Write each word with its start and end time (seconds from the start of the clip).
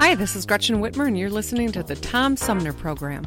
Hi, 0.00 0.14
this 0.14 0.36
is 0.36 0.46
Gretchen 0.46 0.76
Whitmer, 0.80 1.08
and 1.08 1.18
you're 1.18 1.28
listening 1.28 1.72
to 1.72 1.82
the 1.82 1.96
Tom 1.96 2.36
Sumner 2.36 2.72
Program. 2.72 3.26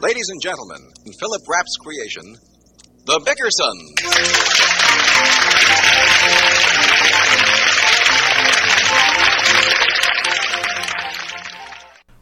Ladies 0.00 0.28
and 0.30 0.40
gentlemen, 0.40 0.80
in 1.04 1.12
Philip 1.12 1.42
Rapp's 1.46 1.76
creation, 1.76 2.34
The 3.04 3.20
Bickersons. 3.20 3.98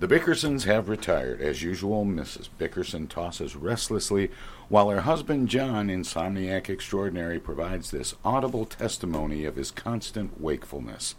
The 0.00 0.08
Bickersons 0.08 0.64
have 0.64 0.88
retired. 0.88 1.40
As 1.40 1.62
usual, 1.62 2.04
Mrs. 2.04 2.48
Bickerson 2.58 3.06
tosses 3.06 3.54
restlessly 3.54 4.32
while 4.68 4.90
her 4.90 5.02
husband 5.02 5.48
John, 5.48 5.86
insomniac 5.86 6.68
extraordinary, 6.68 7.38
provides 7.38 7.92
this 7.92 8.16
audible 8.24 8.66
testimony 8.66 9.44
of 9.44 9.54
his 9.54 9.70
constant 9.70 10.40
wakefulness. 10.40 11.14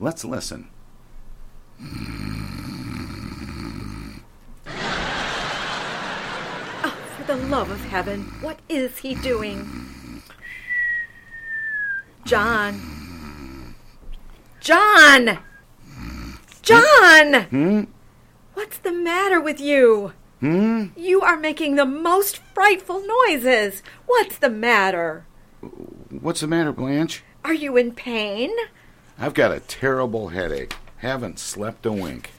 Let's 0.00 0.24
listen. 0.24 0.68
Oh, 6.84 6.96
for 7.16 7.24
the 7.26 7.36
love 7.36 7.70
of 7.70 7.80
heaven, 7.86 8.22
what 8.40 8.60
is 8.68 8.98
he 8.98 9.14
doing? 9.16 10.22
John. 12.24 13.74
John! 14.60 15.38
John! 16.62 17.34
Hmm? 17.44 17.84
What's 18.54 18.78
the 18.78 18.92
matter 18.92 19.40
with 19.40 19.60
you? 19.60 20.12
Hmm? 20.40 20.86
You 20.96 21.22
are 21.22 21.36
making 21.36 21.74
the 21.74 21.86
most 21.86 22.38
frightful 22.54 23.02
noises. 23.26 23.82
What's 24.06 24.38
the 24.38 24.50
matter? 24.50 25.24
What's 26.10 26.40
the 26.40 26.46
matter, 26.46 26.72
Blanche? 26.72 27.24
Are 27.44 27.54
you 27.54 27.76
in 27.76 27.92
pain? 27.92 28.50
I've 29.20 29.34
got 29.34 29.50
a 29.50 29.58
terrible 29.60 30.28
headache. 30.28 30.76
Haven't 30.98 31.40
slept 31.40 31.84
a 31.86 31.92
wink. 31.92 32.30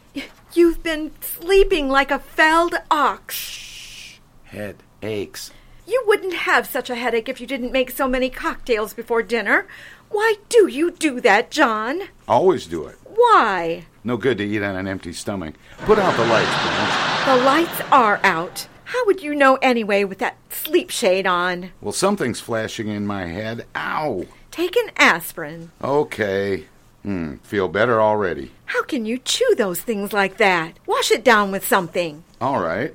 You've 0.53 0.81
been 0.81 1.11
sleeping 1.19 1.89
like 1.89 2.09
a 2.09 2.19
felled 2.19 2.75
ox. 2.89 4.19
Head 4.45 4.77
aches. 5.03 5.51
You 5.85 6.01
wouldn't 6.07 6.33
have 6.33 6.67
such 6.67 6.89
a 6.89 6.95
headache 6.95 7.27
if 7.27 7.41
you 7.41 7.47
didn't 7.47 7.73
make 7.73 7.91
so 7.91 8.07
many 8.07 8.29
cocktails 8.29 8.93
before 8.93 9.23
dinner. 9.23 9.67
Why 10.09 10.35
do 10.47 10.67
you 10.67 10.91
do 10.91 11.19
that, 11.21 11.51
John? 11.51 12.03
Always 12.27 12.65
do 12.65 12.85
it. 12.85 12.97
Why? 13.03 13.85
No 14.03 14.15
good 14.15 14.37
to 14.37 14.45
eat 14.45 14.63
on 14.63 14.75
an 14.75 14.87
empty 14.87 15.11
stomach. 15.11 15.55
Put 15.79 15.99
out 15.99 16.15
the 16.15 16.25
lights, 16.25 16.63
Blanche. 16.63 17.25
The 17.25 17.45
lights 17.45 17.81
are 17.91 18.19
out. 18.23 18.67
How 18.85 19.05
would 19.05 19.21
you 19.21 19.35
know 19.35 19.55
anyway 19.61 20.05
with 20.05 20.19
that 20.19 20.37
sleep 20.49 20.89
shade 20.89 21.27
on? 21.27 21.71
Well, 21.81 21.91
something's 21.91 22.39
flashing 22.39 22.87
in 22.87 23.05
my 23.05 23.25
head. 23.25 23.67
Ow! 23.75 24.25
Take 24.51 24.75
an 24.75 24.91
aspirin. 24.97 25.71
Okay. 25.81 26.65
Hmm, 27.03 27.35
feel 27.37 27.67
better 27.67 28.01
already. 28.01 28.51
How 28.65 28.83
can 28.83 29.05
you 29.05 29.17
chew 29.17 29.55
those 29.55 29.79
things 29.79 30.11
like 30.11 30.37
that? 30.37 30.77
Wash 30.85 31.11
it 31.11 31.23
down 31.23 31.51
with 31.51 31.65
something. 31.65 32.23
All 32.41 32.59
right. 32.59 32.93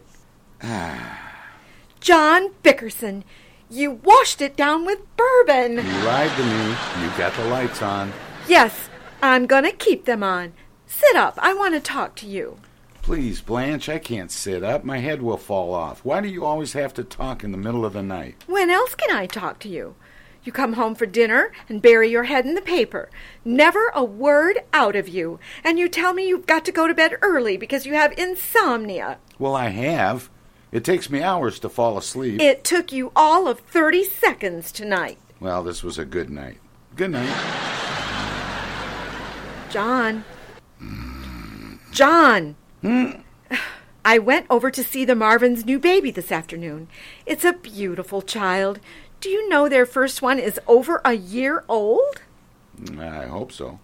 John 2.00 2.50
Bickerson, 2.62 3.24
you 3.70 3.92
washed 3.92 4.42
it 4.42 4.56
down 4.56 4.84
with 4.84 4.98
bourbon. 5.16 5.76
You 5.76 6.04
lied 6.04 6.36
to 6.36 6.44
me. 6.44 6.68
You 7.02 7.10
got 7.16 7.34
the 7.34 7.44
lights 7.46 7.80
on. 7.82 8.12
Yes, 8.46 8.90
I'm 9.22 9.46
going 9.46 9.64
to 9.64 9.72
keep 9.72 10.04
them 10.04 10.22
on. 10.22 10.52
Sit 10.86 11.16
up. 11.16 11.38
I 11.38 11.54
want 11.54 11.74
to 11.74 11.80
talk 11.80 12.14
to 12.16 12.26
you. 12.26 12.58
Please, 13.00 13.40
Blanche, 13.40 13.88
I 13.88 13.98
can't 13.98 14.30
sit 14.30 14.62
up. 14.62 14.84
My 14.84 14.98
head 14.98 15.22
will 15.22 15.36
fall 15.36 15.74
off. 15.74 16.04
Why 16.04 16.20
do 16.20 16.28
you 16.28 16.44
always 16.44 16.72
have 16.74 16.94
to 16.94 17.04
talk 17.04 17.42
in 17.44 17.52
the 17.52 17.58
middle 17.58 17.84
of 17.84 17.92
the 17.94 18.02
night? 18.02 18.36
When 18.46 18.70
else 18.70 18.94
can 18.94 19.14
I 19.14 19.26
talk 19.26 19.58
to 19.60 19.68
you? 19.68 19.94
You 20.44 20.52
come 20.52 20.74
home 20.74 20.94
for 20.94 21.06
dinner 21.06 21.52
and 21.68 21.80
bury 21.80 22.10
your 22.10 22.24
head 22.24 22.44
in 22.44 22.54
the 22.54 22.60
paper. 22.60 23.08
Never 23.44 23.90
a 23.94 24.04
word 24.04 24.58
out 24.74 24.94
of 24.94 25.08
you. 25.08 25.40
And 25.64 25.78
you 25.78 25.88
tell 25.88 26.12
me 26.12 26.28
you've 26.28 26.46
got 26.46 26.66
to 26.66 26.72
go 26.72 26.86
to 26.86 26.94
bed 26.94 27.16
early 27.22 27.56
because 27.56 27.86
you 27.86 27.94
have 27.94 28.12
insomnia. 28.18 29.18
Well, 29.38 29.56
I 29.56 29.68
have. 29.68 30.28
It 30.70 30.84
takes 30.84 31.08
me 31.08 31.22
hours 31.22 31.58
to 31.60 31.68
fall 31.70 31.96
asleep. 31.96 32.42
It 32.42 32.62
took 32.62 32.92
you 32.92 33.10
all 33.16 33.48
of 33.48 33.60
30 33.60 34.04
seconds 34.04 34.70
tonight. 34.70 35.18
Well, 35.40 35.62
this 35.62 35.82
was 35.82 35.98
a 35.98 36.04
good 36.04 36.28
night. 36.28 36.58
Good 36.94 37.12
night. 37.12 37.32
John. 39.70 40.24
John. 41.90 42.56
Hmm? 42.82 43.10
I 44.04 44.18
went 44.18 44.46
over 44.50 44.70
to 44.70 44.84
see 44.84 45.06
the 45.06 45.14
Marvin's 45.14 45.64
new 45.64 45.78
baby 45.78 46.10
this 46.10 46.30
afternoon. 46.30 46.88
It's 47.24 47.44
a 47.44 47.54
beautiful 47.54 48.20
child. 48.20 48.78
Do 49.24 49.30
you 49.30 49.48
know 49.48 49.70
their 49.70 49.86
first 49.86 50.20
one 50.20 50.38
is 50.38 50.60
over 50.66 51.00
a 51.02 51.14
year 51.14 51.64
old? 51.66 52.20
I 52.98 53.24
hope 53.24 53.52
so. 53.52 53.80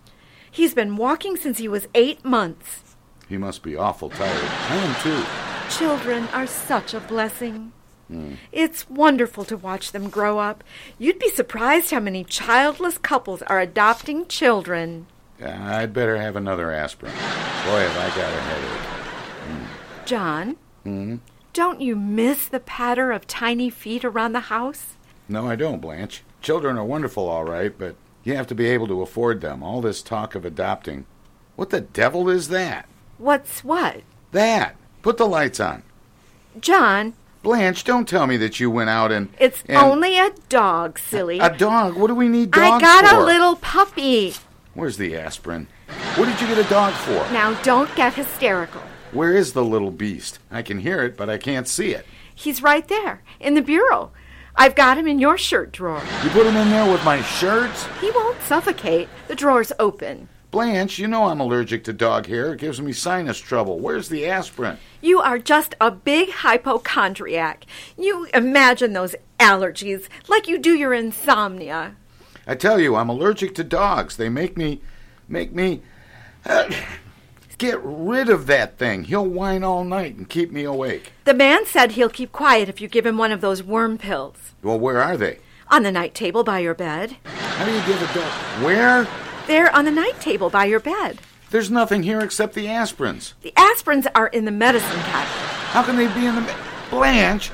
He's 0.51 0.75
been 0.75 0.99
walking 0.99 1.35
since 1.39 1.57
he 1.57 1.67
was 1.67 1.89
eight 1.95 2.23
months. 2.23 2.95
He 3.27 3.39
must 3.39 3.63
be 3.63 3.75
awful 3.75 4.11
tired. 4.11 4.51
I 4.69 4.77
am 4.77 4.95
too. 5.03 5.75
Children 5.75 6.29
are 6.35 6.47
such 6.47 6.93
a 6.93 7.01
blessing. 7.01 7.73
Hmm. 8.09 8.35
It's 8.53 8.91
wonderful 8.91 9.47
to 9.47 9.57
watch 9.57 9.93
them 9.93 10.11
grow 10.11 10.39
up. 10.39 10.63
You'd 10.99 11.19
be 11.19 11.31
surprised 11.31 11.91
how 11.91 12.01
many 12.01 12.23
childless 12.23 12.99
couples 12.99 13.41
are 13.41 13.61
adopting 13.61 14.27
children. 14.27 15.07
I'd 15.43 15.95
better 15.95 16.19
have 16.19 16.37
another 16.37 16.71
aspirin. 16.71 17.15
Boy, 17.15 17.81
have 17.81 17.97
I 17.97 18.09
got 18.15 18.31
a 18.31 18.41
headache. 18.43 20.05
John, 20.05 20.57
Hmm? 20.85 21.17
don't 21.55 21.81
you 21.81 21.97
miss 21.97 22.47
the 22.47 22.61
patter 22.61 23.11
of 23.11 23.27
tiny 23.27 23.71
feet 23.71 24.05
around 24.05 24.33
the 24.35 24.41
house? 24.41 24.99
No, 25.31 25.49
I 25.49 25.55
don't, 25.55 25.81
Blanche. 25.81 26.25
Children 26.43 26.77
are 26.77 26.85
wonderful, 26.85 27.29
all 27.29 27.45
right, 27.45 27.73
but 27.79 27.95
you 28.25 28.35
have 28.35 28.49
to 28.49 28.55
be 28.55 28.67
able 28.67 28.89
to 28.89 29.01
afford 29.01 29.41
them. 29.41 29.63
All 29.63 29.81
this 29.81 30.03
talk 30.03 30.35
of 30.35 30.45
adopting. 30.45 31.07
What 31.55 31.71
the 31.71 31.81
devil 31.81 32.29
is 32.29 32.49
that? 32.49 32.89
What's 33.17 33.63
what? 33.63 34.03
That. 34.33 34.75
Put 35.03 35.19
the 35.19 35.29
lights 35.29 35.61
on. 35.61 35.85
John, 36.61 37.15
Blanche, 37.45 37.85
don't 37.85 38.09
tell 38.09 38.27
me 38.27 38.37
that 38.39 38.59
you 38.59 38.73
went 38.73 38.91
out 38.91 39.13
and. 39.13 39.29
it's 39.39 39.63
and- 39.69 39.79
only 39.79 40.19
a 40.19 40.33
dog, 40.49 40.99
silly. 40.99 41.39
A 41.39 41.57
dog? 41.57 41.97
What 41.97 42.09
do 42.09 42.17
we 42.17 42.29
need 42.29 42.51
dogs 42.51 42.83
for? 42.83 42.89
I 42.89 43.03
got 43.03 43.07
for? 43.09 43.17
a 43.21 43.25
little 43.25 43.55
puppy. 43.55 44.35
Where's 44.75 44.97
the 44.97 45.17
aspirin? 45.17 45.69
What 46.17 46.27
did 46.27 46.41
you 46.41 46.49
get 46.49 46.59
a 46.59 46.69
dog 46.69 46.93
for? 46.95 47.33
Now 47.33 47.55
don't 47.63 47.95
get 47.95 48.15
hysterical. 48.15 48.83
Where 49.13 49.35
is 49.37 49.53
the 49.53 49.65
little 49.65 49.93
beast? 49.93 50.41
I 50.51 50.63
can 50.63 50.81
hear 50.81 51.03
it, 51.03 51.17
but 51.17 51.31
I 51.31 51.39
can't 51.39 51.69
see 51.69 51.93
it. 51.93 52.05
He's 52.35 52.63
right 52.63 52.87
there, 52.89 53.23
in 53.39 53.55
the 53.55 53.63
bureau. 53.63 54.11
I've 54.57 54.75
got 54.75 54.99
him 54.99 55.07
in 55.07 55.19
your 55.19 55.39
shirt 55.39 55.73
drawer. 55.73 56.03
You 56.23 56.31
put 56.31 56.47
him 56.47 56.57
in 56.57 56.71
there 56.71 56.91
with 56.91 57.05
my 57.05 57.23
shirts? 57.23 57.87
He 58.01 58.11
won't 58.11 58.41
suffocate. 58.43 59.09
The 59.29 59.35
drawer's 59.35 59.73
open. 59.79 60.29
Blanche, 60.51 60.99
you 60.99 61.07
know 61.07 61.27
I'm 61.27 61.39
allergic 61.39 61.85
to 61.85 61.93
dog 61.93 62.27
hair. 62.27 62.53
It 62.55 62.61
gives 62.61 62.81
me 62.81 62.93
sinus 62.93 63.39
trouble. 63.39 63.79
Where's 63.79 64.09
the 64.09 64.27
aspirin? 64.27 64.79
You 65.01 65.21
are 65.21 65.39
just 65.39 65.77
a 65.81 65.93
big 65.93 66.31
hypochondriac. 66.31 67.65
You 67.97 68.27
imagine 68.35 68.93
those 68.93 69.15
allergies 69.39 70.09
like 70.29 70.49
you 70.49 70.59
do 70.59 70.75
your 70.75 70.93
insomnia. 70.93 71.95
I 72.47 72.57
tell 72.57 72.81
you, 72.81 72.97
I'm 72.97 73.09
allergic 73.09 73.55
to 73.57 73.65
dogs. 73.65 74.17
They 74.17 74.29
make 74.29 74.57
me. 74.57 74.83
make 75.29 75.55
me. 75.55 75.83
Get 77.61 77.79
rid 77.83 78.29
of 78.29 78.47
that 78.49 78.79
thing. 78.79 79.05
He'll 79.05 79.27
whine 79.27 79.63
all 79.63 79.85
night 79.85 80.17
and 80.17 80.29
keep 80.29 80.51
me 80.51 80.65
awake. 80.65 81.13
The 81.25 81.35
man 81.35 81.67
said 81.67 81.93
he'll 81.93 82.09
keep 82.09 82.33
quiet 82.33 82.69
if 82.69 82.81
you 82.81 82.89
give 82.89 83.07
him 83.07 83.19
one 83.19 83.31
of 83.31 83.41
those 83.41 83.63
worm 83.63 83.99
pills. 83.99 84.55
Well, 84.63 84.81
where 84.81 85.01
are 85.01 85.17
they? 85.17 85.39
On 85.69 85.85
the 85.85 85.93
night 85.93 86.15
table 86.15 86.43
by 86.43 86.59
your 86.59 86.75
bed. 86.75 87.17
How 87.25 87.65
do 87.67 87.73
you 87.73 87.87
give 87.87 88.03
a 88.03 88.15
dog. 88.15 88.65
Where? 88.65 89.07
They're 89.47 89.75
on 89.77 89.85
the 89.85 89.91
night 89.93 90.21
table 90.21 90.51
by 90.51 90.65
your 90.65 90.81
bed. 90.81 91.21
There's 91.51 91.71
nothing 91.71 92.03
here 92.03 92.21
except 92.21 92.55
the 92.55 92.67
aspirins. 92.67 93.35
The 93.43 93.53
aspirins 93.53 94.07
are 94.15 94.29
in 94.29 94.47
the 94.47 94.51
medicine 94.51 95.01
cabinet. 95.01 95.29
How 95.71 95.83
can 95.83 95.97
they 95.97 96.07
be 96.09 96.27
in 96.27 96.35
the. 96.35 96.55
Blanche, 96.91 97.53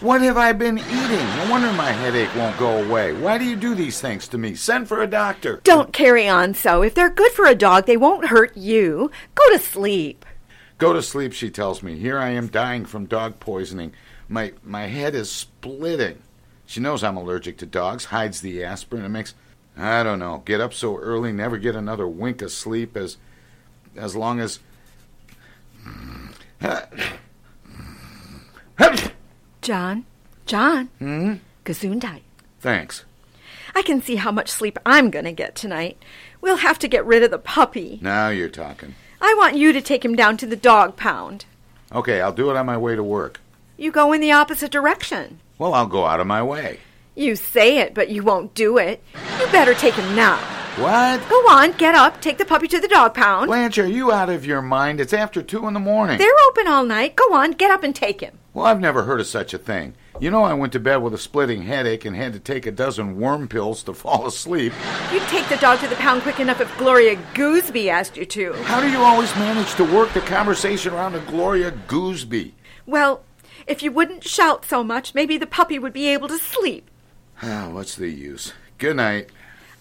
what 0.00 0.20
have 0.20 0.36
I 0.36 0.52
been 0.52 0.78
eating? 0.78 1.26
No 1.36 1.46
wonder 1.50 1.72
my 1.72 1.90
headache 1.90 2.34
won't 2.36 2.58
go 2.58 2.84
away. 2.84 3.14
Why 3.14 3.38
do 3.38 3.44
you 3.44 3.56
do 3.56 3.74
these 3.74 4.00
things 4.00 4.28
to 4.28 4.38
me? 4.38 4.54
Send 4.54 4.88
for 4.88 5.02
a 5.02 5.06
doctor. 5.06 5.60
Don't 5.64 5.92
carry 5.92 6.28
on 6.28 6.54
so. 6.54 6.82
If 6.82 6.94
they're 6.94 7.08
good 7.08 7.32
for 7.32 7.46
a 7.46 7.54
dog, 7.54 7.86
they 7.86 7.96
won't 7.96 8.26
hurt 8.26 8.56
you. 8.56 9.10
Go 9.34 9.50
to 9.52 9.58
sleep. 9.58 10.26
Go 10.78 10.92
to 10.92 11.02
sleep, 11.02 11.32
she 11.32 11.48
tells 11.48 11.82
me. 11.82 11.96
Here 11.98 12.18
I 12.18 12.28
am 12.30 12.48
dying 12.48 12.84
from 12.84 13.06
dog 13.06 13.40
poisoning. 13.40 13.92
My 14.28 14.52
my 14.62 14.86
head 14.86 15.14
is 15.14 15.30
splitting. 15.30 16.18
She 16.66 16.80
knows 16.80 17.02
I'm 17.02 17.16
allergic 17.16 17.56
to 17.58 17.66
dogs, 17.66 18.06
hides 18.06 18.42
the 18.42 18.62
aspirin, 18.62 19.04
and 19.04 19.12
makes 19.12 19.34
I 19.78 20.02
don't 20.02 20.18
know, 20.18 20.42
get 20.44 20.60
up 20.60 20.74
so 20.74 20.98
early, 20.98 21.32
never 21.32 21.56
get 21.56 21.76
another 21.76 22.06
wink 22.06 22.42
of 22.42 22.52
sleep 22.52 22.96
as 22.96 23.16
as 23.94 24.14
long 24.14 24.40
as 24.40 24.58
John, 29.66 30.04
John, 30.46 30.86
Hmm? 31.00 31.34
Gesundheit. 31.64 32.20
Thanks. 32.60 33.04
I 33.74 33.82
can 33.82 34.00
see 34.00 34.14
how 34.14 34.30
much 34.30 34.48
sleep 34.48 34.78
I'm 34.86 35.10
going 35.10 35.24
to 35.24 35.32
get 35.32 35.56
tonight. 35.56 36.00
We'll 36.40 36.58
have 36.58 36.78
to 36.78 36.86
get 36.86 37.04
rid 37.04 37.24
of 37.24 37.32
the 37.32 37.38
puppy. 37.40 37.98
Now 38.00 38.28
you're 38.28 38.48
talking. 38.48 38.94
I 39.20 39.34
want 39.36 39.56
you 39.56 39.72
to 39.72 39.80
take 39.80 40.04
him 40.04 40.14
down 40.14 40.36
to 40.36 40.46
the 40.46 40.54
dog 40.54 40.94
pound. 40.96 41.46
Okay, 41.90 42.20
I'll 42.20 42.32
do 42.32 42.48
it 42.48 42.56
on 42.56 42.64
my 42.64 42.76
way 42.76 42.94
to 42.94 43.02
work. 43.02 43.40
You 43.76 43.90
go 43.90 44.12
in 44.12 44.20
the 44.20 44.30
opposite 44.30 44.70
direction. 44.70 45.40
Well, 45.58 45.74
I'll 45.74 45.88
go 45.88 46.06
out 46.06 46.20
of 46.20 46.28
my 46.28 46.44
way. 46.44 46.78
You 47.16 47.34
say 47.34 47.78
it, 47.78 47.92
but 47.92 48.08
you 48.08 48.22
won't 48.22 48.54
do 48.54 48.78
it. 48.78 49.02
You 49.40 49.46
better 49.48 49.74
take 49.74 49.94
him 49.94 50.14
now. 50.14 50.38
What? 50.76 51.26
Go 51.30 51.36
on, 51.48 51.72
get 51.72 51.94
up, 51.94 52.20
take 52.20 52.36
the 52.36 52.44
puppy 52.44 52.68
to 52.68 52.78
the 52.78 52.86
dog 52.86 53.14
pound. 53.14 53.46
Blanche, 53.46 53.78
are 53.78 53.86
you 53.86 54.12
out 54.12 54.28
of 54.28 54.44
your 54.44 54.60
mind? 54.60 55.00
It's 55.00 55.14
after 55.14 55.40
two 55.40 55.66
in 55.66 55.72
the 55.72 55.80
morning. 55.80 56.18
They're 56.18 56.28
open 56.48 56.68
all 56.68 56.84
night. 56.84 57.16
Go 57.16 57.32
on, 57.32 57.52
get 57.52 57.70
up 57.70 57.82
and 57.82 57.96
take 57.96 58.20
him. 58.20 58.38
Well, 58.52 58.66
I've 58.66 58.78
never 58.80 59.04
heard 59.04 59.20
of 59.20 59.26
such 59.26 59.54
a 59.54 59.58
thing. 59.58 59.94
You 60.20 60.30
know, 60.30 60.44
I 60.44 60.52
went 60.52 60.74
to 60.74 60.78
bed 60.78 60.96
with 60.96 61.14
a 61.14 61.18
splitting 61.18 61.62
headache 61.62 62.04
and 62.04 62.14
had 62.14 62.34
to 62.34 62.38
take 62.38 62.66
a 62.66 62.70
dozen 62.70 63.18
worm 63.18 63.48
pills 63.48 63.82
to 63.84 63.94
fall 63.94 64.26
asleep. 64.26 64.74
You'd 65.10 65.22
take 65.28 65.48
the 65.48 65.56
dog 65.56 65.80
to 65.80 65.88
the 65.88 65.96
pound 65.96 66.20
quick 66.22 66.40
enough 66.40 66.60
if 66.60 66.76
Gloria 66.76 67.16
Gooseby 67.32 67.88
asked 67.88 68.18
you 68.18 68.26
to. 68.26 68.52
How 68.64 68.82
do 68.82 68.90
you 68.90 68.98
always 68.98 69.34
manage 69.36 69.74
to 69.76 69.84
work 69.84 70.12
the 70.12 70.20
conversation 70.20 70.92
around 70.92 71.14
a 71.14 71.20
Gloria 71.20 71.70
Gooseby? 71.70 72.52
Well, 72.84 73.22
if 73.66 73.82
you 73.82 73.90
wouldn't 73.92 74.24
shout 74.24 74.66
so 74.66 74.84
much, 74.84 75.14
maybe 75.14 75.38
the 75.38 75.46
puppy 75.46 75.78
would 75.78 75.94
be 75.94 76.08
able 76.08 76.28
to 76.28 76.36
sleep. 76.38 76.90
Ah, 77.42 77.70
what's 77.70 77.94
the 77.94 78.08
use? 78.10 78.52
Good 78.76 78.96
night. 78.96 79.30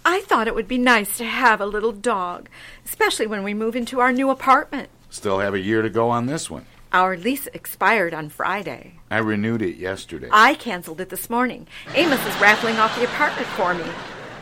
I 0.07 0.21
thought 0.21 0.47
it 0.47 0.53
would 0.53 0.67
be 0.67 0.77
nice 0.77 1.17
to 1.17 1.25
have 1.25 1.59
a 1.59 1.65
little 1.65 1.91
dog, 1.91 2.47
especially 2.85 3.25
when 3.25 3.43
we 3.43 3.55
move 3.55 3.75
into 3.75 3.99
our 3.99 4.11
new 4.11 4.29
apartment. 4.29 4.89
Still 5.09 5.39
have 5.39 5.55
a 5.55 5.59
year 5.59 5.81
to 5.81 5.89
go 5.89 6.09
on 6.11 6.27
this 6.27 6.47
one. 6.49 6.67
Our 6.93 7.17
lease 7.17 7.47
expired 7.47 8.13
on 8.13 8.29
Friday. 8.29 8.99
I 9.09 9.17
renewed 9.17 9.63
it 9.63 9.77
yesterday. 9.77 10.29
I 10.31 10.53
canceled 10.53 11.01
it 11.01 11.09
this 11.09 11.29
morning. 11.29 11.67
Amos 11.95 12.23
is 12.25 12.39
raffling 12.39 12.77
off 12.77 12.95
the 12.95 13.05
apartment 13.05 13.47
for 13.49 13.73
me. 13.73 13.83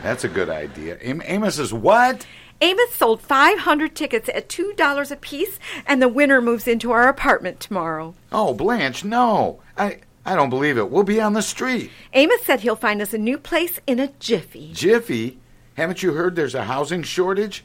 That's 0.02 0.24
a 0.24 0.28
good 0.28 0.50
idea. 0.50 0.98
Am- 1.00 1.22
Amos 1.24 1.58
is 1.58 1.72
what? 1.72 2.26
Amos 2.60 2.94
sold 2.94 3.22
500 3.22 3.96
tickets 3.96 4.28
at 4.28 4.48
$2 4.50 5.10
apiece, 5.10 5.58
and 5.86 6.00
the 6.02 6.08
winner 6.08 6.40
moves 6.42 6.68
into 6.68 6.92
our 6.92 7.08
apartment 7.08 7.58
tomorrow. 7.58 8.14
Oh, 8.30 8.52
Blanche, 8.54 9.02
no. 9.02 9.60
I 9.78 10.00
I 10.26 10.36
don't 10.36 10.50
believe 10.50 10.78
it. 10.78 10.90
We'll 10.90 11.02
be 11.04 11.20
on 11.20 11.32
the 11.32 11.42
street. 11.42 11.90
Amos 12.12 12.42
said 12.44 12.60
he'll 12.60 12.76
find 12.76 13.02
us 13.02 13.12
a 13.12 13.18
new 13.18 13.36
place 13.38 13.80
in 13.86 13.98
a 13.98 14.08
jiffy. 14.20 14.70
Jiffy? 14.72 15.38
Haven't 15.74 16.04
you 16.04 16.12
heard 16.12 16.36
there's 16.36 16.54
a 16.54 16.64
housing 16.64 17.02
shortage? 17.02 17.64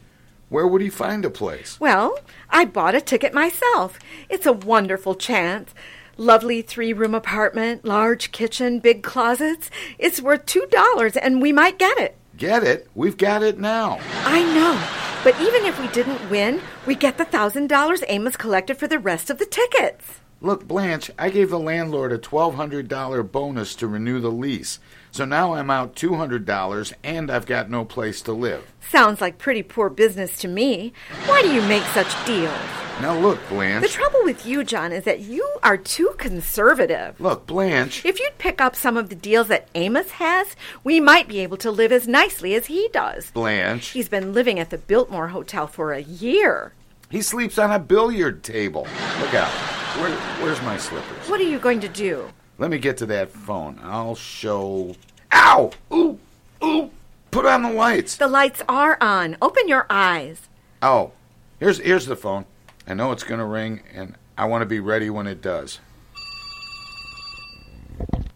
Where 0.49 0.65
would 0.65 0.81
he 0.81 0.89
find 0.89 1.23
a 1.25 1.29
place? 1.29 1.79
Well, 1.79 2.17
I 2.49 2.65
bought 2.65 2.95
a 2.95 3.01
ticket 3.01 3.35
myself. 3.35 3.99
It's 4.29 4.47
a 4.47 4.53
wonderful 4.53 5.13
chance. 5.13 5.75
Lovely 6.17 6.63
three 6.63 6.91
room 6.91 7.13
apartment, 7.13 7.85
large 7.85 8.31
kitchen, 8.31 8.79
big 8.79 9.03
closets. 9.03 9.69
It's 9.99 10.21
worth 10.21 10.47
$2, 10.47 11.17
and 11.21 11.39
we 11.39 11.51
might 11.51 11.77
get 11.77 11.99
it. 11.99 12.17
Get 12.35 12.63
it? 12.63 12.89
We've 12.95 13.17
got 13.17 13.43
it 13.43 13.59
now. 13.59 13.99
I 14.25 14.41
know. 14.55 14.81
But 15.23 15.39
even 15.39 15.65
if 15.65 15.79
we 15.79 15.87
didn't 15.89 16.29
win, 16.31 16.61
we 16.87 16.95
get 16.95 17.19
the 17.19 17.25
$1,000 17.25 18.03
Amos 18.07 18.37
collected 18.37 18.77
for 18.77 18.87
the 18.87 18.97
rest 18.97 19.29
of 19.29 19.37
the 19.37 19.45
tickets. 19.45 20.19
Look, 20.41 20.67
Blanche, 20.67 21.11
I 21.19 21.29
gave 21.29 21.51
the 21.51 21.59
landlord 21.59 22.11
a 22.11 22.17
$1,200 22.17 23.31
bonus 23.31 23.75
to 23.75 23.87
renew 23.87 24.19
the 24.19 24.31
lease. 24.31 24.79
So 25.11 25.25
now 25.25 25.53
I'm 25.53 25.69
out 25.69 25.95
$200 25.95 26.93
and 27.03 27.31
I've 27.31 27.45
got 27.45 27.69
no 27.69 27.85
place 27.85 28.21
to 28.23 28.33
live. 28.33 28.71
Sounds 28.89 29.21
like 29.21 29.37
pretty 29.37 29.63
poor 29.63 29.89
business 29.89 30.37
to 30.39 30.47
me. 30.47 30.93
Why 31.25 31.41
do 31.41 31.51
you 31.51 31.61
make 31.63 31.83
such 31.83 32.25
deals? 32.25 32.53
Now 33.01 33.17
look, 33.17 33.39
Blanche. 33.47 33.81
The 33.81 33.87
trouble 33.87 34.19
with 34.23 34.45
you, 34.45 34.63
John, 34.65 34.91
is 34.91 35.05
that 35.05 35.21
you 35.21 35.47
are 35.63 35.77
too 35.77 36.13
conservative. 36.17 37.19
Look, 37.19 37.47
Blanche. 37.47 38.05
If 38.05 38.19
you'd 38.19 38.37
pick 38.37 38.59
up 38.59 38.75
some 38.75 38.97
of 38.97 39.07
the 39.07 39.15
deals 39.15 39.47
that 39.47 39.69
Amos 39.73 40.11
has, 40.11 40.55
we 40.83 40.99
might 40.99 41.29
be 41.29 41.39
able 41.39 41.55
to 41.57 41.71
live 41.71 41.93
as 41.93 42.09
nicely 42.09 42.55
as 42.55 42.65
he 42.65 42.89
does. 42.91 43.31
Blanche. 43.31 43.89
He's 43.89 44.09
been 44.09 44.33
living 44.33 44.59
at 44.59 44.69
the 44.69 44.77
Biltmore 44.77 45.29
Hotel 45.29 45.65
for 45.65 45.93
a 45.93 46.01
year. 46.01 46.73
He 47.09 47.21
sleeps 47.21 47.57
on 47.57 47.71
a 47.71 47.79
billiard 47.79 48.43
table. 48.43 48.85
Look 49.19 49.33
out. 49.33 49.51
Where, 49.97 50.11
where's 50.41 50.61
my 50.61 50.77
slippers? 50.77 51.29
What 51.29 51.39
are 51.39 51.43
you 51.43 51.57
going 51.57 51.79
to 51.79 51.87
do? 51.87 52.29
Let 52.59 52.71
me 52.71 52.77
get 52.77 52.97
to 52.97 53.05
that 53.05 53.31
phone. 53.31 53.79
I'll 53.81 54.15
show. 54.15 54.95
Ow! 55.31 55.71
Ooh! 55.93 56.19
Ooh! 56.61 56.91
Put 57.31 57.45
on 57.45 57.63
the 57.63 57.71
lights. 57.71 58.17
The 58.17 58.27
lights 58.27 58.61
are 58.67 58.97
on. 58.99 59.37
Open 59.41 59.69
your 59.69 59.85
eyes. 59.89 60.49
Oh, 60.81 61.13
here's 61.59 61.79
here's 61.79 62.05
the 62.05 62.17
phone. 62.17 62.45
I 62.85 62.95
know 62.95 63.13
it's 63.13 63.23
gonna 63.23 63.45
ring, 63.45 63.81
and 63.93 64.15
I 64.37 64.45
want 64.45 64.61
to 64.61 64.65
be 64.65 64.81
ready 64.81 65.09
when 65.09 65.25
it 65.25 65.41
does. 65.41 65.79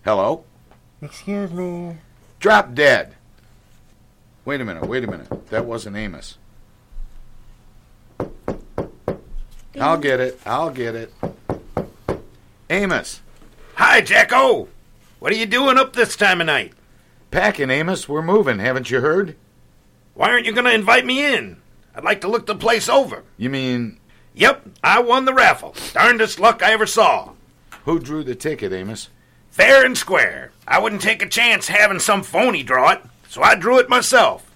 Hello. 0.05 0.45
Excuse 1.01 1.51
me. 1.51 1.97
Drop 2.39 2.73
dead. 2.73 3.15
Wait 4.45 4.61
a 4.61 4.65
minute. 4.65 4.85
Wait 4.87 5.03
a 5.03 5.07
minute. 5.07 5.47
That 5.49 5.65
wasn't 5.65 5.97
Amos. 5.97 6.37
I'll 9.79 9.97
get 9.97 10.21
it. 10.21 10.39
I'll 10.45 10.69
get 10.69 10.95
it. 10.95 11.13
Amos. 12.69 13.21
Hi, 13.75 14.01
Jacko. 14.01 14.67
What 15.19 15.31
are 15.31 15.35
you 15.37 15.45
doing 15.45 15.77
up 15.77 15.93
this 15.93 16.15
time 16.15 16.41
of 16.41 16.47
night? 16.47 16.73
Packing, 17.31 17.69
Amos. 17.69 18.07
We're 18.07 18.21
moving. 18.21 18.59
Haven't 18.59 18.91
you 18.91 19.01
heard? 19.01 19.35
Why 20.13 20.29
aren't 20.29 20.45
you 20.45 20.53
going 20.53 20.65
to 20.65 20.73
invite 20.73 21.05
me 21.05 21.25
in? 21.33 21.57
I'd 21.95 22.03
like 22.03 22.21
to 22.21 22.27
look 22.27 22.45
the 22.45 22.55
place 22.55 22.89
over. 22.89 23.23
You 23.37 23.49
mean 23.49 23.99
Yep, 24.35 24.67
I 24.83 24.99
won 24.99 25.25
the 25.25 25.33
raffle. 25.33 25.75
Darndest 25.93 26.39
luck 26.39 26.63
I 26.63 26.71
ever 26.73 26.87
saw. 26.87 27.33
who 27.85 27.99
drew 27.99 28.23
the 28.23 28.35
ticket, 28.35 28.73
Amos? 28.73 29.09
Fair 29.51 29.85
and 29.85 29.95
square. 29.97 30.51
I 30.67 30.79
wouldn't 30.79 31.01
take 31.03 31.21
a 31.21 31.29
chance 31.29 31.67
having 31.67 31.99
some 31.99 32.23
phony 32.23 32.63
draw 32.63 32.91
it, 32.91 33.01
so 33.29 33.43
I 33.43 33.53
drew 33.55 33.77
it 33.77 33.89
myself. 33.89 34.49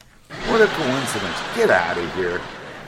What 0.48 0.62
a 0.62 0.68
coincidence. 0.68 1.38
Get 1.56 1.70
out 1.70 1.98
of 1.98 2.16
here. 2.16 2.40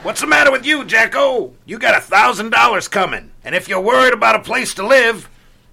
What's 0.02 0.20
the 0.20 0.26
matter 0.26 0.50
with 0.50 0.66
you, 0.66 0.84
Jacko? 0.84 1.52
You 1.64 1.78
got 1.78 1.96
a 1.96 2.00
thousand 2.00 2.50
dollars 2.50 2.88
coming, 2.88 3.30
and 3.44 3.54
if 3.54 3.68
you're 3.68 3.80
worried 3.80 4.14
about 4.14 4.34
a 4.34 4.42
place 4.42 4.74
to 4.74 4.86
live, 4.86 5.28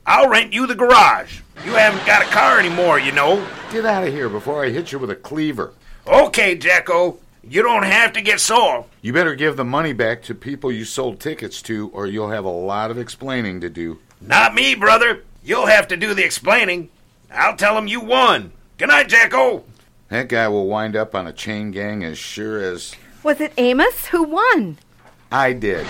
I'll 0.08 0.30
rent 0.30 0.54
you 0.54 0.66
the 0.66 0.74
garage. 0.74 1.42
You 1.66 1.74
haven't 1.74 2.06
got 2.06 2.22
a 2.22 2.30
car 2.30 2.60
anymore, 2.60 2.98
you 2.98 3.12
know. 3.12 3.46
Get 3.72 3.86
out 3.86 4.08
of 4.08 4.14
here 4.14 4.30
before 4.30 4.64
I 4.64 4.70
hit 4.70 4.94
you 4.94 5.00
with 5.00 5.12
a 5.12 5.16
cleaver. 5.16 5.74
Okay, 6.08 6.56
Jacko. 6.56 7.20
You 7.44 7.62
don't 7.62 7.84
have 7.84 8.14
to 8.14 8.22
get 8.22 8.40
sore. 8.40 8.86
You 9.02 9.12
better 9.12 9.36
give 9.36 9.58
the 9.58 9.66
money 9.66 9.92
back 9.92 10.22
to 10.24 10.34
people 10.34 10.72
you 10.72 10.86
sold 10.86 11.20
tickets 11.20 11.62
to, 11.64 11.90
or 11.90 12.08
you'll 12.08 12.30
have 12.30 12.46
a 12.46 12.50
lot 12.50 12.90
of 12.90 12.98
explaining 12.98 13.60
to 13.62 13.70
do. 13.70 14.00
Not 14.22 14.56
me, 14.56 14.76
brother. 14.76 15.24
You'll 15.44 15.68
have 15.68 15.90
to 15.90 15.98
do 15.98 16.14
the 16.14 16.24
explaining. 16.24 16.90
I'll 17.30 17.58
tell 17.58 17.76
them 17.76 17.88
you 17.88 18.00
won. 18.00 18.54
Good 18.78 18.88
night, 18.88 19.10
Jacko. 19.10 19.66
That 20.08 20.30
guy 20.30 20.48
will 20.48 20.68
wind 20.68 20.96
up 20.96 21.16
on 21.16 21.28
a 21.28 21.34
chain 21.34 21.72
gang 21.72 22.06
as 22.06 22.18
sure 22.18 22.62
as 22.62 22.96
Was 23.24 23.42
it 23.42 23.52
Amos 23.58 24.06
who 24.08 24.24
won? 24.24 24.78
I 25.32 25.52
did. 25.52 25.86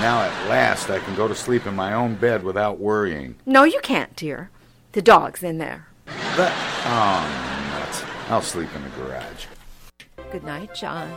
Now 0.00 0.22
at 0.22 0.48
last 0.48 0.90
I 0.90 1.00
can 1.00 1.16
go 1.16 1.26
to 1.26 1.34
sleep 1.34 1.66
in 1.66 1.74
my 1.74 1.92
own 1.92 2.14
bed 2.14 2.44
without 2.44 2.78
worrying. 2.78 3.34
No, 3.44 3.64
you 3.64 3.80
can't, 3.82 4.14
dear. 4.14 4.48
The 4.92 5.02
dog's 5.02 5.42
in 5.42 5.58
there. 5.58 5.88
But, 6.36 6.52
oh, 6.86 7.70
nuts. 7.72 8.04
I'll 8.28 8.40
sleep 8.40 8.68
in 8.76 8.82
the 8.84 8.90
garage. 8.90 9.46
Good 10.30 10.44
night, 10.44 10.72
John. 10.72 11.12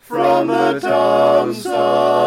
From 0.00 0.48
the 0.48 0.80
Tom 0.80 1.54
Sumner 1.54 2.17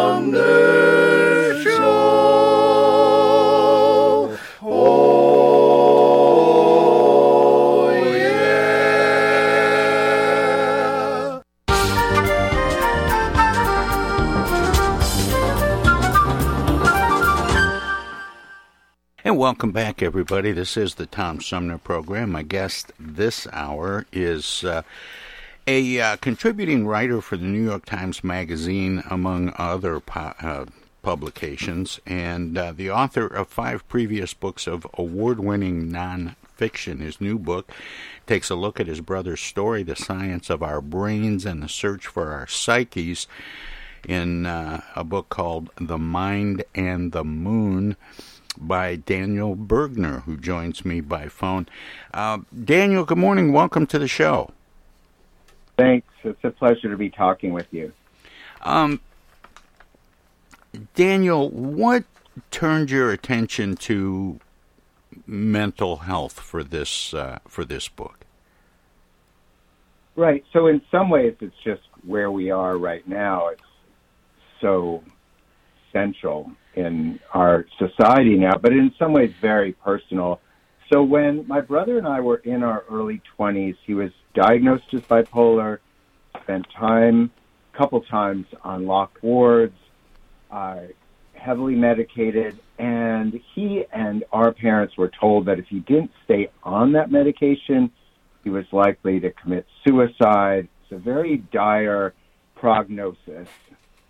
welcome 19.42 19.72
back, 19.72 20.02
everybody. 20.02 20.52
This 20.52 20.76
is 20.76 20.94
the 20.94 21.04
Tom 21.04 21.40
Sumner 21.40 21.76
program. 21.76 22.30
My 22.30 22.44
guest 22.44 22.92
this 22.98 23.48
hour 23.52 24.06
is 24.12 24.62
uh, 24.62 24.82
a 25.72 26.00
uh, 26.00 26.16
contributing 26.16 26.86
writer 26.86 27.22
for 27.22 27.38
the 27.38 27.46
New 27.46 27.64
York 27.64 27.86
Times 27.86 28.22
Magazine, 28.22 29.02
among 29.08 29.54
other 29.56 30.00
po- 30.00 30.34
uh, 30.42 30.66
publications, 31.00 31.98
and 32.04 32.58
uh, 32.58 32.72
the 32.72 32.90
author 32.90 33.26
of 33.26 33.48
five 33.48 33.88
previous 33.88 34.34
books 34.34 34.66
of 34.66 34.86
award 34.98 35.40
winning 35.40 35.90
nonfiction. 35.90 37.00
His 37.00 37.22
new 37.22 37.38
book 37.38 37.72
takes 38.26 38.50
a 38.50 38.54
look 38.54 38.80
at 38.80 38.86
his 38.86 39.00
brother's 39.00 39.40
story, 39.40 39.82
The 39.82 39.96
Science 39.96 40.50
of 40.50 40.62
Our 40.62 40.82
Brains 40.82 41.46
and 41.46 41.62
the 41.62 41.70
Search 41.70 42.06
for 42.06 42.32
Our 42.32 42.46
Psyches, 42.46 43.26
in 44.06 44.44
uh, 44.44 44.82
a 44.94 45.04
book 45.04 45.30
called 45.30 45.70
The 45.80 45.96
Mind 45.96 46.64
and 46.74 47.12
the 47.12 47.24
Moon 47.24 47.96
by 48.58 48.96
Daniel 48.96 49.56
Bergner, 49.56 50.24
who 50.24 50.36
joins 50.36 50.84
me 50.84 51.00
by 51.00 51.28
phone. 51.28 51.66
Uh, 52.12 52.40
Daniel, 52.62 53.06
good 53.06 53.16
morning. 53.16 53.54
Welcome 53.54 53.86
to 53.86 53.98
the 53.98 54.06
show. 54.06 54.50
Thanks. 55.82 56.06
It's 56.22 56.44
a 56.44 56.50
pleasure 56.50 56.90
to 56.90 56.96
be 56.96 57.10
talking 57.10 57.52
with 57.52 57.66
you. 57.72 57.92
Um, 58.62 59.00
Daniel, 60.94 61.50
what 61.50 62.04
turned 62.52 62.90
your 62.90 63.10
attention 63.10 63.74
to 63.76 64.38
mental 65.26 65.96
health 65.98 66.38
for 66.38 66.62
this 66.62 67.12
uh, 67.12 67.40
for 67.48 67.64
this 67.64 67.88
book? 67.88 68.20
Right. 70.14 70.44
So 70.52 70.68
in 70.68 70.82
some 70.90 71.10
ways, 71.10 71.34
it's 71.40 71.56
just 71.64 71.82
where 72.06 72.30
we 72.30 72.52
are 72.52 72.78
right 72.78 73.06
now. 73.08 73.48
It's 73.48 73.62
so 74.60 75.02
central 75.92 76.52
in 76.76 77.18
our 77.34 77.66
society 77.78 78.36
now, 78.36 78.56
but 78.56 78.72
in 78.72 78.94
some 79.00 79.12
ways 79.12 79.32
very 79.40 79.72
personal. 79.72 80.40
So 80.92 81.02
when 81.02 81.46
my 81.48 81.60
brother 81.60 81.98
and 81.98 82.06
I 82.06 82.20
were 82.20 82.36
in 82.36 82.62
our 82.62 82.84
early 82.88 83.20
20s, 83.36 83.76
he 83.84 83.94
was 83.94 84.10
diagnosed 84.34 84.92
as 84.92 85.00
bipolar, 85.02 85.78
spent 86.42 86.66
time, 86.70 87.30
a 87.72 87.76
couple 87.76 88.00
times 88.02 88.46
on 88.62 88.86
locked 88.86 89.22
wards, 89.22 89.76
uh, 90.50 90.80
heavily 91.34 91.74
medicated, 91.74 92.58
and 92.78 93.40
he 93.54 93.84
and 93.92 94.24
our 94.32 94.52
parents 94.52 94.96
were 94.96 95.10
told 95.20 95.46
that 95.46 95.58
if 95.58 95.66
he 95.66 95.80
didn't 95.80 96.10
stay 96.24 96.50
on 96.62 96.92
that 96.92 97.10
medication, 97.10 97.90
he 98.44 98.50
was 98.50 98.64
likely 98.72 99.20
to 99.20 99.30
commit 99.30 99.66
suicide. 99.86 100.68
It's 100.82 100.92
a 100.92 100.98
very 100.98 101.38
dire 101.52 102.14
prognosis. 102.54 103.48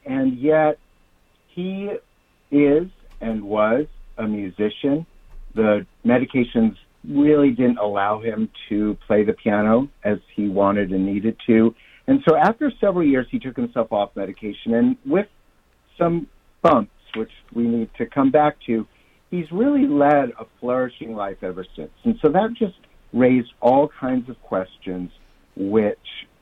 And 0.04 0.38
yet, 0.38 0.78
he 1.48 1.90
is 2.50 2.88
and 3.20 3.42
was 3.44 3.86
a 4.18 4.26
musician. 4.26 5.06
The 5.54 5.86
medications 6.04 6.76
really 7.08 7.50
didn't 7.50 7.78
allow 7.78 8.20
him 8.20 8.48
to 8.68 8.96
play 9.06 9.24
the 9.24 9.32
piano 9.32 9.88
as 10.04 10.18
he 10.34 10.48
wanted 10.48 10.90
and 10.90 11.04
needed 11.06 11.36
to. 11.46 11.74
And 12.06 12.20
so 12.28 12.36
after 12.36 12.72
several 12.80 13.06
years, 13.06 13.26
he 13.30 13.38
took 13.38 13.56
himself 13.56 13.92
off 13.92 14.10
medication. 14.16 14.74
And 14.74 14.96
with 15.04 15.26
some 15.98 16.28
bumps, 16.62 16.90
which 17.16 17.30
we 17.54 17.64
need 17.64 17.90
to 17.98 18.06
come 18.06 18.30
back 18.30 18.56
to, 18.66 18.86
he's 19.30 19.50
really 19.50 19.86
led 19.86 20.30
a 20.38 20.46
flourishing 20.60 21.14
life 21.14 21.38
ever 21.42 21.64
since. 21.76 21.90
And 22.04 22.18
so 22.22 22.28
that 22.30 22.54
just 22.58 22.78
raised 23.12 23.52
all 23.60 23.88
kinds 23.88 24.28
of 24.28 24.40
questions, 24.42 25.10
which 25.56 25.98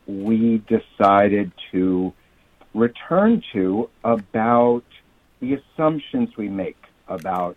we 0.07 0.62
decided 0.69 1.52
to 1.73 2.12
return 2.75 3.43
to 3.52 3.88
about 4.05 4.85
the 5.40 5.55
assumptions 5.55 6.29
we 6.37 6.49
make 6.49 6.76
about 7.09 7.57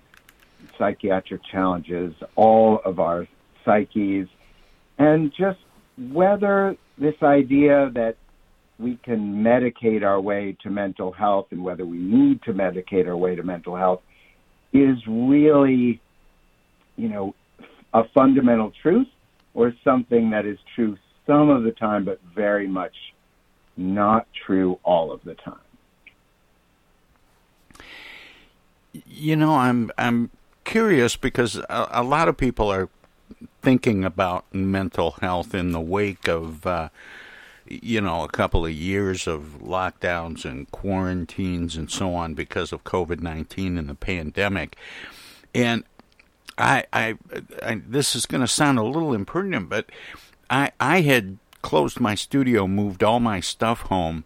psychiatric 0.77 1.41
challenges, 1.51 2.13
all 2.35 2.79
of 2.85 2.99
our 2.99 3.27
psyches, 3.65 4.27
and 4.97 5.31
just 5.37 5.59
whether 5.97 6.75
this 6.97 7.15
idea 7.21 7.91
that 7.93 8.15
we 8.79 8.97
can 9.03 9.43
medicate 9.43 10.03
our 10.03 10.19
way 10.19 10.57
to 10.63 10.69
mental 10.69 11.11
health 11.11 11.47
and 11.51 11.63
whether 11.63 11.85
we 11.85 11.97
need 11.97 12.41
to 12.43 12.53
medicate 12.53 13.07
our 13.07 13.15
way 13.15 13.35
to 13.35 13.43
mental 13.43 13.75
health 13.75 14.01
is 14.73 14.97
really, 15.07 16.01
you 16.95 17.07
know, 17.07 17.35
a 17.93 18.03
fundamental 18.13 18.71
truth 18.81 19.07
or 19.53 19.73
something 19.83 20.31
that 20.31 20.45
is 20.45 20.57
true 20.75 20.97
some 21.27 21.49
of 21.49 21.63
the 21.63 21.71
time, 21.71 22.03
but 22.03 22.19
very 22.35 22.67
much 22.67 22.93
not 23.77 24.27
true 24.45 24.79
all 24.83 25.11
of 25.11 25.21
the 25.23 25.35
time. 25.35 25.55
You 29.07 29.35
know, 29.35 29.55
I'm 29.55 29.91
I'm 29.97 30.29
curious 30.63 31.15
because 31.15 31.57
a, 31.57 31.87
a 31.91 32.03
lot 32.03 32.27
of 32.27 32.37
people 32.37 32.71
are 32.71 32.89
thinking 33.61 34.03
about 34.03 34.45
mental 34.53 35.11
health 35.21 35.53
in 35.55 35.71
the 35.71 35.81
wake 35.81 36.27
of 36.27 36.65
uh, 36.65 36.89
you 37.67 38.01
know 38.01 38.23
a 38.23 38.27
couple 38.27 38.65
of 38.65 38.71
years 38.71 39.27
of 39.27 39.59
lockdowns 39.61 40.45
and 40.45 40.69
quarantines 40.71 41.75
and 41.75 41.89
so 41.89 42.13
on 42.13 42.33
because 42.33 42.71
of 42.71 42.83
COVID 42.83 43.21
nineteen 43.21 43.77
and 43.77 43.89
the 43.89 43.95
pandemic, 43.95 44.75
and 45.53 45.83
I, 46.57 46.85
I, 46.93 47.17
I 47.61 47.81
this 47.87 48.15
is 48.15 48.25
going 48.25 48.41
to 48.41 48.47
sound 48.47 48.79
a 48.79 48.83
little 48.83 49.13
impertinent, 49.13 49.69
but 49.69 49.89
I 50.49 50.71
I 50.79 51.01
had 51.01 51.37
closed 51.61 51.99
my 51.99 52.15
studio, 52.15 52.67
moved 52.67 53.03
all 53.03 53.19
my 53.19 53.39
stuff 53.39 53.81
home 53.81 54.25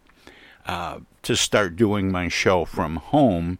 uh, 0.66 1.00
to 1.22 1.36
start 1.36 1.76
doing 1.76 2.10
my 2.12 2.28
show 2.28 2.64
from 2.64 2.96
home 2.96 3.58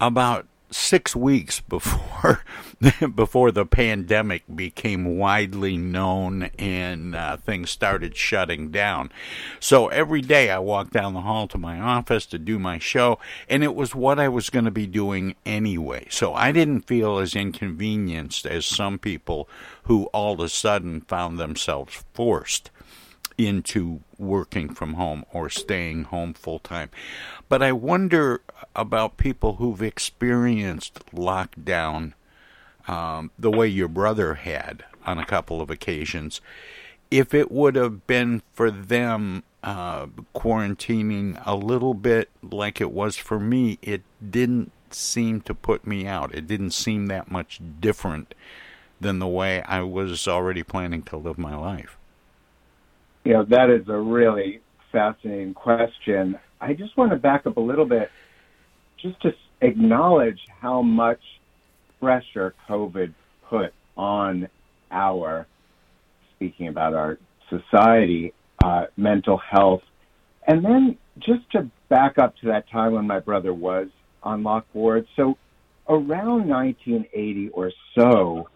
about 0.00 0.46
six 0.74 1.14
weeks 1.14 1.60
before 1.60 2.42
before 3.14 3.50
the 3.52 3.64
pandemic 3.64 4.42
became 4.54 5.16
widely 5.16 5.76
known 5.76 6.50
and 6.58 7.14
uh, 7.14 7.36
things 7.36 7.70
started 7.70 8.16
shutting 8.16 8.70
down. 8.70 9.10
So 9.60 9.88
every 9.88 10.20
day 10.20 10.50
I 10.50 10.58
walked 10.58 10.92
down 10.92 11.14
the 11.14 11.20
hall 11.20 11.46
to 11.48 11.58
my 11.58 11.80
office 11.80 12.26
to 12.26 12.38
do 12.38 12.58
my 12.58 12.78
show, 12.78 13.18
and 13.48 13.62
it 13.62 13.74
was 13.74 13.94
what 13.94 14.18
I 14.18 14.28
was 14.28 14.50
going 14.50 14.64
to 14.64 14.70
be 14.70 14.86
doing 14.86 15.36
anyway. 15.46 16.06
So 16.10 16.34
I 16.34 16.52
didn't 16.52 16.82
feel 16.82 17.18
as 17.18 17.36
inconvenienced 17.36 18.44
as 18.44 18.66
some 18.66 18.98
people 18.98 19.48
who 19.84 20.04
all 20.06 20.34
of 20.34 20.40
a 20.40 20.48
sudden 20.48 21.02
found 21.02 21.38
themselves 21.38 22.04
forced 22.12 22.70
into 23.36 24.00
working 24.18 24.72
from 24.72 24.94
home 24.94 25.24
or 25.32 25.50
staying 25.50 26.04
home 26.04 26.34
full 26.34 26.58
time. 26.58 26.90
But 27.48 27.62
I 27.62 27.72
wonder 27.72 28.42
about 28.74 29.16
people 29.16 29.56
who've 29.56 29.82
experienced 29.82 31.04
lockdown 31.12 32.12
um, 32.86 33.30
the 33.38 33.50
way 33.50 33.66
your 33.66 33.88
brother 33.88 34.34
had 34.34 34.84
on 35.06 35.18
a 35.18 35.26
couple 35.26 35.60
of 35.60 35.70
occasions. 35.70 36.40
If 37.10 37.34
it 37.34 37.50
would 37.50 37.76
have 37.76 38.06
been 38.06 38.42
for 38.52 38.70
them 38.70 39.42
uh, 39.62 40.06
quarantining 40.34 41.40
a 41.46 41.54
little 41.54 41.94
bit 41.94 42.30
like 42.42 42.80
it 42.80 42.92
was 42.92 43.16
for 43.16 43.40
me, 43.40 43.78
it 43.82 44.02
didn't 44.30 44.72
seem 44.90 45.40
to 45.42 45.54
put 45.54 45.86
me 45.86 46.06
out. 46.06 46.34
It 46.34 46.46
didn't 46.46 46.70
seem 46.70 47.06
that 47.06 47.30
much 47.30 47.60
different 47.80 48.34
than 49.00 49.18
the 49.18 49.26
way 49.26 49.62
I 49.62 49.80
was 49.82 50.28
already 50.28 50.62
planning 50.62 51.02
to 51.04 51.16
live 51.16 51.38
my 51.38 51.56
life. 51.56 51.96
You 53.24 53.32
know, 53.32 53.44
that 53.48 53.70
is 53.70 53.88
a 53.88 53.98
really 53.98 54.60
fascinating 54.92 55.54
question. 55.54 56.38
I 56.60 56.74
just 56.74 56.96
want 56.96 57.10
to 57.12 57.16
back 57.16 57.46
up 57.46 57.56
a 57.56 57.60
little 57.60 57.86
bit 57.86 58.10
just 59.00 59.20
to 59.22 59.30
acknowledge 59.62 60.38
how 60.60 60.82
much 60.82 61.20
pressure 62.00 62.54
COVID 62.68 63.14
put 63.48 63.72
on 63.96 64.48
our, 64.90 65.46
speaking 66.36 66.68
about 66.68 66.92
our 66.92 67.18
society, 67.48 68.34
uh, 68.62 68.84
mental 68.96 69.38
health. 69.38 69.82
And 70.46 70.62
then 70.62 70.98
just 71.18 71.50
to 71.52 71.70
back 71.88 72.18
up 72.18 72.36
to 72.38 72.48
that 72.48 72.68
time 72.70 72.92
when 72.92 73.06
my 73.06 73.20
brother 73.20 73.54
was 73.54 73.88
on 74.22 74.42
lock 74.42 74.66
ward. 74.74 75.06
So 75.16 75.38
around 75.88 76.48
1980 76.48 77.48
or 77.50 77.72
so, 77.96 78.48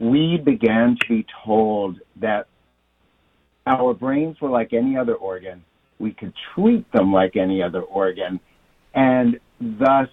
we 0.00 0.40
began 0.42 0.96
to 1.00 1.08
be 1.08 1.26
told 1.44 2.00
that 2.16 2.46
our 3.66 3.94
brains 3.94 4.40
were 4.40 4.50
like 4.50 4.72
any 4.72 4.96
other 4.96 5.14
organ. 5.14 5.62
We 5.98 6.12
could 6.12 6.32
treat 6.54 6.90
them 6.92 7.12
like 7.12 7.36
any 7.36 7.62
other 7.62 7.82
organ. 7.82 8.40
And 8.94 9.38
thus, 9.60 10.08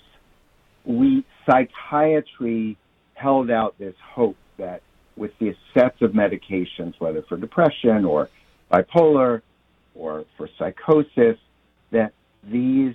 we, 0.86 1.26
psychiatry 1.50 2.78
held 3.14 3.50
out 3.50 3.78
this 3.80 3.96
hope 4.14 4.38
that 4.58 4.82
with 5.16 5.32
these 5.40 5.56
sets 5.74 6.02
of 6.02 6.12
medications, 6.12 6.94
whether 7.00 7.24
for 7.28 7.38
depression 7.38 8.06
or 8.06 8.30
bipolar 8.72 9.42
or 9.96 10.26
for 10.38 10.50
psychosis, 10.60 11.38
that 11.92 12.12
these, 12.44 12.94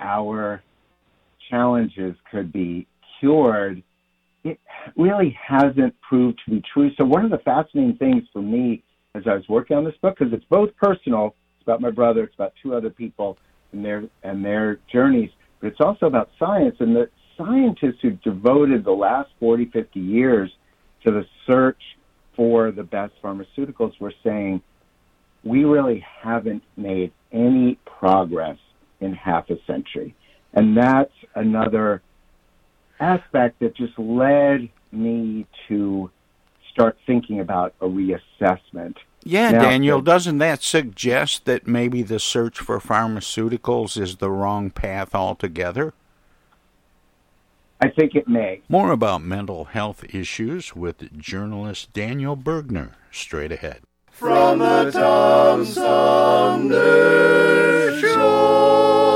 our 0.00 0.62
challenges 1.50 2.14
could 2.30 2.52
be 2.52 2.86
cured. 3.18 3.82
It 4.44 4.60
really 4.96 5.36
hasn't 5.44 5.94
proved 6.06 6.40
to 6.44 6.50
be 6.50 6.62
true. 6.72 6.90
So, 6.96 7.04
one 7.04 7.24
of 7.24 7.30
the 7.30 7.38
fascinating 7.38 7.96
things 7.96 8.24
for 8.32 8.42
me 8.42 8.82
as 9.16 9.22
I 9.26 9.34
was 9.34 9.48
working 9.48 9.76
on 9.76 9.84
this 9.84 9.94
book 10.02 10.16
because 10.18 10.32
it's 10.32 10.44
both 10.50 10.70
personal. 10.76 11.34
It's 11.56 11.62
about 11.62 11.80
my 11.80 11.90
brother. 11.90 12.24
It's 12.24 12.34
about 12.34 12.52
two 12.62 12.74
other 12.74 12.90
people 12.90 13.38
and 13.72 13.84
their 13.84 14.04
and 14.22 14.44
their 14.44 14.78
journeys, 14.92 15.30
but 15.60 15.68
it's 15.68 15.80
also 15.80 16.06
about 16.06 16.30
science. 16.38 16.76
And 16.80 16.94
the 16.94 17.08
scientists 17.36 17.98
who 18.02 18.10
devoted 18.10 18.84
the 18.84 18.92
last 18.92 19.30
40, 19.40 19.66
50 19.66 20.00
years 20.00 20.50
to 21.04 21.10
the 21.10 21.24
search 21.46 21.80
for 22.34 22.70
the 22.70 22.82
best 22.82 23.14
pharmaceuticals 23.22 23.98
were 24.00 24.12
saying 24.22 24.62
we 25.44 25.64
really 25.64 26.04
haven't 26.22 26.62
made 26.76 27.12
any 27.32 27.78
progress 27.86 28.58
in 29.00 29.14
half 29.14 29.48
a 29.50 29.56
century. 29.66 30.14
And 30.52 30.76
that's 30.76 31.12
another 31.34 32.02
aspect 32.98 33.60
that 33.60 33.76
just 33.76 33.98
led 33.98 34.68
me 34.90 35.46
to 35.68 36.10
start 36.76 36.98
thinking 37.06 37.40
about 37.40 37.74
a 37.80 37.86
reassessment. 37.86 38.96
Yeah, 39.24 39.50
Now, 39.50 39.62
Daniel, 39.62 40.02
doesn't 40.02 40.36
that 40.38 40.62
suggest 40.62 41.46
that 41.46 41.66
maybe 41.66 42.02
the 42.02 42.20
search 42.20 42.58
for 42.58 42.78
pharmaceuticals 42.78 43.98
is 44.00 44.16
the 44.16 44.30
wrong 44.30 44.70
path 44.70 45.14
altogether? 45.14 45.94
I 47.80 47.88
think 47.88 48.14
it 48.14 48.28
may. 48.28 48.60
More 48.68 48.92
about 48.92 49.22
mental 49.22 49.64
health 49.64 50.04
issues 50.14 50.76
with 50.76 51.18
journalist 51.18 51.94
Daniel 51.94 52.36
Bergner 52.36 52.90
straight 53.10 53.52
ahead. 53.52 53.80
From 54.10 54.58
the 54.58 54.90
Tom 54.90 55.64
Sumner 55.64 56.76
Show. 58.00 59.15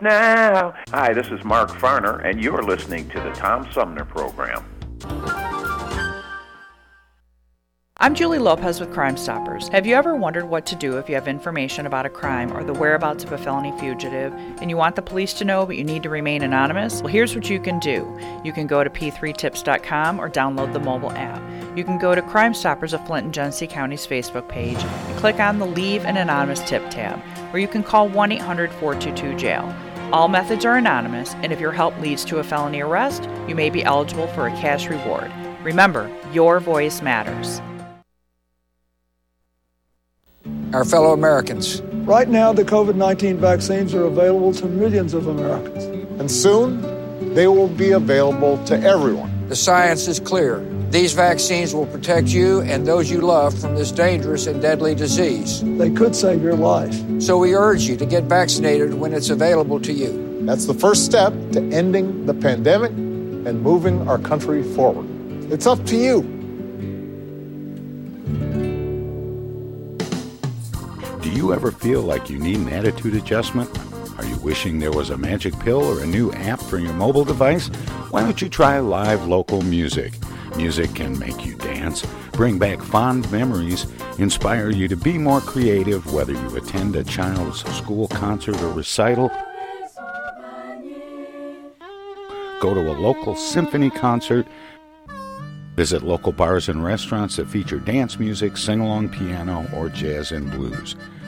Now. 0.00 0.74
Hi, 0.90 1.12
this 1.12 1.28
is 1.28 1.44
Mark 1.44 1.70
Farner, 1.70 2.24
and 2.24 2.42
you're 2.42 2.62
listening 2.62 3.08
to 3.10 3.20
the 3.20 3.30
Tom 3.32 3.70
Sumner 3.72 4.04
Program. 4.04 4.64
I'm 7.98 8.14
Julie 8.14 8.38
Lopez 8.38 8.78
with 8.78 8.92
Crime 8.92 9.16
Stoppers. 9.16 9.68
Have 9.68 9.86
you 9.86 9.94
ever 9.94 10.14
wondered 10.14 10.44
what 10.50 10.66
to 10.66 10.76
do 10.76 10.98
if 10.98 11.08
you 11.08 11.14
have 11.14 11.26
information 11.26 11.86
about 11.86 12.04
a 12.04 12.10
crime 12.10 12.54
or 12.54 12.62
the 12.62 12.74
whereabouts 12.74 13.24
of 13.24 13.32
a 13.32 13.38
felony 13.38 13.72
fugitive 13.80 14.34
and 14.60 14.68
you 14.68 14.76
want 14.76 14.96
the 14.96 15.02
police 15.02 15.32
to 15.32 15.46
know 15.46 15.64
but 15.64 15.78
you 15.78 15.82
need 15.82 16.02
to 16.02 16.10
remain 16.10 16.42
anonymous? 16.42 17.00
Well, 17.00 17.10
here's 17.10 17.34
what 17.34 17.48
you 17.48 17.58
can 17.58 17.78
do. 17.78 18.06
You 18.44 18.52
can 18.52 18.66
go 18.66 18.84
to 18.84 18.90
p3tips.com 18.90 20.20
or 20.20 20.28
download 20.28 20.74
the 20.74 20.78
mobile 20.78 21.12
app. 21.12 21.42
You 21.74 21.84
can 21.84 21.98
go 21.98 22.14
to 22.14 22.20
Crime 22.20 22.52
Stoppers 22.52 22.92
of 22.92 23.04
Flint 23.06 23.24
and 23.24 23.34
Genesee 23.34 23.66
County's 23.66 24.06
Facebook 24.06 24.46
page 24.46 24.76
and 24.76 25.18
click 25.18 25.40
on 25.40 25.58
the 25.58 25.66
Leave 25.66 26.04
an 26.04 26.18
Anonymous 26.18 26.60
Tip 26.68 26.90
tab, 26.90 27.18
or 27.54 27.58
you 27.58 27.66
can 27.66 27.82
call 27.82 28.10
1 28.10 28.30
800 28.30 28.72
422 28.72 29.38
jail. 29.38 29.74
All 30.12 30.28
methods 30.28 30.64
are 30.64 30.76
anonymous, 30.76 31.34
and 31.42 31.52
if 31.52 31.58
your 31.60 31.72
help 31.72 31.98
leads 32.00 32.24
to 32.26 32.38
a 32.38 32.44
felony 32.44 32.80
arrest, 32.80 33.28
you 33.48 33.56
may 33.56 33.70
be 33.70 33.82
eligible 33.82 34.28
for 34.28 34.46
a 34.46 34.50
cash 34.52 34.86
reward. 34.86 35.32
Remember, 35.64 36.08
your 36.32 36.60
voice 36.60 37.02
matters. 37.02 37.60
Our 40.72 40.84
fellow 40.84 41.12
Americans. 41.12 41.82
Right 42.06 42.28
now, 42.28 42.52
the 42.52 42.62
COVID 42.62 42.94
19 42.94 43.38
vaccines 43.38 43.94
are 43.94 44.04
available 44.04 44.52
to 44.54 44.66
millions 44.66 45.12
of 45.12 45.26
Americans. 45.26 45.84
And 46.20 46.30
soon, 46.30 47.34
they 47.34 47.48
will 47.48 47.68
be 47.68 47.90
available 47.90 48.62
to 48.66 48.80
everyone. 48.80 49.48
The 49.48 49.56
science 49.56 50.06
is 50.06 50.20
clear. 50.20 50.58
These 50.96 51.12
vaccines 51.12 51.74
will 51.74 51.84
protect 51.84 52.28
you 52.28 52.62
and 52.62 52.86
those 52.86 53.10
you 53.10 53.20
love 53.20 53.52
from 53.60 53.74
this 53.74 53.92
dangerous 53.92 54.46
and 54.46 54.62
deadly 54.62 54.94
disease. 54.94 55.62
They 55.62 55.90
could 55.90 56.16
save 56.16 56.42
your 56.42 56.54
life. 56.54 56.94
So 57.20 57.36
we 57.36 57.54
urge 57.54 57.82
you 57.82 57.98
to 57.98 58.06
get 58.06 58.24
vaccinated 58.24 58.94
when 58.94 59.12
it's 59.12 59.28
available 59.28 59.78
to 59.80 59.92
you. 59.92 60.40
That's 60.46 60.64
the 60.64 60.72
first 60.72 61.04
step 61.04 61.34
to 61.52 61.60
ending 61.70 62.24
the 62.24 62.32
pandemic 62.32 62.92
and 62.92 63.60
moving 63.60 64.08
our 64.08 64.16
country 64.16 64.62
forward. 64.74 65.06
It's 65.52 65.66
up 65.66 65.84
to 65.84 65.96
you. 65.96 66.22
Do 71.20 71.30
you 71.30 71.52
ever 71.52 71.72
feel 71.72 72.00
like 72.00 72.30
you 72.30 72.38
need 72.38 72.56
an 72.56 72.70
attitude 72.70 73.16
adjustment? 73.16 73.68
Are 74.16 74.24
you 74.24 74.36
wishing 74.36 74.78
there 74.78 74.92
was 74.92 75.10
a 75.10 75.18
magic 75.18 75.58
pill 75.58 75.84
or 75.84 76.00
a 76.00 76.06
new 76.06 76.32
app 76.32 76.58
for 76.58 76.78
your 76.78 76.94
mobile 76.94 77.26
device? 77.26 77.68
Why 78.08 78.22
don't 78.22 78.40
you 78.40 78.48
try 78.48 78.78
live 78.78 79.26
local 79.26 79.60
music? 79.60 80.14
Music 80.56 80.94
can 80.94 81.18
make 81.18 81.44
you 81.44 81.54
dance, 81.56 82.06
bring 82.32 82.58
back 82.58 82.80
fond 82.80 83.30
memories, 83.30 83.86
inspire 84.18 84.70
you 84.70 84.88
to 84.88 84.96
be 84.96 85.18
more 85.18 85.40
creative, 85.40 86.12
whether 86.12 86.32
you 86.32 86.56
attend 86.56 86.96
a 86.96 87.04
child's 87.04 87.64
school 87.76 88.08
concert 88.08 88.60
or 88.62 88.72
recital, 88.72 89.30
go 92.60 92.72
to 92.72 92.90
a 92.90 92.96
local 92.98 93.36
symphony 93.36 93.90
concert, 93.90 94.46
visit 95.76 96.02
local 96.02 96.32
bars 96.32 96.68
and 96.70 96.82
restaurants 96.82 97.36
that 97.36 97.48
feature 97.48 97.78
dance 97.78 98.18
music, 98.18 98.56
sing 98.56 98.80
along 98.80 99.10
piano, 99.10 99.68
or 99.74 99.90
jazz 99.90 100.32
and 100.32 100.50
blues. 100.50 100.96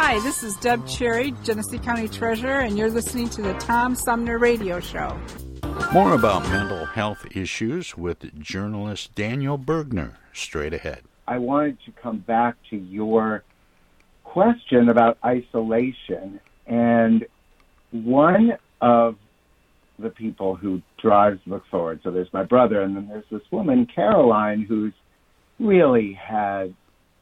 Hi, 0.00 0.12
Hi, 0.12 0.20
this 0.20 0.42
is 0.44 0.56
Deb 0.56 0.86
Cherry, 0.86 1.34
Genesee 1.42 1.78
County 1.78 2.08
Treasurer, 2.08 2.60
and 2.60 2.78
you're 2.78 2.88
listening 2.88 3.28
to 3.30 3.42
the 3.42 3.52
Tom 3.54 3.94
Sumner 3.94 4.38
Radio 4.38 4.78
Show. 4.80 5.20
More 5.92 6.14
about 6.14 6.44
mental 6.44 6.86
health 6.86 7.26
issues 7.32 7.96
with 7.96 8.40
journalist 8.40 9.14
Daniel 9.16 9.58
Bergner 9.58 10.14
straight 10.32 10.72
ahead. 10.72 11.02
I 11.26 11.38
wanted 11.38 11.78
to 11.84 11.92
come 11.92 12.18
back 12.18 12.54
to 12.70 12.76
your 12.76 13.42
question 14.22 14.88
about 14.88 15.18
isolation. 15.24 16.40
And 16.66 17.26
one 17.90 18.56
of 18.80 19.16
the 19.98 20.10
people 20.10 20.54
who 20.54 20.80
drives 21.02 21.40
Look 21.44 21.66
Forward, 21.70 22.00
so 22.04 22.12
there's 22.12 22.32
my 22.32 22.44
brother, 22.44 22.82
and 22.82 22.96
then 22.96 23.08
there's 23.08 23.28
this 23.30 23.42
woman, 23.50 23.86
Caroline, 23.92 24.62
who's 24.62 24.94
really 25.58 26.12
had 26.12 26.72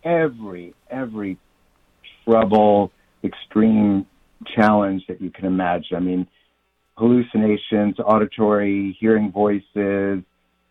every, 0.05 0.75
every 0.91 1.39
trouble, 2.27 2.93
extreme 3.25 4.07
challenge 4.55 5.03
that 5.09 5.21
you 5.21 5.31
can 5.31 5.45
imagine. 5.45 5.97
I 5.97 6.01
mean, 6.01 6.27
hallucinations, 6.97 7.97
auditory, 7.99 8.97
hearing 9.01 9.31
voices, 9.31 10.23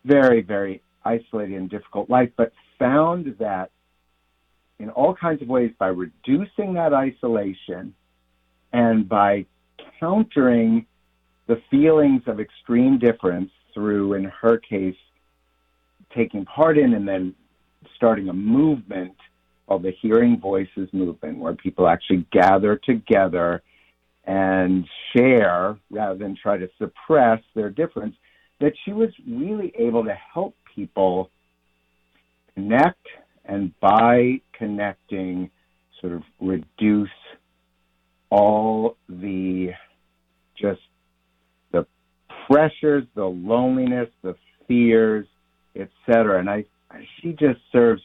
very, 0.04 0.42
very 0.42 0.82
isolated 1.04 1.56
and 1.56 1.70
difficult 1.70 2.10
life, 2.10 2.30
but 2.36 2.52
found 2.78 3.36
that 3.38 3.70
in 4.78 4.90
all 4.90 5.14
kinds 5.14 5.40
of 5.40 5.48
ways 5.48 5.72
by 5.78 5.88
reducing 5.88 6.74
that 6.74 6.92
isolation 6.92 7.94
and 8.72 9.08
by 9.08 9.46
countering 9.98 10.86
the 11.46 11.60
feelings 11.70 12.22
of 12.26 12.40
extreme 12.40 12.98
difference 12.98 13.50
through, 13.72 14.14
in 14.14 14.24
her 14.24 14.58
case, 14.58 14.96
taking 16.14 16.44
part 16.44 16.76
in 16.76 16.94
and 16.94 17.06
then 17.06 17.34
starting 17.94 18.28
a 18.28 18.32
movement 18.32 19.14
called 19.66 19.82
the 19.82 19.92
Hearing 20.00 20.38
Voices 20.40 20.88
movement, 20.92 21.38
where 21.38 21.54
people 21.54 21.88
actually 21.88 22.26
gather 22.32 22.76
together 22.76 23.62
and 24.24 24.86
share 25.14 25.78
rather 25.90 26.18
than 26.18 26.36
try 26.40 26.56
to 26.56 26.68
suppress 26.78 27.40
their 27.54 27.70
difference, 27.70 28.16
that 28.60 28.72
she 28.84 28.92
was 28.92 29.10
really 29.28 29.72
able 29.78 30.04
to 30.04 30.14
help 30.32 30.54
people 30.74 31.30
connect 32.54 33.06
and 33.44 33.78
by 33.80 34.40
connecting, 34.52 35.50
sort 36.00 36.12
of 36.12 36.22
reduce 36.40 37.08
all 38.30 38.96
the 39.08 39.70
just 40.60 40.80
the 41.72 41.86
pressures, 42.50 43.04
the 43.14 43.24
loneliness, 43.24 44.08
the 44.22 44.34
fears, 44.66 45.26
etc. 45.76 46.40
And 46.40 46.50
I, 46.50 46.64
she 47.20 47.32
just 47.32 47.60
serves 47.70 48.02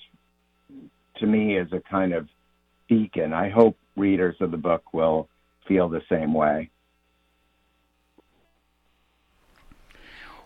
to 1.22 1.28
me 1.28 1.58
as 1.58 1.68
a 1.72 1.80
kind 1.80 2.14
of 2.14 2.28
beacon. 2.90 3.32
I 3.34 3.50
hope 3.50 3.78
readers 3.96 4.36
of 4.42 4.52
the 4.52 4.58
book 4.58 4.94
will 4.94 5.30
feel 5.68 5.88
the 5.88 6.02
same 6.10 6.34
way. 6.34 6.70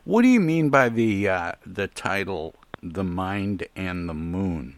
What 0.03 0.21
do 0.21 0.27
you 0.27 0.39
mean 0.39 0.69
by 0.69 0.89
the 0.89 1.27
uh, 1.27 1.53
the 1.65 1.87
title 1.87 2.53
"The 2.83 3.03
Mind 3.03 3.67
and 3.75 4.07
the 4.07 4.13
Moon"? 4.13 4.77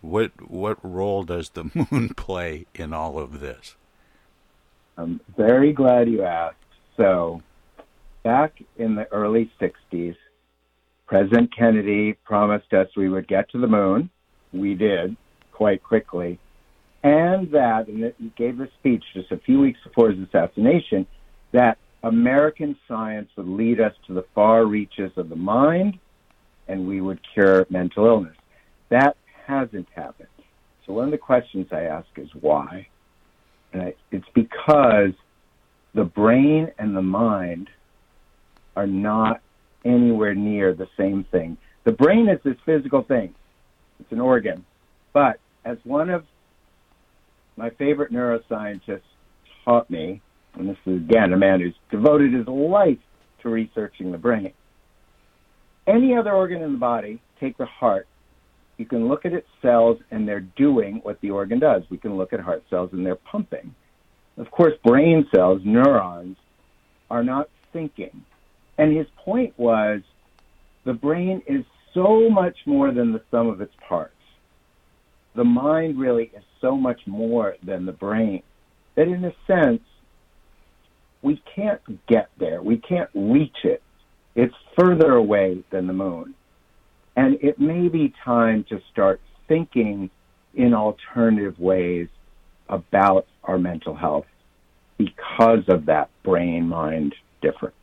What 0.00 0.50
what 0.50 0.78
role 0.82 1.22
does 1.22 1.50
the 1.50 1.70
moon 1.90 2.08
play 2.14 2.66
in 2.74 2.92
all 2.92 3.18
of 3.18 3.38
this? 3.38 3.76
I'm 4.98 5.20
very 5.36 5.72
glad 5.72 6.08
you 6.08 6.24
asked. 6.24 6.56
So, 6.96 7.42
back 8.24 8.60
in 8.76 8.96
the 8.96 9.10
early 9.12 9.52
'60s, 9.60 10.16
President 11.06 11.54
Kennedy 11.56 12.14
promised 12.24 12.72
us 12.72 12.88
we 12.96 13.08
would 13.08 13.28
get 13.28 13.48
to 13.50 13.58
the 13.58 13.68
moon. 13.68 14.10
We 14.52 14.74
did 14.74 15.16
quite 15.52 15.82
quickly, 15.82 16.38
and 17.02 17.50
that 17.52 17.88
and 17.88 18.12
he 18.18 18.32
gave 18.36 18.60
a 18.60 18.68
speech 18.78 19.04
just 19.14 19.30
a 19.30 19.38
few 19.38 19.60
weeks 19.60 19.78
before 19.84 20.10
his 20.10 20.26
assassination 20.26 21.06
that 21.52 21.78
American 22.02 22.76
science 22.88 23.28
would 23.36 23.48
lead 23.48 23.80
us 23.80 23.94
to 24.06 24.14
the 24.14 24.24
far 24.34 24.64
reaches 24.64 25.12
of 25.16 25.28
the 25.28 25.36
mind 25.36 25.98
and 26.68 26.86
we 26.86 27.00
would 27.00 27.20
cure 27.34 27.66
mental 27.68 28.06
illness. 28.06 28.36
That 28.90 29.16
hasn't 29.46 29.88
happened. 29.94 30.28
So 30.86 30.92
one 30.92 31.06
of 31.06 31.10
the 31.10 31.18
questions 31.18 31.66
I 31.72 31.82
ask 31.82 32.06
is 32.16 32.28
why? 32.40 32.86
And 33.72 33.82
I, 33.82 33.94
it's 34.10 34.28
because 34.34 35.12
the 35.94 36.04
brain 36.04 36.70
and 36.78 36.96
the 36.96 37.02
mind 37.02 37.68
are 38.76 38.86
not 38.86 39.40
anywhere 39.84 40.34
near 40.34 40.72
the 40.74 40.88
same 40.96 41.24
thing. 41.30 41.58
The 41.84 41.92
brain 41.92 42.28
is 42.28 42.38
this 42.44 42.56
physical 42.64 43.02
thing. 43.02 43.34
It's 44.00 44.12
an 44.12 44.20
organ. 44.20 44.64
But 45.12 45.38
as 45.64 45.78
one 45.84 46.10
of 46.10 46.24
my 47.56 47.70
favorite 47.70 48.12
neuroscientists 48.12 49.02
taught 49.64 49.90
me, 49.90 50.20
and 50.54 50.68
this 50.68 50.78
is 50.86 50.96
again 50.96 51.32
a 51.32 51.36
man 51.36 51.60
who's 51.60 51.74
devoted 51.90 52.32
his 52.32 52.46
life 52.46 52.98
to 53.42 53.48
researching 53.48 54.12
the 54.12 54.18
brain. 54.18 54.52
Any 55.86 56.16
other 56.16 56.32
organ 56.32 56.62
in 56.62 56.72
the 56.72 56.78
body, 56.78 57.20
take 57.38 57.56
the 57.56 57.66
heart, 57.66 58.06
you 58.76 58.86
can 58.86 59.08
look 59.08 59.26
at 59.26 59.34
its 59.34 59.46
cells 59.60 59.98
and 60.10 60.26
they're 60.26 60.40
doing 60.40 61.00
what 61.02 61.20
the 61.20 61.30
organ 61.30 61.58
does. 61.58 61.82
We 61.90 61.98
can 61.98 62.16
look 62.16 62.32
at 62.32 62.40
heart 62.40 62.64
cells 62.70 62.90
and 62.92 63.04
they're 63.04 63.14
pumping. 63.14 63.74
Of 64.38 64.50
course, 64.50 64.72
brain 64.82 65.28
cells, 65.34 65.60
neurons, 65.64 66.38
are 67.10 67.22
not 67.22 67.50
thinking. 67.72 68.24
And 68.78 68.96
his 68.96 69.06
point 69.16 69.52
was 69.58 70.00
the 70.84 70.94
brain 70.94 71.42
is 71.46 71.64
so 71.94 72.28
much 72.30 72.56
more 72.66 72.92
than 72.92 73.12
the 73.12 73.22
sum 73.30 73.48
of 73.48 73.60
its 73.60 73.74
parts. 73.88 74.14
The 75.34 75.44
mind 75.44 75.98
really 75.98 76.30
is 76.36 76.44
so 76.60 76.76
much 76.76 77.00
more 77.06 77.56
than 77.62 77.86
the 77.86 77.92
brain 77.92 78.42
that, 78.96 79.08
in 79.08 79.24
a 79.24 79.32
sense, 79.46 79.82
we 81.22 81.42
can't 81.54 81.80
get 82.06 82.30
there. 82.38 82.62
We 82.62 82.78
can't 82.78 83.10
reach 83.14 83.56
it. 83.64 83.82
It's 84.34 84.54
further 84.78 85.12
away 85.12 85.64
than 85.70 85.86
the 85.86 85.92
moon. 85.92 86.34
And 87.16 87.38
it 87.42 87.58
may 87.58 87.88
be 87.88 88.12
time 88.24 88.64
to 88.68 88.80
start 88.90 89.20
thinking 89.48 90.10
in 90.54 90.74
alternative 90.74 91.58
ways 91.58 92.08
about 92.68 93.26
our 93.44 93.58
mental 93.58 93.94
health 93.94 94.26
because 94.96 95.64
of 95.68 95.86
that 95.86 96.08
brain 96.22 96.68
mind 96.68 97.14
difference. 97.42 97.74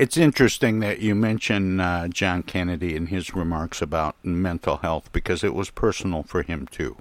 It's 0.00 0.16
interesting 0.16 0.80
that 0.80 1.00
you 1.00 1.14
mention 1.14 1.78
uh, 1.78 2.08
John 2.08 2.42
Kennedy 2.42 2.96
and 2.96 3.10
his 3.10 3.34
remarks 3.34 3.82
about 3.82 4.16
mental 4.24 4.78
health 4.78 5.12
because 5.12 5.44
it 5.44 5.52
was 5.52 5.68
personal 5.68 6.22
for 6.22 6.42
him 6.42 6.66
too. 6.68 6.96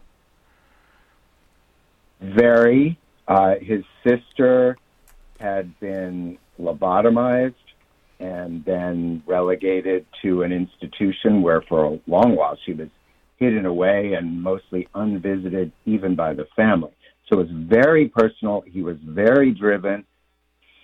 Very. 2.19 2.99
Uh, 3.25 3.55
his 3.61 3.85
sister 4.05 4.77
had 5.39 5.79
been 5.79 6.37
lobotomized 6.59 7.53
and 8.19 8.65
then 8.65 9.23
relegated 9.25 10.05
to 10.21 10.41
an 10.41 10.51
institution 10.51 11.41
where 11.41 11.61
for 11.69 11.85
a 11.85 11.99
long 12.05 12.35
while 12.35 12.57
she 12.65 12.73
was 12.73 12.89
hidden 13.37 13.65
away 13.65 14.11
and 14.11 14.43
mostly 14.43 14.89
unvisited 14.93 15.71
even 15.85 16.15
by 16.15 16.33
the 16.33 16.47
family. 16.53 16.91
So 17.29 17.39
it 17.39 17.43
was 17.43 17.51
very 17.51 18.09
personal. 18.09 18.61
He 18.67 18.81
was 18.81 18.97
very 19.05 19.51
driven. 19.53 20.03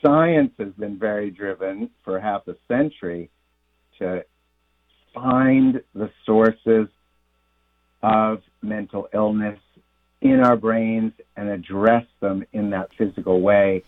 Science 0.05 0.51
has 0.59 0.71
been 0.73 0.99
very 0.99 1.31
driven 1.31 1.89
for 2.03 2.19
half 2.19 2.47
a 2.47 2.55
century 2.67 3.31
to 3.97 4.23
find 5.15 5.81
the 5.95 6.11
sources 6.25 6.87
of 8.03 8.43
mental 8.61 9.07
illness 9.15 9.57
in 10.21 10.41
our 10.41 10.57
brains 10.57 11.13
and 11.35 11.49
address 11.49 12.05
them 12.19 12.45
in 12.53 12.69
that 12.69 12.89
physical 12.95 13.41
way. 13.41 13.83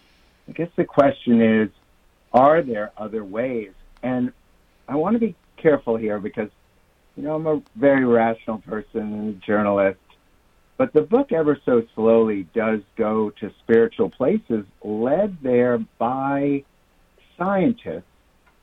I 0.50 0.54
guess 0.54 0.70
the 0.76 0.86
question 0.86 1.42
is 1.42 1.70
are 2.34 2.64
there 2.64 2.92
other 2.98 3.24
ways? 3.24 3.74
And 4.02 4.32
I 4.88 4.96
want 4.96 5.14
to 5.14 5.20
be 5.20 5.36
careful 5.58 5.98
here 5.98 6.20
because, 6.20 6.50
you 7.16 7.24
know, 7.24 7.36
I'm 7.36 7.46
a 7.46 7.62
very 7.76 8.06
rational 8.06 8.58
person 8.60 9.02
and 9.02 9.30
a 9.36 9.46
journalist. 9.46 10.00
But 10.78 10.94
the 10.94 11.02
book, 11.02 11.32
ever 11.32 11.60
so 11.66 11.84
slowly, 11.96 12.48
does 12.54 12.82
go 12.96 13.32
to 13.32 13.52
spiritual 13.64 14.12
places 14.12 14.66
led 14.84 15.38
there 15.42 15.80
by 15.98 16.64
scientists 17.38 18.04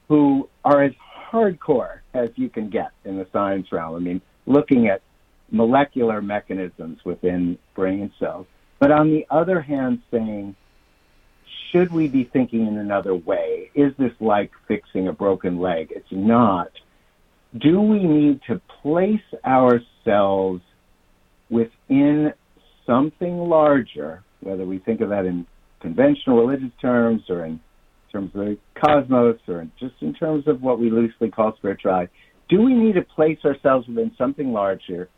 who 0.08 0.48
are 0.64 0.84
as 0.84 0.92
hardcore 1.30 2.00
as 2.12 2.30
you 2.36 2.48
can 2.48 2.70
get 2.70 2.92
in 3.04 3.16
the 3.16 3.26
science 3.32 3.72
realm. 3.72 3.96
I 3.96 3.98
mean, 3.98 4.20
looking 4.46 4.86
at 4.86 5.02
molecular 5.50 6.22
mechanisms 6.22 7.04
within 7.04 7.58
brain 7.74 8.12
cells. 8.18 8.46
But 8.78 8.92
on 8.92 9.10
the 9.10 9.26
other 9.30 9.60
hand, 9.60 10.02
saying, 10.10 10.54
should 11.70 11.92
we 11.92 12.06
be 12.06 12.24
thinking 12.24 12.66
in 12.66 12.78
another 12.78 13.14
way? 13.14 13.70
Is 13.74 13.92
this 13.98 14.12
like 14.20 14.52
fixing 14.68 15.08
a 15.08 15.12
broken 15.12 15.58
leg? 15.58 15.92
It's 15.94 16.06
not. 16.10 16.70
Do 17.56 17.80
we 17.80 18.04
need 18.04 18.40
to 18.48 18.60
place 18.82 19.20
ourselves 19.44 20.62
within 21.54 22.34
something 22.84 23.38
larger, 23.48 24.24
whether 24.40 24.64
we 24.64 24.78
think 24.78 25.00
of 25.00 25.10
that 25.10 25.24
in 25.24 25.46
conventional 25.78 26.44
religious 26.44 26.72
terms 26.80 27.22
or 27.28 27.44
in 27.44 27.60
terms 28.10 28.32
of 28.34 28.40
the 28.40 28.58
cosmos 28.74 29.38
or 29.46 29.66
just 29.78 29.94
in 30.00 30.12
terms 30.14 30.48
of 30.48 30.62
what 30.62 30.80
we 30.80 30.90
loosely 30.90 31.30
call 31.30 31.54
spirituality? 31.56 32.12
Do 32.48 32.60
we 32.60 32.74
need 32.74 32.96
to 32.96 33.02
place 33.02 33.38
ourselves 33.44 33.86
within 33.86 34.10
something 34.18 34.52
larger 34.52 35.08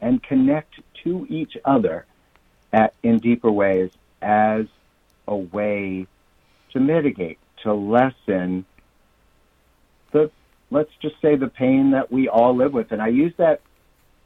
and 0.00 0.22
connect 0.22 0.74
to 1.02 1.26
each 1.28 1.56
other 1.64 2.06
at, 2.72 2.94
in 3.02 3.18
deeper 3.18 3.50
ways 3.50 3.90
as 4.22 4.66
a 5.26 5.36
way 5.36 6.06
to 6.72 6.80
mitigate, 6.80 7.38
to 7.64 7.74
lessen 7.74 8.64
the, 10.12 10.30
let's 10.70 10.92
just 11.02 11.20
say, 11.20 11.34
the 11.34 11.48
pain 11.48 11.90
that 11.90 12.12
we 12.12 12.28
all 12.28 12.56
live 12.56 12.72
with. 12.72 12.92
And 12.92 13.02
I 13.02 13.08
use 13.08 13.34
that, 13.38 13.60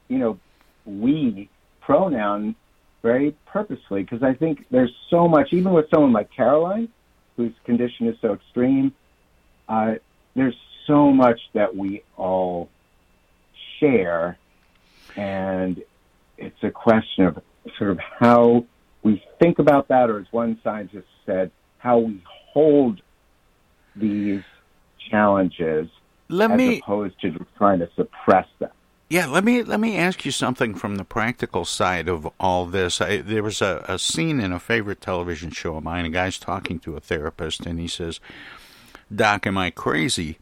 you 0.07 0.19
know, 0.19 0.39
we 0.85 1.49
pronoun 1.85 2.55
very 3.01 3.35
purposefully 3.45 4.01
because 4.01 4.23
I 4.23 4.33
think 4.33 4.65
there's 4.71 4.93
so 5.09 5.27
much, 5.27 5.53
even 5.53 5.71
with 5.73 5.85
someone 5.93 6.11
like 6.11 6.29
Caroline, 6.31 6.89
whose 7.37 7.53
condition 7.63 8.07
is 8.07 8.15
so 8.21 8.33
extreme, 8.33 8.93
uh, 9.69 9.95
there's 10.35 10.55
so 10.87 11.11
much 11.11 11.39
that 11.53 11.75
we 11.75 12.03
all 12.17 12.69
share. 13.79 14.37
And 15.15 15.83
it's 16.37 16.63
a 16.63 16.71
question 16.71 17.25
of 17.25 17.41
sort 17.77 17.91
of 17.91 17.99
how 17.99 18.65
we 19.03 19.23
think 19.39 19.59
about 19.59 19.87
that, 19.89 20.09
or 20.09 20.19
as 20.19 20.25
one 20.31 20.59
scientist 20.63 21.07
said, 21.25 21.51
how 21.77 21.99
we 21.99 22.23
hold 22.25 23.01
these 23.95 24.41
challenges 25.11 25.89
Let 26.29 26.51
as 26.51 26.57
me- 26.57 26.79
opposed 26.79 27.19
to 27.21 27.29
just 27.29 27.55
trying 27.57 27.79
to 27.79 27.89
suppress 27.95 28.47
them. 28.59 28.71
Yeah, 29.07 29.27
let 29.27 29.43
me 29.43 29.61
let 29.61 29.79
me 29.79 29.97
ask 29.97 30.25
you 30.25 30.31
something 30.31 30.73
from 30.73 30.95
the 30.95 31.03
practical 31.03 31.63
side 31.63 32.07
of 32.07 32.27
all 32.39 32.65
this. 32.65 32.99
I, 32.99 33.17
there 33.17 33.43
was 33.43 33.61
a, 33.61 33.85
a 33.87 33.99
scene 33.99 34.39
in 34.39 34.51
a 34.51 34.59
favorite 34.59 34.99
television 34.99 35.51
show 35.51 35.75
of 35.75 35.83
mine. 35.83 36.05
A 36.05 36.09
guy's 36.09 36.39
talking 36.39 36.79
to 36.79 36.97
a 36.97 36.99
therapist, 36.99 37.67
and 37.67 37.79
he 37.79 37.87
says, 37.87 38.19
"Doc, 39.13 39.45
am 39.45 39.59
I 39.59 39.69
crazy?" 39.69 40.39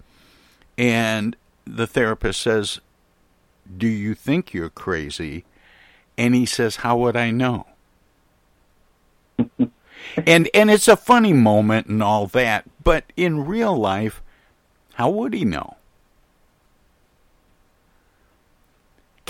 And 0.78 1.36
the 1.66 1.86
therapist 1.86 2.42
says, 2.42 2.80
"Do 3.78 3.88
you 3.88 4.16
think 4.16 4.54
you're 4.54 4.70
crazy?" 4.70 5.44
And 6.18 6.34
he 6.34 6.46
says, 6.46 6.78
"How 6.78 6.96
would 7.00 7.18
I 7.18 7.32
know?" 7.32 7.68
and 9.38 10.50
and 10.54 10.72
it's 10.72 10.88
a 10.88 10.96
funny 10.96 11.34
moment 11.34 11.88
and 11.88 12.02
all 12.02 12.28
that, 12.28 12.64
but 12.82 13.12
in 13.18 13.46
real 13.46 13.76
life, 13.76 14.22
how 14.94 15.10
would 15.10 15.34
he 15.34 15.44
know? 15.44 15.76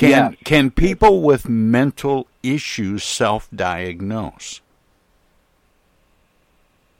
Can 0.03 0.31
Yes. 0.31 0.41
can 0.43 0.71
people 0.71 1.21
with 1.21 1.47
mental 1.47 2.27
issues 2.41 3.03
self-diagnose? 3.03 4.61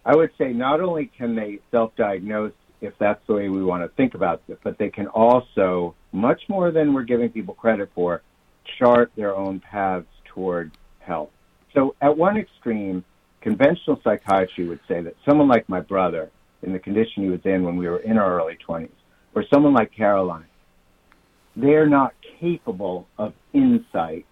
I 0.06 0.16
would 0.16 0.32
say 0.38 0.54
not 0.54 0.80
only 0.80 1.06
can 1.18 1.36
they 1.36 1.60
self-diagnose 1.72 2.54
if 2.82 2.94
that's 3.00 3.26
the 3.28 3.34
way 3.34 3.50
we 3.50 3.64
want 3.64 3.84
to 3.84 3.90
think 3.96 4.14
about 4.14 4.42
it, 4.48 4.60
but 4.64 4.78
they 4.78 4.90
can 4.90 5.08
also, 5.08 5.96
much 6.12 6.42
more 6.50 6.72
than 6.72 6.94
we're 6.94 7.04
giving 7.04 7.30
people 7.30 7.54
credit 7.54 7.90
for, 7.96 8.22
chart 8.78 9.12
their 9.16 9.36
own 9.36 9.60
paths 9.60 10.08
toward 10.26 10.72
health. 11.00 11.30
So 11.74 11.96
at 12.02 12.18
one 12.18 12.38
extreme, 12.38 13.04
conventional 13.42 14.00
psychiatry 14.04 14.68
would 14.68 14.82
say 14.88 15.02
that 15.02 15.16
someone 15.26 15.48
like 15.48 15.68
my 15.68 15.80
brother, 15.80 16.30
in 16.62 16.74
the 16.74 16.80
condition 16.80 17.24
he 17.24 17.30
was 17.30 17.42
in 17.46 17.64
when 17.64 17.76
we 17.78 17.88
were 17.88 18.00
in 18.00 18.18
our 18.18 18.40
early 18.40 18.58
20s, 18.68 18.90
or 19.36 19.44
someone 19.54 19.74
like 19.74 19.92
Caroline, 19.92 20.46
they're 21.56 21.88
not 21.88 22.14
capable 22.40 23.08
of 23.18 23.34
insight 23.54 24.26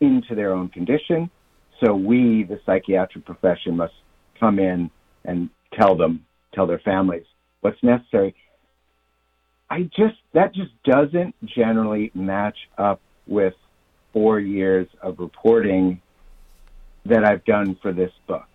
into 0.00 0.34
their 0.34 0.52
own 0.52 0.68
condition. 0.68 1.30
So 1.84 1.94
we, 1.94 2.44
the 2.44 2.60
psychiatric 2.66 3.24
profession, 3.24 3.76
must 3.76 3.94
come 4.38 4.58
in 4.58 4.90
and 5.24 5.50
tell 5.78 5.96
them, 5.96 6.24
tell 6.52 6.66
their 6.66 6.80
families 6.80 7.24
what's 7.60 7.82
necessary. 7.82 8.34
I 9.70 9.82
just, 9.96 10.16
that 10.34 10.54
just 10.54 10.70
doesn't 10.84 11.34
generally 11.46 12.10
match 12.14 12.56
up 12.76 13.00
with 13.26 13.54
four 14.12 14.38
years 14.38 14.86
of 15.02 15.18
reporting 15.18 16.00
that 17.06 17.24
I've 17.24 17.44
done 17.44 17.76
for 17.82 17.92
this 17.92 18.12
book. 18.28 18.46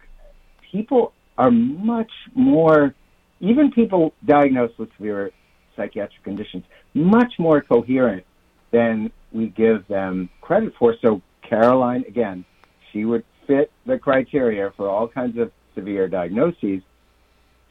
People 0.71 1.13
are 1.37 1.51
much 1.51 2.11
more, 2.35 2.93
even 3.39 3.71
people 3.71 4.13
diagnosed 4.25 4.77
with 4.77 4.89
severe 4.97 5.31
psychiatric 5.79 6.23
conditions, 6.23 6.65
much 6.93 7.33
more 7.39 7.61
coherent 7.61 8.25
than 8.71 9.11
we 9.31 9.47
give 9.47 9.87
them 9.87 10.29
credit 10.41 10.73
for. 10.77 10.95
So 11.01 11.21
Caroline, 11.41 12.03
again, 12.07 12.43
she 12.91 13.05
would 13.05 13.23
fit 13.47 13.71
the 13.85 13.97
criteria 13.97 14.71
for 14.75 14.89
all 14.89 15.07
kinds 15.07 15.37
of 15.37 15.51
severe 15.73 16.07
diagnoses. 16.07 16.81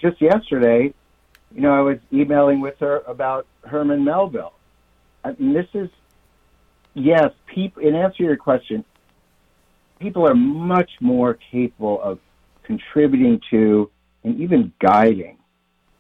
Just 0.00 0.20
yesterday, 0.20 0.94
you 1.54 1.60
know, 1.60 1.72
I 1.72 1.80
was 1.80 1.98
emailing 2.12 2.60
with 2.60 2.78
her 2.80 3.02
about 3.06 3.46
Herman 3.62 4.04
Melville. 4.04 4.54
Mean, 5.38 5.52
this 5.52 5.66
is, 5.74 5.90
yes, 6.94 7.30
people, 7.46 7.82
in 7.82 7.94
answer 7.94 8.18
to 8.18 8.24
your 8.24 8.36
question, 8.36 8.84
people 9.98 10.26
are 10.26 10.34
much 10.34 10.90
more 11.00 11.38
capable 11.50 12.00
of 12.00 12.18
contributing 12.62 13.40
to 13.50 13.90
and 14.24 14.40
even 14.40 14.72
guiding 14.80 15.38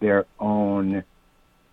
their 0.00 0.26
own 0.38 1.04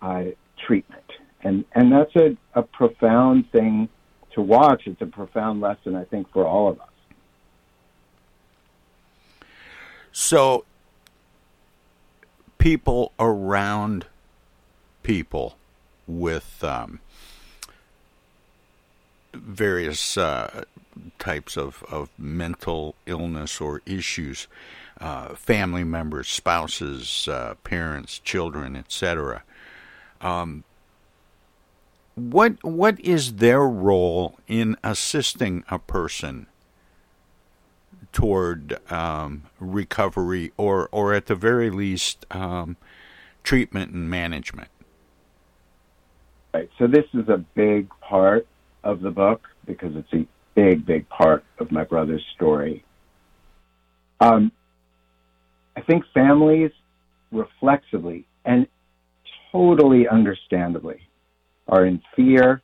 uh, 0.02 0.24
treatment. 0.66 1.04
And, 1.42 1.64
and 1.72 1.92
that's 1.92 2.14
a, 2.16 2.36
a 2.54 2.62
profound 2.62 3.50
thing 3.52 3.88
to 4.32 4.42
watch. 4.42 4.86
It's 4.86 5.00
a 5.00 5.06
profound 5.06 5.60
lesson, 5.60 5.94
I 5.94 6.04
think, 6.04 6.30
for 6.32 6.46
all 6.46 6.68
of 6.68 6.80
us. 6.80 6.88
So, 10.12 10.64
people 12.58 13.12
around 13.18 14.06
people 15.02 15.56
with 16.06 16.64
um, 16.64 17.00
various 19.34 20.16
uh, 20.16 20.64
types 21.18 21.56
of, 21.56 21.84
of 21.90 22.10
mental 22.18 22.94
illness 23.06 23.60
or 23.60 23.82
issues, 23.86 24.48
uh, 25.00 25.34
family 25.34 25.84
members, 25.84 26.28
spouses, 26.28 27.28
uh, 27.28 27.54
parents, 27.62 28.18
children, 28.18 28.74
etc. 28.74 29.42
Um, 30.26 30.64
what 32.16 32.64
what 32.64 32.98
is 33.00 33.34
their 33.34 33.62
role 33.62 34.38
in 34.48 34.76
assisting 34.82 35.62
a 35.68 35.78
person 35.78 36.46
toward 38.12 38.78
um, 38.90 39.44
recovery 39.60 40.52
or 40.56 40.88
or 40.90 41.14
at 41.14 41.26
the 41.26 41.34
very 41.34 41.70
least 41.70 42.26
um, 42.30 42.76
treatment 43.44 43.92
and 43.92 44.10
management? 44.10 44.68
Right. 46.52 46.70
So 46.78 46.86
this 46.86 47.04
is 47.12 47.28
a 47.28 47.44
big 47.54 47.88
part 48.00 48.46
of 48.82 49.02
the 49.02 49.10
book 49.10 49.46
because 49.66 49.94
it's 49.94 50.12
a 50.12 50.26
big, 50.54 50.86
big 50.86 51.08
part 51.08 51.44
of 51.58 51.70
my 51.70 51.84
brother's 51.84 52.24
story. 52.34 52.82
Um, 54.20 54.50
I 55.76 55.82
think 55.82 56.04
families 56.14 56.70
reflexively 57.30 58.26
and 58.46 58.66
totally 59.56 60.06
understandably 60.08 61.00
are 61.68 61.86
in 61.86 62.00
fear 62.14 62.62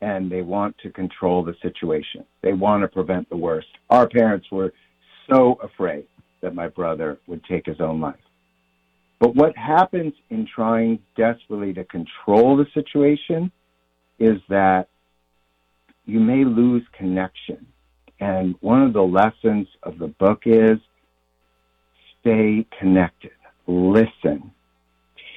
and 0.00 0.30
they 0.30 0.42
want 0.42 0.76
to 0.82 0.90
control 0.90 1.44
the 1.44 1.54
situation. 1.62 2.24
They 2.42 2.52
want 2.52 2.82
to 2.82 2.88
prevent 2.88 3.28
the 3.28 3.36
worst. 3.36 3.68
Our 3.90 4.08
parents 4.08 4.46
were 4.50 4.72
so 5.30 5.58
afraid 5.62 6.06
that 6.40 6.54
my 6.54 6.68
brother 6.68 7.20
would 7.28 7.44
take 7.44 7.66
his 7.66 7.80
own 7.80 8.00
life. 8.00 8.16
But 9.20 9.36
what 9.36 9.56
happens 9.56 10.12
in 10.30 10.48
trying 10.52 10.98
desperately 11.16 11.72
to 11.74 11.84
control 11.84 12.56
the 12.56 12.66
situation 12.74 13.52
is 14.18 14.38
that 14.48 14.88
you 16.04 16.18
may 16.18 16.44
lose 16.44 16.82
connection. 16.98 17.64
And 18.18 18.56
one 18.60 18.82
of 18.82 18.92
the 18.92 19.02
lessons 19.02 19.68
of 19.84 19.98
the 19.98 20.08
book 20.08 20.42
is 20.46 20.78
stay 22.20 22.66
connected, 22.78 23.32
listen, 23.66 24.51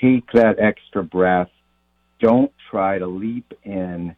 take 0.01 0.31
that 0.33 0.59
extra 0.59 1.03
breath, 1.03 1.49
don't 2.19 2.51
try 2.69 2.97
to 2.97 3.07
leap 3.07 3.53
in 3.63 4.15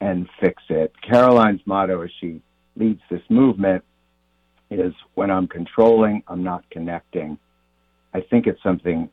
and 0.00 0.28
fix 0.40 0.62
it. 0.68 0.92
Caroline's 1.00 1.60
motto 1.66 2.02
as 2.02 2.10
she 2.20 2.40
leads 2.76 3.00
this 3.10 3.22
movement 3.28 3.84
is 4.70 4.94
when 5.14 5.30
I'm 5.30 5.46
controlling, 5.46 6.22
I'm 6.26 6.42
not 6.42 6.68
connecting. 6.70 7.38
I 8.14 8.20
think 8.20 8.46
it's 8.46 8.62
something, 8.62 9.08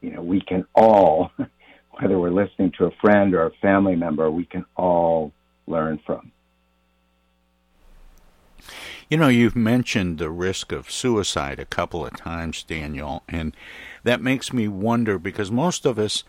you 0.00 0.10
know, 0.12 0.22
we 0.22 0.40
can 0.40 0.64
all, 0.74 1.30
whether 2.00 2.18
we're 2.18 2.30
listening 2.30 2.72
to 2.78 2.86
a 2.86 2.90
friend 3.00 3.34
or 3.34 3.46
a 3.46 3.50
family 3.62 3.96
member, 3.96 4.30
we 4.30 4.44
can 4.44 4.64
all 4.76 5.32
learn 5.66 6.00
from. 6.06 6.32
You 9.10 9.16
know, 9.16 9.26
you've 9.26 9.56
mentioned 9.56 10.18
the 10.18 10.30
risk 10.30 10.70
of 10.70 10.88
suicide 10.88 11.58
a 11.58 11.64
couple 11.64 12.06
of 12.06 12.16
times, 12.16 12.62
Daniel, 12.62 13.24
and 13.28 13.56
that 14.04 14.22
makes 14.22 14.52
me 14.52 14.68
wonder 14.68 15.18
because 15.18 15.50
most 15.50 15.84
of 15.84 15.98
us 15.98 16.22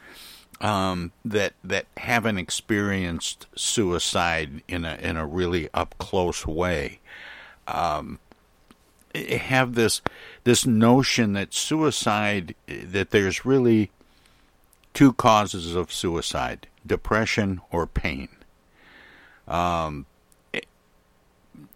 um, 0.61 1.11
that 1.23 1.53
that 1.63 1.85
haven't 1.97 2.39
experienced 2.39 3.45
suicide 3.55 4.63
in 4.67 4.83
a 4.83 4.95
in 4.95 5.15
a 5.15 5.27
really 5.27 5.69
up 5.75 5.93
close 5.99 6.47
way 6.47 6.99
um, 7.67 8.17
have 9.13 9.75
this 9.75 10.01
this 10.43 10.65
notion 10.65 11.33
that 11.33 11.53
suicide 11.53 12.55
that 12.67 13.11
there's 13.11 13.45
really 13.45 13.91
two 14.95 15.13
causes 15.13 15.75
of 15.75 15.93
suicide: 15.93 16.65
depression 16.83 17.61
or 17.69 17.85
pain. 17.85 18.29
Um, 19.47 20.07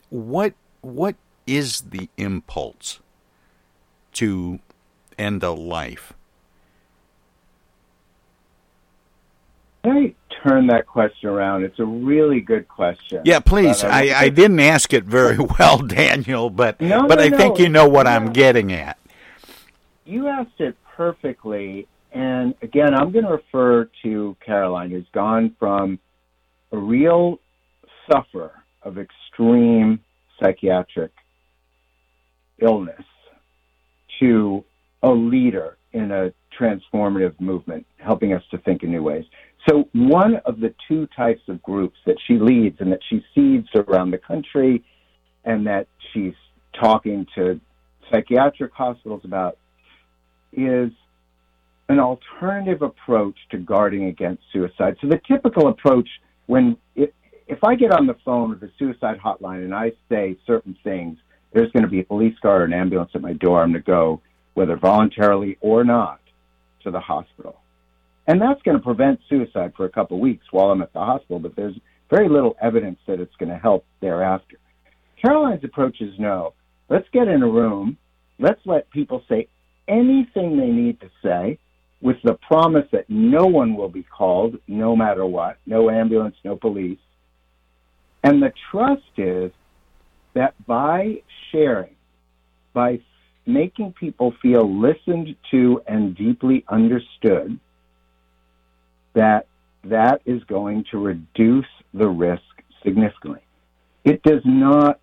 what 0.09 0.55
what 0.85 1.15
is 1.47 1.81
the 1.81 2.09
impulse 2.17 2.99
to 4.13 4.59
end 5.17 5.43
a 5.43 5.51
life? 5.51 6.13
I 9.83 10.13
turn 10.43 10.67
that 10.67 10.87
question 10.87 11.29
around. 11.29 11.63
It's 11.63 11.79
a 11.79 11.85
really 11.85 12.39
good 12.39 12.67
question. 12.67 13.21
Yeah, 13.25 13.39
please. 13.39 13.81
But 13.81 13.91
uh, 13.91 13.95
I, 13.95 14.13
I 14.15 14.29
didn't 14.29 14.59
ask 14.59 14.93
it 14.93 15.03
very 15.03 15.37
well, 15.59 15.79
Daniel, 15.79 16.49
but 16.49 16.79
No, 16.81 17.07
but 17.07 17.17
no, 17.17 17.23
I 17.23 17.29
think 17.29 17.59
you 17.59 17.69
know 17.69 17.87
what 17.87 18.07
I'm 18.07 18.31
getting 18.31 18.71
at. 18.71 18.97
You 20.05 20.27
asked 20.27 20.59
it 20.59 20.75
perfectly. 20.95 21.87
And 22.11 22.55
again, 22.61 22.93
I'm 22.93 23.11
going 23.11 23.25
to 23.25 23.31
refer 23.31 23.89
to 24.03 24.37
Caroline, 24.43 24.89
who's 24.89 25.07
gone 25.11 25.55
from 25.59 25.99
a 26.71 26.77
real 26.77 27.39
sufferer 28.09 28.51
of 28.83 28.97
extreme 28.97 29.99
psychiatric 30.39 31.11
illness 32.59 33.03
to 34.19 34.63
a 35.03 35.09
leader 35.09 35.77
in 35.93 36.11
a 36.11 36.33
transformative 36.59 37.39
movement, 37.39 37.85
helping 37.97 38.33
us 38.33 38.43
to 38.51 38.57
think 38.59 38.83
in 38.83 38.91
new 38.91 39.03
ways. 39.03 39.25
So, 39.67 39.89
one 39.93 40.35
of 40.45 40.59
the 40.59 40.73
two 40.87 41.07
types 41.15 41.41
of 41.47 41.61
groups 41.63 41.97
that 42.05 42.17
she 42.27 42.37
leads 42.37 42.79
and 42.79 42.91
that 42.91 42.99
she 43.09 43.23
seeds 43.33 43.67
around 43.75 44.11
the 44.11 44.17
country 44.17 44.83
and 45.43 45.65
that 45.67 45.87
she's 46.13 46.33
talking 46.79 47.25
to 47.35 47.59
psychiatric 48.11 48.73
hospitals 48.73 49.21
about 49.23 49.57
is 50.53 50.91
an 51.89 51.99
alternative 51.99 52.81
approach 52.81 53.35
to 53.51 53.57
guarding 53.57 54.05
against 54.05 54.43
suicide. 54.53 54.97
So, 55.01 55.07
the 55.07 55.19
typical 55.27 55.67
approach 55.67 56.09
when 56.45 56.77
if, 56.95 57.09
if 57.47 57.63
I 57.63 57.75
get 57.75 57.91
on 57.91 58.07
the 58.07 58.15
phone 58.25 58.49
with 58.49 58.63
a 58.63 58.71
suicide 58.79 59.19
hotline 59.23 59.63
and 59.63 59.73
I 59.73 59.91
say 60.09 60.37
certain 60.47 60.77
things, 60.83 61.17
there's 61.53 61.71
going 61.71 61.83
to 61.83 61.89
be 61.89 61.99
a 61.99 62.03
police 62.03 62.37
car 62.41 62.61
or 62.61 62.65
an 62.65 62.73
ambulance 62.73 63.11
at 63.13 63.21
my 63.21 63.33
door. 63.33 63.61
I'm 63.61 63.71
going 63.71 63.83
to 63.83 63.91
go, 63.91 64.21
whether 64.55 64.75
voluntarily 64.75 65.57
or 65.61 65.83
not, 65.83 66.19
to 66.83 66.91
the 66.91 66.99
hospital. 66.99 67.61
And 68.27 68.41
that's 68.41 68.61
going 68.63 68.77
to 68.77 68.83
prevent 68.83 69.19
suicide 69.29 69.73
for 69.77 69.85
a 69.85 69.89
couple 69.89 70.17
of 70.17 70.21
weeks 70.21 70.45
while 70.51 70.71
I'm 70.71 70.81
at 70.81 70.93
the 70.93 70.99
hospital, 70.99 71.39
but 71.39 71.55
there's 71.55 71.75
very 72.09 72.27
little 72.27 72.55
evidence 72.61 72.99
that 73.07 73.19
it's 73.19 73.35
going 73.37 73.49
to 73.49 73.57
help 73.57 73.85
thereafter. 74.01 74.57
Caroline's 75.21 75.63
approach 75.63 76.01
is 76.01 76.13
no. 76.19 76.53
Let's 76.89 77.07
get 77.13 77.27
in 77.27 77.41
a 77.41 77.47
room. 77.47 77.97
Let's 78.39 78.61
let 78.65 78.89
people 78.89 79.23
say 79.29 79.47
anything 79.87 80.57
they 80.57 80.67
need 80.67 80.99
to 81.01 81.09
say 81.23 81.59
with 82.01 82.17
the 82.23 82.33
promise 82.47 82.85
that 82.91 83.09
no 83.09 83.45
one 83.45 83.75
will 83.75 83.89
be 83.89 84.03
called, 84.03 84.57
no 84.67 84.95
matter 84.95 85.25
what, 85.25 85.57
no 85.65 85.89
ambulance, 85.89 86.35
no 86.43 86.55
police. 86.55 86.99
And 88.25 88.41
the 88.41 88.51
trust 88.71 89.03
is 89.17 89.51
that 90.33 90.55
by 90.65 91.21
sharing, 91.51 91.95
by 92.73 92.99
making 93.45 93.93
people 93.93 94.33
feel 94.41 94.67
listened 94.67 95.35
to 95.51 95.83
and 95.87 96.15
deeply 96.15 96.65
understood, 96.67 97.59
that 99.13 99.45
that 99.83 100.23
is 100.25 100.43
going 100.45 100.85
to 100.89 100.97
reduce 100.97 101.67
the 101.93 102.07
risk 102.07 102.41
significantly. 102.83 103.41
It 104.03 104.23
does 104.23 104.41
not 104.43 104.99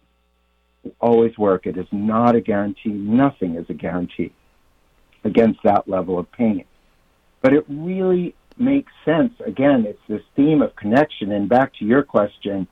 always 1.00 1.38
work. 1.38 1.68
It 1.68 1.76
is 1.76 1.86
not 1.92 2.34
a 2.34 2.40
guarantee. 2.40 2.90
Nothing 2.90 3.54
is 3.54 3.66
a 3.70 3.74
guarantee 3.74 4.32
against 5.22 5.60
that 5.62 5.88
level 5.88 6.18
of 6.18 6.30
pain. 6.32 6.64
But 7.40 7.52
it 7.52 7.64
really 7.68 8.34
makes 8.58 8.92
sense. 9.04 9.32
Again, 9.46 9.86
it's 9.86 10.02
this 10.08 10.22
theme 10.34 10.60
of 10.60 10.74
connection. 10.74 11.30
And 11.30 11.48
back 11.48 11.72
to 11.74 11.84
your 11.84 12.02
question 12.02 12.66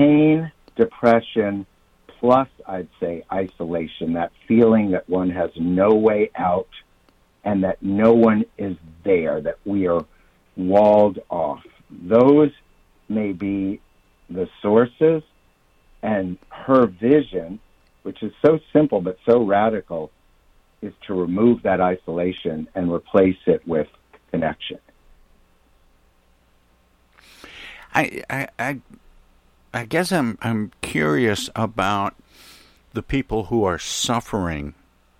pain, 0.00 0.50
depression, 0.76 1.66
plus, 2.06 2.48
I'd 2.66 2.88
say, 2.98 3.22
isolation, 3.30 4.14
that 4.14 4.32
feeling 4.48 4.92
that 4.92 5.06
one 5.10 5.28
has 5.28 5.50
no 5.56 5.94
way 5.94 6.30
out 6.34 6.70
and 7.44 7.64
that 7.64 7.82
no 7.82 8.14
one 8.14 8.46
is 8.56 8.78
there, 9.04 9.42
that 9.42 9.58
we 9.66 9.88
are 9.88 10.06
walled 10.56 11.18
off. 11.28 11.62
Those 11.90 12.50
may 13.10 13.32
be 13.32 13.80
the 14.30 14.48
sources, 14.62 15.22
and 16.02 16.38
her 16.48 16.86
vision, 16.86 17.60
which 18.02 18.22
is 18.22 18.32
so 18.44 18.58
simple 18.72 19.02
but 19.02 19.18
so 19.26 19.42
radical, 19.42 20.10
is 20.80 20.94
to 21.08 21.14
remove 21.14 21.62
that 21.64 21.82
isolation 21.82 22.68
and 22.74 22.90
replace 22.90 23.36
it 23.44 23.66
with 23.66 23.88
connection. 24.30 24.78
I, 27.92 28.22
I, 28.30 28.48
I, 28.58 28.80
I 29.72 29.84
guess 29.84 30.10
I'm 30.10 30.36
I'm 30.42 30.72
curious 30.82 31.48
about 31.54 32.16
the 32.92 33.02
people 33.02 33.44
who 33.44 33.64
are 33.64 33.78
suffering 33.78 34.74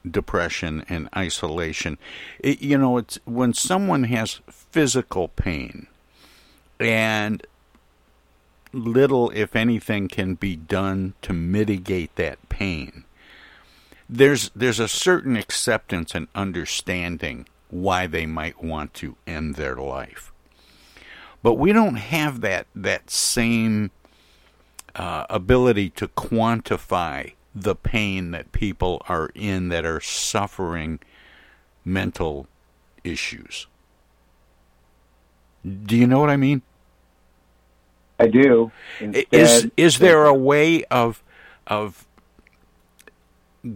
depression 0.09 0.85
and 0.89 1.09
isolation. 1.17 1.99
It, 2.41 2.61
you 2.61 2.77
know, 2.79 2.99
it's 2.99 3.19
when 3.25 3.55
someone 3.55 4.05
has 4.05 4.41
physical 4.49 5.29
pain 5.29 5.87
and 6.81 7.47
little, 8.73 9.31
if 9.31 9.55
anything, 9.55 10.09
can 10.09 10.35
be 10.35 10.57
done 10.57 11.15
to 11.23 11.33
mitigate 11.33 12.15
that 12.17 12.49
pain. 12.49 13.05
There's 14.09 14.51
there's 14.57 14.81
a 14.81 14.89
certain 14.89 15.37
acceptance 15.37 16.15
and 16.15 16.27
understanding 16.35 17.47
why 17.69 18.09
they 18.09 18.27
might 18.27 18.63
want 18.63 18.95
to 18.95 19.17
end 19.29 19.55
their 19.55 19.77
life, 19.77 20.33
but 21.41 21.55
we 21.55 21.73
don't 21.73 21.97
have 21.97 22.41
that 22.41 22.67
that 22.75 23.11
same 23.11 23.93
uh, 24.95 25.27
ability 25.31 25.91
to 25.91 26.09
quantify 26.09 27.33
the 27.55 27.75
pain 27.75 28.31
that 28.31 28.53
people 28.53 29.03
are 29.09 29.31
in 29.35 29.69
that 29.69 29.85
are 29.85 30.01
suffering 30.01 31.01
mental 31.85 32.47
issues. 33.03 33.67
Do 35.85 35.97
you 35.97 36.07
know 36.07 36.21
what 36.21 36.31
I 36.31 36.37
mean? 36.37 36.63
I 38.19 38.27
do. 38.27 38.71
is 39.01 39.25
Instead- 39.33 39.71
is 39.77 39.99
there 39.99 40.27
a 40.27 40.35
way 40.35 40.85
of 40.85 41.23
of 41.67 42.07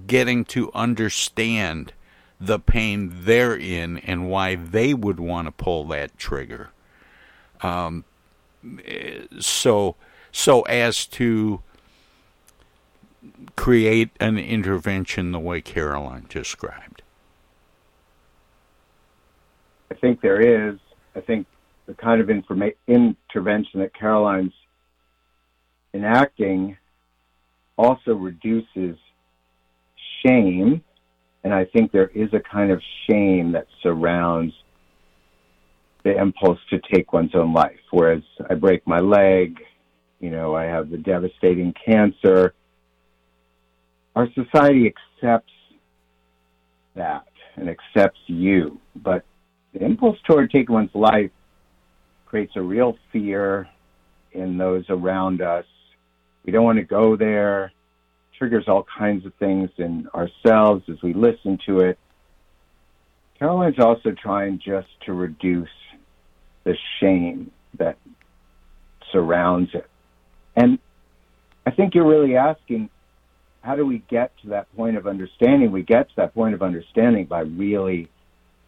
getting 0.07 0.45
to 0.45 0.71
understand 0.75 1.93
the 2.41 2.59
pain 2.59 3.11
they're 3.25 3.57
in 3.57 3.99
and 3.99 4.29
why 4.29 4.55
they 4.55 4.93
would 4.93 5.19
want 5.21 5.47
to 5.47 5.53
pull 5.53 5.85
that 5.89 6.17
trigger? 6.19 6.71
Um, 7.63 8.05
eh, 8.85 9.21
so 9.41 9.97
so 10.35 10.63
as 10.63 11.07
to 11.07 11.63
create 13.55 14.11
an 14.19 14.37
intervention 14.37 15.31
the 15.31 15.39
way 15.39 15.61
Caroline 15.61 16.27
described. 16.29 17.03
I 19.93 19.95
think 19.95 20.21
there 20.21 20.41
is. 20.41 20.81
I 21.15 21.21
think 21.21 21.47
the 21.87 21.95
kind 21.95 22.21
of 22.21 22.27
informa- 22.27 22.75
intervention 22.89 23.79
that 23.81 23.95
Caroline's 23.95 24.53
enacting 25.95 26.77
also 27.79 28.15
reduces 28.17 28.99
shame, 30.27 30.83
and 31.45 31.55
I 31.55 31.65
think 31.67 31.93
there 31.93 32.09
is 32.09 32.35
a 32.35 32.41
kind 32.41 32.73
of 32.73 32.83
shame 33.09 33.53
that 33.53 33.69
surrounds 33.85 34.53
the 36.03 36.21
impulse 36.21 36.59
to 36.71 36.81
take 36.93 37.13
one's 37.13 37.37
own 37.37 37.53
life. 37.53 37.79
Whereas 37.93 38.23
I 38.51 38.55
break 38.55 38.85
my 38.85 38.99
leg, 38.99 39.61
you 40.25 40.31
know, 40.31 40.57
I 40.57 40.65
have 40.65 40.89
the 40.89 40.97
devastating 40.97 41.75
cancer. 41.85 42.55
Our 44.17 44.27
society 44.33 44.91
accepts 44.91 45.53
that 46.95 47.27
and 47.57 47.69
accepts 47.69 48.21
you, 48.27 48.81
but 48.97 49.23
the 49.75 49.85
impulse 49.85 50.17
toward 50.27 50.51
taking 50.51 50.75
one's 50.75 50.95
life 50.95 51.31
creates 52.25 52.53
a 52.57 52.63
real 52.63 52.97
fear 53.13 53.69
in 54.33 54.57
those 54.57 54.87
around 54.89 55.43
us. 55.43 55.67
We 56.47 56.53
don't 56.53 56.65
want 56.65 56.79
to 56.79 56.85
go 56.85 57.17
there. 57.17 57.71
Triggers 58.39 58.65
all 58.67 58.87
kinds 58.97 59.27
of 59.27 59.35
things 59.35 59.69
in 59.77 60.09
ourselves 60.15 60.85
as 60.89 61.03
we 61.03 61.13
listen 61.13 61.59
to 61.67 61.81
it. 61.81 61.99
Caroline's 63.39 63.79
also 63.79 64.13
trying 64.13 64.59
just 64.59 64.89
to 65.05 65.13
reduce 65.13 65.69
the 66.65 66.75
shame 66.99 67.51
that 67.77 67.99
surrounds 69.13 69.69
it. 69.75 69.87
And 70.57 70.79
I 71.67 71.71
think 71.71 71.95
you're 71.95 72.07
really 72.07 72.37
asking 72.37 72.91
how 73.63 73.77
do 73.77 73.87
we 73.87 73.99
get 74.11 74.37
to 74.43 74.49
that 74.49 74.75
point 74.77 74.97
of 74.97 75.07
understanding? 75.07 75.73
We 75.73 75.83
get 75.83 76.11
to 76.11 76.17
that 76.17 76.35
point 76.35 76.55
of 76.55 76.63
understanding 76.63 77.25
by 77.25 77.41
really 77.41 78.09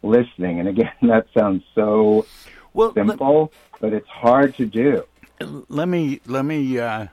listening. 0.01 0.59
And 0.59 0.67
again, 0.67 0.91
that 1.03 1.27
sounds 1.37 1.63
so 1.75 2.25
simple, 2.95 3.51
but 3.79 3.93
it's 3.93 4.07
hard 4.07 4.55
to 4.55 4.65
do. 4.65 5.03
Let 5.39 5.87
me 5.87 6.19
let 6.25 6.45
me 6.45 6.79
uh, 6.79 7.07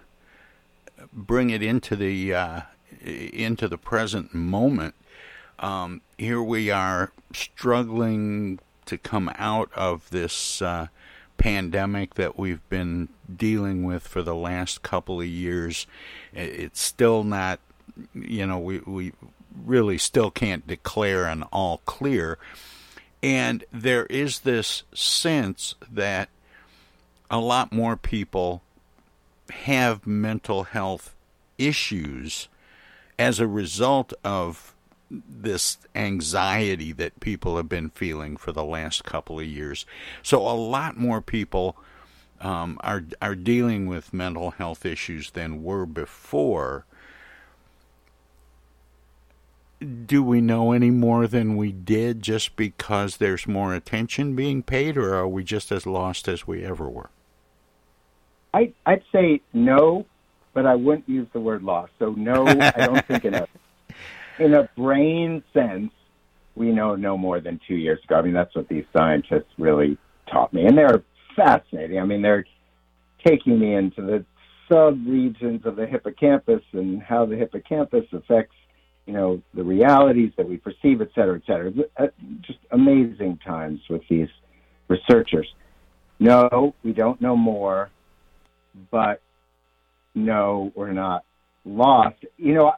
bring 1.12 1.50
it 1.50 1.62
into 1.62 1.94
the 1.94 2.34
uh, 2.34 2.60
into 3.02 3.68
the 3.68 3.76
present 3.76 4.34
moment. 4.34 4.94
Um, 5.58 6.00
here 6.16 6.42
we 6.42 6.70
are 6.70 7.12
struggling 7.32 8.60
to 8.86 8.96
come 8.96 9.30
out 9.36 9.70
of 9.74 10.08
this 10.10 10.62
uh, 10.62 10.88
pandemic 11.36 12.14
that 12.14 12.38
we've 12.38 12.66
been 12.68 13.08
dealing 13.34 13.84
with 13.84 14.06
for 14.06 14.22
the 14.22 14.34
last 14.34 14.82
couple 14.82 15.20
of 15.20 15.26
years. 15.26 15.86
It's 16.32 16.80
still 16.80 17.24
not, 17.24 17.60
you 18.14 18.46
know, 18.46 18.58
we, 18.58 18.78
we 18.80 19.12
really 19.64 19.98
still 19.98 20.30
can't 20.30 20.66
declare 20.66 21.26
an 21.26 21.42
all 21.44 21.78
clear. 21.84 22.38
And 23.22 23.64
there 23.72 24.06
is 24.06 24.40
this 24.40 24.82
sense 24.92 25.74
that 25.90 26.28
a 27.30 27.38
lot 27.38 27.72
more 27.72 27.96
people 27.96 28.62
have 29.50 30.06
mental 30.06 30.64
health 30.64 31.14
issues 31.58 32.48
as 33.18 33.40
a 33.40 33.46
result 33.46 34.12
of 34.24 34.73
this 35.28 35.78
anxiety 35.94 36.92
that 36.92 37.20
people 37.20 37.56
have 37.56 37.68
been 37.68 37.90
feeling 37.90 38.36
for 38.36 38.52
the 38.52 38.64
last 38.64 39.04
couple 39.04 39.38
of 39.38 39.46
years. 39.46 39.86
So 40.22 40.40
a 40.40 40.54
lot 40.54 40.96
more 40.96 41.20
people 41.20 41.76
um, 42.40 42.78
are 42.82 43.04
are 43.22 43.34
dealing 43.34 43.86
with 43.86 44.12
mental 44.12 44.52
health 44.52 44.84
issues 44.84 45.30
than 45.30 45.62
were 45.62 45.86
before. 45.86 46.84
Do 49.80 50.22
we 50.22 50.40
know 50.40 50.72
any 50.72 50.90
more 50.90 51.26
than 51.26 51.56
we 51.56 51.72
did 51.72 52.22
just 52.22 52.56
because 52.56 53.18
there's 53.18 53.46
more 53.46 53.74
attention 53.74 54.34
being 54.34 54.62
paid, 54.62 54.96
or 54.96 55.14
are 55.14 55.28
we 55.28 55.44
just 55.44 55.70
as 55.70 55.86
lost 55.86 56.26
as 56.28 56.46
we 56.46 56.64
ever 56.64 56.88
were? 56.88 57.10
I, 58.54 58.72
I'd 58.86 59.02
say 59.12 59.40
no, 59.52 60.06
but 60.54 60.64
I 60.64 60.76
wouldn't 60.76 61.08
use 61.08 61.26
the 61.32 61.40
word 61.40 61.62
lost. 61.62 61.92
So 61.98 62.12
no, 62.12 62.46
I 62.46 62.86
don't 62.86 63.04
think 63.06 63.24
in 63.24 63.34
a 63.34 63.48
in 64.38 64.54
a 64.54 64.68
brain 64.76 65.42
sense 65.52 65.92
we 66.56 66.70
know 66.70 66.94
no 66.94 67.16
more 67.16 67.40
than 67.40 67.60
two 67.66 67.74
years 67.74 67.98
ago. 68.04 68.16
I 68.16 68.22
mean, 68.22 68.32
that's 68.32 68.54
what 68.54 68.68
these 68.68 68.84
scientists 68.96 69.50
really 69.58 69.98
taught 70.30 70.52
me, 70.52 70.66
and 70.66 70.78
they're 70.78 71.02
fascinating. 71.34 71.98
I 71.98 72.04
mean, 72.04 72.22
they're 72.22 72.44
taking 73.26 73.58
me 73.58 73.74
into 73.74 74.02
the 74.02 74.24
sub-regions 74.70 75.66
of 75.66 75.76
the 75.76 75.86
hippocampus 75.86 76.62
and 76.72 77.02
how 77.02 77.26
the 77.26 77.36
hippocampus 77.36 78.04
affects, 78.12 78.54
you 79.06 79.12
know, 79.12 79.42
the 79.52 79.62
realities 79.62 80.32
that 80.36 80.48
we 80.48 80.56
perceive, 80.56 81.00
et 81.00 81.08
cetera, 81.14 81.36
et 81.36 81.42
cetera. 81.46 81.72
Uh, 81.96 82.06
just 82.40 82.60
amazing 82.70 83.38
times 83.44 83.80
with 83.90 84.02
these 84.08 84.28
researchers. 84.88 85.46
No, 86.20 86.74
we 86.84 86.92
don't 86.92 87.20
know 87.20 87.36
more, 87.36 87.90
but 88.90 89.20
no, 90.14 90.72
we're 90.74 90.92
not 90.92 91.24
lost. 91.64 92.24
You 92.36 92.54
know, 92.54 92.72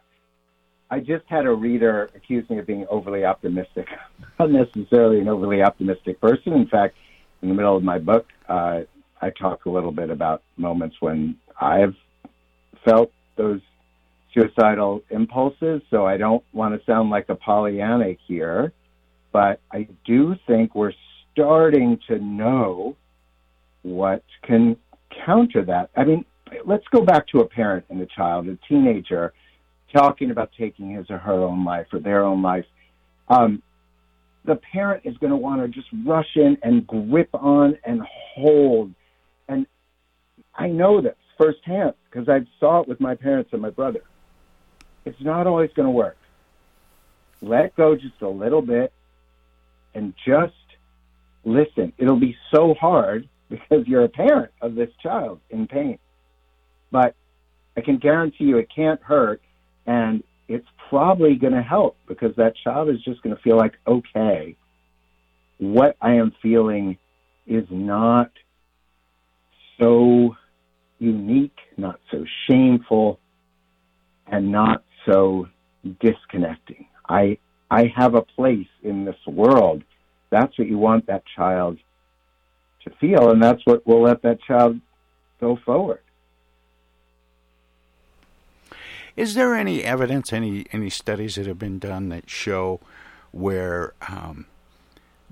I 0.90 1.00
just 1.00 1.24
had 1.26 1.46
a 1.46 1.52
reader 1.52 2.10
accuse 2.14 2.48
me 2.48 2.58
of 2.58 2.66
being 2.66 2.86
overly 2.88 3.24
optimistic. 3.24 3.88
Not 4.38 4.50
necessarily 4.50 5.20
an 5.20 5.28
overly 5.28 5.62
optimistic 5.62 6.20
person. 6.20 6.52
In 6.52 6.68
fact, 6.68 6.96
in 7.42 7.48
the 7.48 7.54
middle 7.54 7.76
of 7.76 7.82
my 7.82 7.98
book, 7.98 8.26
uh, 8.48 8.80
I 9.20 9.30
talk 9.30 9.66
a 9.66 9.70
little 9.70 9.92
bit 9.92 10.10
about 10.10 10.42
moments 10.56 10.96
when 11.00 11.36
I've 11.60 11.94
felt 12.84 13.10
those 13.36 13.60
suicidal 14.32 15.02
impulses. 15.10 15.82
So 15.90 16.06
I 16.06 16.16
don't 16.16 16.44
want 16.52 16.78
to 16.78 16.84
sound 16.86 17.10
like 17.10 17.28
a 17.28 17.34
Pollyanna 17.34 18.14
here, 18.26 18.72
but 19.32 19.60
I 19.72 19.88
do 20.04 20.36
think 20.46 20.74
we're 20.74 20.92
starting 21.32 21.98
to 22.08 22.18
know 22.18 22.96
what 23.82 24.22
can 24.42 24.76
counter 25.24 25.64
that. 25.64 25.90
I 25.96 26.04
mean, 26.04 26.24
let's 26.64 26.86
go 26.88 27.02
back 27.02 27.26
to 27.28 27.40
a 27.40 27.46
parent 27.46 27.86
and 27.88 28.00
a 28.00 28.06
child, 28.06 28.48
a 28.48 28.58
teenager, 28.68 29.32
talking 29.92 30.30
about 30.30 30.50
taking 30.58 30.90
his 30.90 31.10
or 31.10 31.18
her 31.18 31.32
own 31.32 31.64
life 31.64 31.86
or 31.92 31.98
their 31.98 32.24
own 32.24 32.42
life. 32.42 32.64
Um, 33.28 33.62
the 34.44 34.56
parent 34.56 35.02
is 35.04 35.16
going 35.18 35.30
to 35.30 35.36
want 35.36 35.60
to 35.60 35.68
just 35.68 35.88
rush 36.04 36.36
in 36.36 36.56
and 36.62 36.86
grip 36.86 37.30
on 37.34 37.76
and 37.84 38.00
hold. 38.34 38.94
And 39.48 39.66
I 40.54 40.68
know 40.68 41.00
this 41.00 41.16
firsthand 41.36 41.94
because 42.10 42.28
I 42.28 42.46
saw 42.60 42.80
it 42.80 42.88
with 42.88 43.00
my 43.00 43.14
parents 43.14 43.50
and 43.52 43.60
my 43.60 43.70
brother. 43.70 44.02
It's 45.04 45.20
not 45.20 45.46
always 45.46 45.70
going 45.74 45.86
to 45.86 45.92
work. 45.92 46.16
Let 47.42 47.76
go 47.76 47.94
just 47.96 48.22
a 48.22 48.28
little 48.28 48.62
bit 48.62 48.92
and 49.94 50.14
just 50.26 50.54
listen. 51.44 51.92
It'll 51.98 52.18
be 52.18 52.36
so 52.54 52.74
hard 52.74 53.28
because 53.48 53.86
you're 53.86 54.04
a 54.04 54.08
parent 54.08 54.52
of 54.60 54.74
this 54.74 54.90
child 55.02 55.40
in 55.50 55.66
pain. 55.66 55.98
But 56.90 57.14
I 57.76 57.80
can 57.80 57.98
guarantee 57.98 58.44
you 58.44 58.58
it 58.58 58.68
can't 58.74 59.00
hurt 59.02 59.40
and 59.86 60.22
it's 60.48 60.66
probably 60.88 61.34
going 61.36 61.52
to 61.52 61.62
help 61.62 61.96
because 62.06 62.34
that 62.36 62.54
child 62.62 62.88
is 62.88 63.02
just 63.02 63.22
going 63.22 63.34
to 63.34 63.42
feel 63.42 63.56
like, 63.56 63.74
okay, 63.86 64.56
what 65.58 65.96
I 66.00 66.14
am 66.14 66.32
feeling 66.42 66.98
is 67.46 67.64
not 67.70 68.30
so 69.78 70.36
unique, 70.98 71.58
not 71.76 72.00
so 72.10 72.24
shameful, 72.46 73.18
and 74.26 74.50
not 74.50 74.82
so 75.04 75.48
disconnecting. 76.00 76.86
I 77.08 77.38
I 77.70 77.92
have 77.96 78.14
a 78.14 78.22
place 78.22 78.68
in 78.82 79.04
this 79.04 79.16
world. 79.26 79.82
That's 80.30 80.56
what 80.58 80.68
you 80.68 80.78
want 80.78 81.06
that 81.06 81.24
child 81.36 81.78
to 82.84 82.90
feel, 83.00 83.30
and 83.30 83.42
that's 83.42 83.60
what 83.64 83.86
will 83.86 84.02
let 84.02 84.22
that 84.22 84.40
child 84.42 84.80
go 85.40 85.58
forward. 85.64 86.00
Is 89.16 89.34
there 89.34 89.54
any 89.54 89.82
evidence, 89.82 90.32
any 90.32 90.66
any 90.72 90.90
studies 90.90 91.36
that 91.36 91.46
have 91.46 91.58
been 91.58 91.78
done 91.78 92.10
that 92.10 92.28
show 92.28 92.80
where 93.32 93.94
um, 94.08 94.46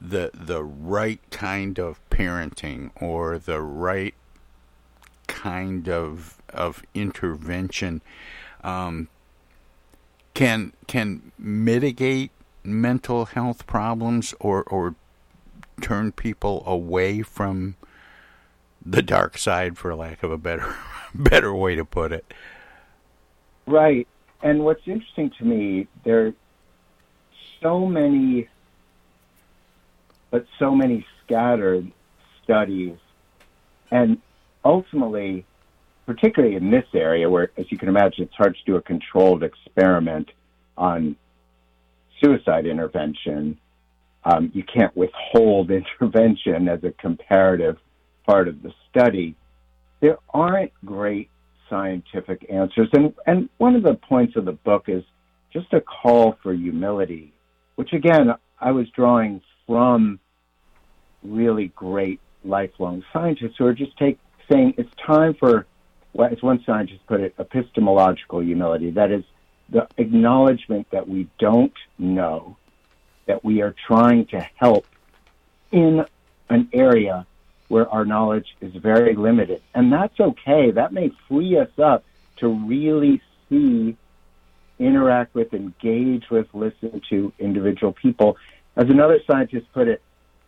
the 0.01 0.31
the 0.33 0.65
right 0.65 1.21
kind 1.31 1.79
of 1.79 2.01
parenting 2.11 2.91
or 3.01 3.39
the 3.39 3.61
right 3.61 4.15
kind 5.27 5.89
of 5.89 6.39
of 6.49 6.83
intervention 6.95 8.01
um, 8.63 9.09
can 10.33 10.73
can 10.87 11.33
mitigate 11.39 12.31
mental 12.63 13.27
health 13.27 13.67
problems 13.67 14.35
or 14.41 14.63
or 14.65 14.95
turn 15.81 16.11
people 16.11 16.63
away 16.67 17.21
from 17.21 17.77
the 18.85 19.03
dark 19.03 19.37
side 19.37 19.77
for 19.77 19.95
lack 19.95 20.23
of 20.23 20.31
a 20.31 20.39
better 20.39 20.75
better 21.15 21.55
way 21.55 21.75
to 21.75 21.85
put 21.85 22.13
it 22.13 22.25
Right. 23.67 24.07
And 24.43 24.65
what's 24.65 24.87
interesting 24.87 25.31
to 25.39 25.45
me, 25.45 25.89
there 26.05 26.27
are 26.27 26.33
so 27.63 27.87
many, 27.87 28.49
but 30.31 30.47
so 30.59 30.75
many 30.75 31.07
scattered 31.25 31.91
studies. 32.43 32.97
And 33.91 34.19
ultimately, 34.65 35.47
particularly 36.07 36.57
in 36.57 36.71
this 36.71 36.87
area 36.95 37.29
where, 37.31 37.51
as 37.57 37.71
you 37.71 37.79
can 37.79 37.89
imagine, 37.89 38.25
it's 38.25 38.35
hard 38.35 38.55
to 38.55 38.65
do 38.67 38.77
a 38.77 38.83
controlled 38.83 39.43
experiment 39.43 40.31
on 40.77 41.17
suicide 42.23 42.67
intervention. 42.67 43.59
Um, 44.25 44.51
you 44.55 44.63
can't 44.63 44.95
withhold 44.97 45.71
intervention 46.01 46.69
as 46.69 46.85
a 46.85 46.93
comparative 46.93 47.79
part 48.27 48.49
of 48.49 48.63
the 48.63 48.73
study. 48.91 49.37
There 50.01 50.19
aren't 50.33 50.73
great 50.85 51.31
scientific 51.69 52.47
answers. 52.51 52.89
And, 52.93 53.15
and 53.27 53.49
one 53.59 53.77
of 53.77 53.83
the 53.83 53.95
points 53.95 54.37
of 54.37 54.45
the 54.45 54.53
book 54.53 54.85
is 54.89 55.05
just 55.53 55.73
a 55.73 55.81
call 55.81 56.37
for 56.43 56.53
humility, 56.53 57.33
which 57.77 57.93
again, 57.93 58.35
I 58.61 58.73
was 58.73 58.89
drawing 58.91 59.41
from 59.67 60.21
really 61.23 61.69
great 61.69 62.21
lifelong 62.45 63.05
scientists 63.13 63.55
who 63.59 63.67
are 63.67 63.75
just 63.75 63.97
take, 63.97 64.19
saying 64.51 64.75
it's 64.77 64.91
time 65.07 65.35
for, 65.35 65.67
as 66.19 66.43
one 66.43 66.63
scientist 66.67 67.07
put 67.07 67.21
it, 67.21 67.35
epistemological 67.39 68.41
humility. 68.41 68.91
That 68.91 69.11
is 69.11 69.25
the 69.71 69.89
acknowledgement 69.97 70.89
that 70.91 71.09
we 71.09 71.29
don't 71.39 71.73
know, 71.99 72.57
that 73.27 73.45
we 73.45 73.63
are 73.63 73.75
trying 73.87 74.27
to 74.27 74.41
help 74.57 74.87
in 75.73 76.05
an 76.51 76.69
area 76.73 77.27
where 77.69 77.89
our 77.89 78.05
knowledge 78.05 78.47
is 78.61 78.75
very 78.77 79.15
limited. 79.15 79.63
And 79.75 79.93
that's 79.93 80.19
okay. 80.21 80.71
That 80.71 80.93
may 80.93 81.11
free 81.29 81.59
us 81.59 81.71
up 81.83 82.05
to 82.39 82.49
really 82.49 83.21
see, 83.49 83.97
interact 84.79 85.35
with, 85.35 85.55
engage 85.55 86.25
with, 86.31 86.47
listen 86.53 87.01
to 87.11 87.33
individual 87.39 87.93
people. 87.93 88.37
As 88.77 88.89
another 88.89 89.21
scientist 89.27 89.67
put 89.73 89.89
it, 89.89 90.03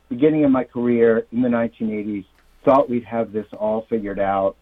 beginning 0.08 0.44
of 0.44 0.50
my 0.50 0.64
career 0.64 1.26
in 1.32 1.42
the 1.42 1.48
1980s, 1.48 2.26
thought 2.64 2.90
we'd 2.90 3.04
have 3.04 3.32
this 3.32 3.46
all 3.52 3.86
figured 3.88 4.18
out, 4.18 4.56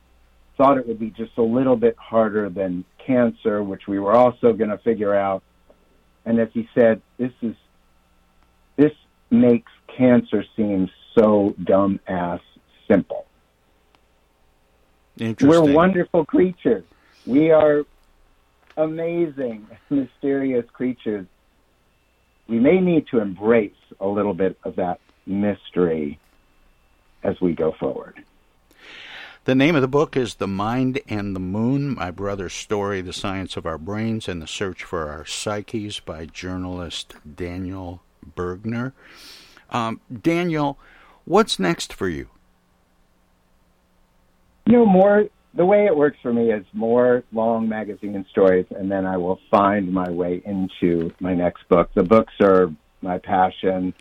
thought 0.57 0.79
it 0.79 0.87
would 0.87 1.01
be 1.01 1.11
just 1.11 1.37
a 1.39 1.43
little 1.43 1.77
bit 1.77 1.97
harder 1.97 2.49
than 2.49 2.85
cancer, 3.05 3.63
which 3.63 3.83
we 3.89 3.99
were 3.99 4.13
also 4.13 4.53
going 4.53 4.71
to 4.71 4.79
figure 4.79 5.15
out. 5.15 5.43
And 6.25 6.39
as 6.39 6.49
he 6.53 6.69
said, 6.75 7.03
this 7.19 7.33
is 7.43 7.55
this 8.77 8.93
makes 9.31 9.71
cancer 9.97 10.45
seem 10.57 10.91
so 11.15 11.55
dumb 11.63 12.01
ass 12.07 12.41
simple. 12.89 13.27
We're 15.19 15.73
wonderful 15.73 16.25
creatures. 16.25 16.85
We 17.27 17.51
are 17.51 17.85
amazing, 18.77 19.67
mysterious 19.91 20.67
creatures. 20.73 21.27
We 22.49 22.59
may 22.59 22.81
need 22.81 23.07
to 23.09 23.21
embrace 23.21 23.73
a 24.01 24.07
little 24.07 24.35
bit 24.35 24.59
of 24.65 24.77
that 24.77 25.01
mystery 25.27 26.19
as 27.23 27.41
we 27.41 27.55
go 27.55 27.73
forward. 27.73 28.23
The 29.45 29.55
name 29.55 29.77
of 29.77 29.83
the 29.83 29.89
book 29.89 30.17
is 30.17 30.37
The 30.37 30.47
Mind 30.47 31.01
and 31.07 31.37
the 31.37 31.41
Moon 31.41 31.95
My 31.95 32.11
Brother's 32.11 32.55
Story, 32.55 33.03
The 33.03 33.13
Science 33.13 33.57
of 33.59 33.67
Our 33.67 33.77
Brains, 33.77 34.27
and 34.27 34.41
the 34.41 34.47
Search 34.47 34.83
for 34.85 35.11
Our 35.11 35.27
Psyches 35.27 36.01
by 36.01 36.25
journalist 36.25 37.15
Daniel 37.37 38.01
Bergner. 38.37 38.93
Um, 39.69 40.01
Daniel, 40.23 40.79
what's 41.25 41.59
next 41.59 41.93
for 41.93 42.09
you? 42.09 42.29
You 44.67 44.73
know, 44.75 44.87
more 44.87 45.27
the 45.53 45.65
way 45.67 45.87
it 45.87 45.97
works 45.97 46.17
for 46.23 46.33
me 46.33 46.51
is 46.51 46.65
more 46.73 47.23
long 47.33 47.69
magazine 47.69 48.25
stories, 48.31 48.67
and 48.71 48.91
then 48.91 49.07
I 49.07 49.17
will 49.17 49.39
find 49.51 49.93
my 49.93 50.11
way 50.11 50.43
into 50.45 51.13
my 51.21 51.35
next 51.35 51.69
book. 51.69 51.91
The 51.95 52.03
books 52.03 52.33
are 52.41 52.73
my 53.03 53.19
passion, 53.19 53.95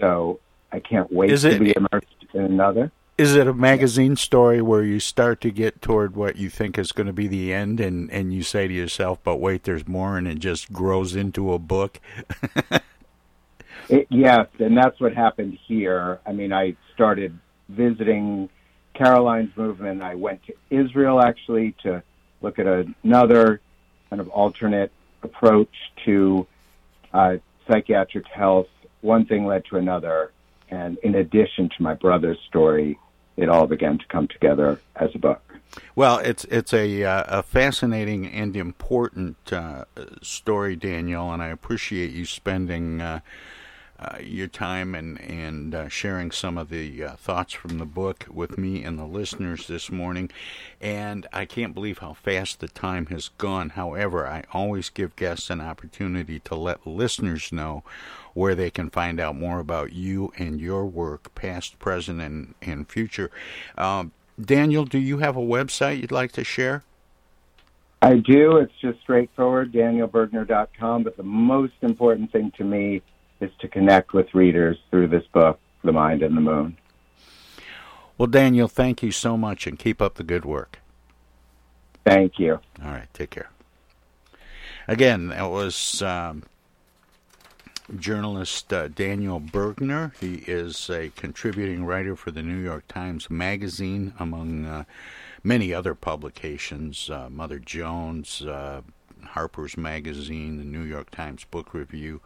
so 0.00 0.40
I 0.72 0.80
can't 0.80 1.12
wait 1.12 1.30
Is 1.30 1.42
to 1.42 1.50
it- 1.50 1.58
be 1.60 1.74
immersed 1.76 2.06
in 2.34 2.42
another. 2.44 2.92
Is 3.18 3.34
it 3.34 3.46
a 3.46 3.54
magazine 3.54 4.14
story 4.16 4.60
where 4.60 4.82
you 4.82 5.00
start 5.00 5.40
to 5.40 5.50
get 5.50 5.80
toward 5.80 6.14
what 6.14 6.36
you 6.36 6.50
think 6.50 6.76
is 6.78 6.92
going 6.92 7.06
to 7.06 7.14
be 7.14 7.26
the 7.26 7.50
end 7.50 7.80
and, 7.80 8.10
and 8.10 8.34
you 8.34 8.42
say 8.42 8.68
to 8.68 8.74
yourself, 8.74 9.18
but 9.24 9.36
wait, 9.36 9.62
there's 9.64 9.88
more, 9.88 10.18
and 10.18 10.28
it 10.28 10.38
just 10.38 10.70
grows 10.70 11.16
into 11.16 11.50
a 11.54 11.58
book? 11.58 11.98
It, 13.88 14.06
yes, 14.10 14.46
and 14.58 14.76
that's 14.76 15.00
what 15.00 15.14
happened 15.14 15.58
here. 15.66 16.20
I 16.26 16.32
mean, 16.32 16.52
I 16.52 16.76
started 16.94 17.38
visiting 17.68 18.48
Caroline's 18.94 19.56
movement. 19.56 20.02
I 20.02 20.14
went 20.14 20.40
to 20.46 20.54
Israel 20.70 21.20
actually 21.20 21.74
to 21.82 22.02
look 22.40 22.58
at 22.58 22.66
another 23.04 23.60
kind 24.10 24.20
of 24.20 24.28
alternate 24.28 24.92
approach 25.22 25.74
to 26.04 26.46
uh, 27.12 27.36
psychiatric 27.68 28.26
health. 28.26 28.68
One 29.00 29.26
thing 29.26 29.46
led 29.46 29.64
to 29.66 29.76
another, 29.76 30.32
and 30.70 30.98
in 30.98 31.14
addition 31.14 31.68
to 31.76 31.82
my 31.82 31.94
brother's 31.94 32.38
story, 32.48 32.98
it 33.36 33.48
all 33.48 33.66
began 33.66 33.98
to 33.98 34.04
come 34.06 34.28
together 34.28 34.80
as 34.96 35.10
a 35.14 35.18
book. 35.18 35.42
Well, 35.94 36.18
it's 36.18 36.44
it's 36.44 36.72
a 36.72 37.04
uh, 37.04 37.40
a 37.40 37.42
fascinating 37.42 38.26
and 38.26 38.56
important 38.56 39.52
uh, 39.52 39.84
story, 40.22 40.76
Daniel, 40.76 41.32
and 41.32 41.42
I 41.42 41.48
appreciate 41.48 42.12
you 42.12 42.24
spending 42.24 43.00
uh, 43.00 43.20
uh, 43.98 44.18
your 44.20 44.46
time 44.46 44.94
and 44.94 45.20
and 45.20 45.74
uh, 45.74 45.88
sharing 45.88 46.30
some 46.30 46.58
of 46.58 46.68
the 46.68 47.04
uh, 47.04 47.16
thoughts 47.16 47.52
from 47.52 47.78
the 47.78 47.86
book 47.86 48.26
with 48.30 48.58
me 48.58 48.84
and 48.84 48.98
the 48.98 49.04
listeners 49.04 49.66
this 49.66 49.90
morning. 49.90 50.30
And 50.80 51.26
I 51.32 51.46
can't 51.46 51.74
believe 51.74 51.98
how 51.98 52.12
fast 52.12 52.60
the 52.60 52.68
time 52.68 53.06
has 53.06 53.30
gone. 53.38 53.70
However, 53.70 54.26
I 54.26 54.44
always 54.52 54.90
give 54.90 55.16
guests 55.16 55.48
an 55.48 55.60
opportunity 55.60 56.40
to 56.40 56.54
let 56.54 56.86
listeners 56.86 57.52
know 57.52 57.84
where 58.34 58.54
they 58.54 58.70
can 58.70 58.90
find 58.90 59.18
out 59.18 59.34
more 59.34 59.60
about 59.60 59.92
you 59.94 60.32
and 60.36 60.60
your 60.60 60.84
work, 60.84 61.34
past, 61.34 61.78
present, 61.78 62.20
and 62.20 62.54
and 62.60 62.88
future. 62.88 63.30
Um, 63.78 64.12
Daniel, 64.38 64.84
do 64.84 64.98
you 64.98 65.18
have 65.18 65.36
a 65.36 65.40
website 65.40 66.00
you'd 66.00 66.12
like 66.12 66.32
to 66.32 66.44
share? 66.44 66.84
I 68.02 68.16
do. 68.16 68.58
It's 68.58 68.74
just 68.80 69.00
straightforward, 69.00 69.72
danielbergner.com. 69.72 71.02
But 71.02 71.16
the 71.16 71.22
most 71.22 71.72
important 71.80 72.30
thing 72.30 72.52
to 72.58 72.64
me 72.64 73.00
is 73.40 73.50
to 73.60 73.68
connect 73.68 74.12
with 74.12 74.34
readers 74.34 74.78
through 74.90 75.08
this 75.08 75.26
book, 75.32 75.58
The 75.84 75.92
Mind 75.92 76.22
and 76.22 76.36
the 76.36 76.40
Moon. 76.40 76.76
Well, 78.18 78.26
Daniel, 78.28 78.68
thank 78.68 79.02
you 79.02 79.12
so 79.12 79.36
much 79.36 79.66
and 79.66 79.78
keep 79.78 80.00
up 80.00 80.14
the 80.14 80.24
good 80.24 80.44
work. 80.44 80.80
Thank 82.04 82.38
you. 82.38 82.60
All 82.82 82.92
right, 82.92 83.12
take 83.12 83.30
care. 83.30 83.50
Again, 84.88 85.28
that 85.28 85.50
was 85.50 86.00
um, 86.02 86.44
journalist 87.98 88.72
uh, 88.72 88.88
Daniel 88.88 89.40
Bergner. 89.40 90.16
He 90.18 90.36
is 90.50 90.88
a 90.88 91.10
contributing 91.16 91.84
writer 91.84 92.16
for 92.16 92.30
the 92.30 92.42
New 92.42 92.58
York 92.58 92.86
Times 92.88 93.28
Magazine, 93.28 94.14
among 94.18 94.64
uh, 94.64 94.84
many 95.42 95.74
other 95.74 95.94
publications 95.94 97.10
uh, 97.10 97.28
Mother 97.30 97.58
Jones, 97.58 98.42
uh, 98.42 98.82
Harper's 99.24 99.76
Magazine, 99.76 100.58
the 100.58 100.64
New 100.64 100.82
York 100.82 101.10
Times 101.10 101.44
Book 101.44 101.74
Review. 101.74 102.20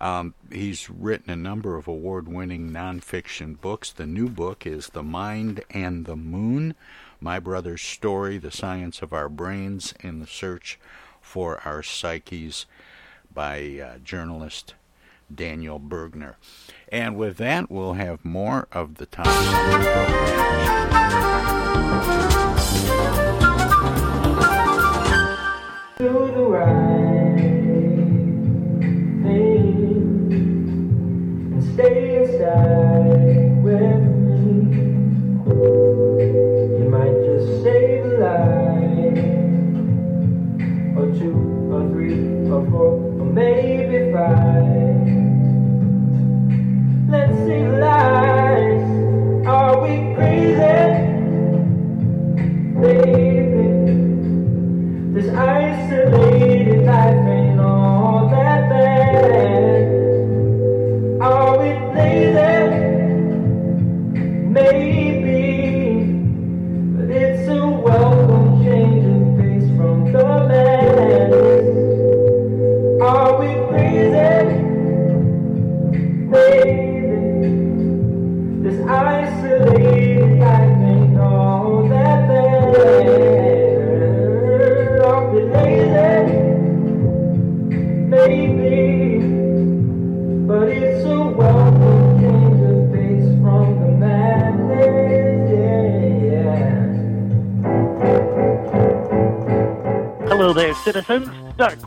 Um, 0.00 0.34
he's 0.50 0.88
written 0.88 1.30
a 1.30 1.36
number 1.36 1.76
of 1.76 1.86
award 1.86 2.26
winning 2.26 2.70
nonfiction 2.70 3.60
books. 3.60 3.92
The 3.92 4.06
new 4.06 4.28
book 4.28 4.66
is 4.66 4.88
The 4.88 5.02
Mind 5.02 5.62
and 5.70 6.06
the 6.06 6.16
Moon 6.16 6.74
My 7.20 7.38
Brother's 7.38 7.82
Story, 7.82 8.38
The 8.38 8.50
Science 8.50 9.02
of 9.02 9.12
Our 9.12 9.28
Brains, 9.28 9.92
and 10.02 10.22
the 10.22 10.26
Search 10.26 10.80
for 11.20 11.60
Our 11.66 11.82
Psyches 11.82 12.64
by 13.32 13.78
uh, 13.78 13.98
journalist 13.98 14.74
Daniel 15.32 15.78
Bergner. 15.78 16.34
And 16.90 17.16
with 17.16 17.36
that, 17.36 17.70
we'll 17.70 17.94
have 17.94 18.24
more 18.24 18.66
of 18.72 18.96
the 18.96 19.06
program. 19.06 19.30
Stay 32.50 33.48
with 33.62 34.02
me. 34.26 34.44
You 36.78 36.86
might 36.90 37.16
just 37.24 37.62
save 37.62 38.04
a 38.04 38.08
life, 38.18 39.18
or 40.96 41.06
two, 41.18 41.36
or 41.72 41.82
three, 41.92 42.18
or 42.50 42.60
four, 42.70 42.90
or 43.20 43.26
maybe 43.26 44.12
five. 44.12 45.08
Let's 47.08 47.36
save 47.38 47.72
lives. 47.78 48.29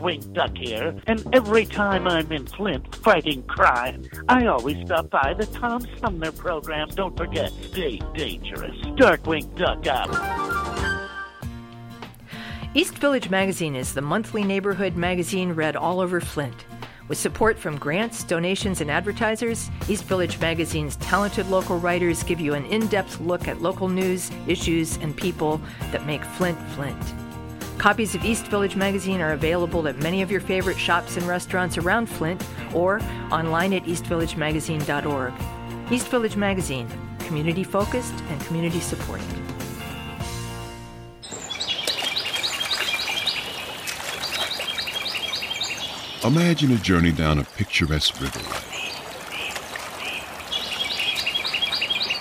Darkwing 0.04 0.32
Duck 0.34 0.56
here, 0.56 0.94
and 1.06 1.26
every 1.34 1.64
time 1.64 2.06
I'm 2.06 2.30
in 2.30 2.46
Flint 2.46 2.94
fighting 2.96 3.42
crime, 3.44 4.04
I 4.28 4.46
always 4.46 4.84
stop 4.84 5.08
by 5.08 5.32
the 5.32 5.46
Tom 5.46 5.82
Sumner 5.98 6.30
program. 6.30 6.88
Don't 6.90 7.16
forget, 7.16 7.50
stay 7.62 8.00
dangerous. 8.14 8.76
Darkwing 8.98 9.56
Duck 9.56 9.86
out. 9.86 10.10
East 12.74 12.98
Village 12.98 13.30
Magazine 13.30 13.74
is 13.74 13.94
the 13.94 14.02
monthly 14.02 14.44
neighborhood 14.44 14.94
magazine 14.94 15.52
read 15.52 15.74
all 15.74 16.00
over 16.00 16.20
Flint. 16.20 16.66
With 17.08 17.16
support 17.16 17.58
from 17.58 17.78
grants, 17.78 18.24
donations, 18.24 18.82
and 18.82 18.90
advertisers, 18.90 19.70
East 19.88 20.04
Village 20.04 20.38
Magazine's 20.38 20.96
talented 20.96 21.48
local 21.48 21.78
writers 21.78 22.22
give 22.22 22.40
you 22.40 22.52
an 22.52 22.66
in 22.66 22.88
depth 22.88 23.20
look 23.20 23.48
at 23.48 23.62
local 23.62 23.88
news, 23.88 24.30
issues, 24.46 24.98
and 24.98 25.16
people 25.16 25.60
that 25.92 26.06
make 26.06 26.24
Flint 26.24 26.58
Flint. 26.70 27.23
Copies 27.78 28.14
of 28.14 28.24
East 28.24 28.46
Village 28.46 28.76
Magazine 28.76 29.20
are 29.20 29.32
available 29.32 29.86
at 29.88 29.98
many 29.98 30.22
of 30.22 30.30
your 30.30 30.40
favorite 30.40 30.78
shops 30.78 31.16
and 31.16 31.26
restaurants 31.26 31.76
around 31.76 32.06
Flint 32.06 32.42
or 32.72 33.00
online 33.30 33.74
at 33.74 33.84
eastvillagemagazine.org. 33.84 35.32
East 35.92 36.08
Village 36.08 36.36
Magazine, 36.36 36.88
community 37.20 37.62
focused 37.62 38.14
and 38.30 38.40
community 38.42 38.80
supported. 38.80 39.26
Imagine 46.24 46.72
a 46.72 46.78
journey 46.78 47.12
down 47.12 47.38
a 47.38 47.44
picturesque 47.44 48.14
riverway. 48.14 48.73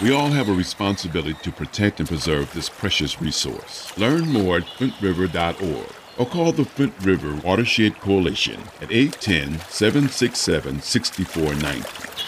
We 0.00 0.12
all 0.12 0.28
have 0.28 0.48
a 0.48 0.52
responsibility 0.52 1.34
to 1.42 1.50
protect 1.50 1.98
and 1.98 2.08
preserve 2.08 2.52
this 2.52 2.68
precious 2.68 3.20
resource. 3.20 3.96
Learn 3.98 4.28
more 4.28 4.58
at 4.58 4.62
flintriver.org 4.62 5.92
or 6.16 6.26
call 6.26 6.52
the 6.52 6.64
Flint 6.64 6.94
River 7.02 7.34
Watershed 7.44 7.98
Coalition 7.98 8.60
at 8.80 8.92
810 8.92 9.58
767 9.68 10.82
6490. 10.82 12.27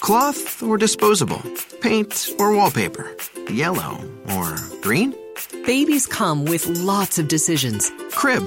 Cloth 0.00 0.62
or 0.62 0.78
disposable? 0.78 1.42
Paint 1.80 2.30
or 2.38 2.54
wallpaper? 2.54 3.16
Yellow 3.50 3.98
or 4.34 4.56
green? 4.82 5.14
Babies 5.66 6.06
come 6.06 6.44
with 6.44 6.66
lots 6.66 7.18
of 7.18 7.28
decisions. 7.28 7.90
Crib 8.10 8.42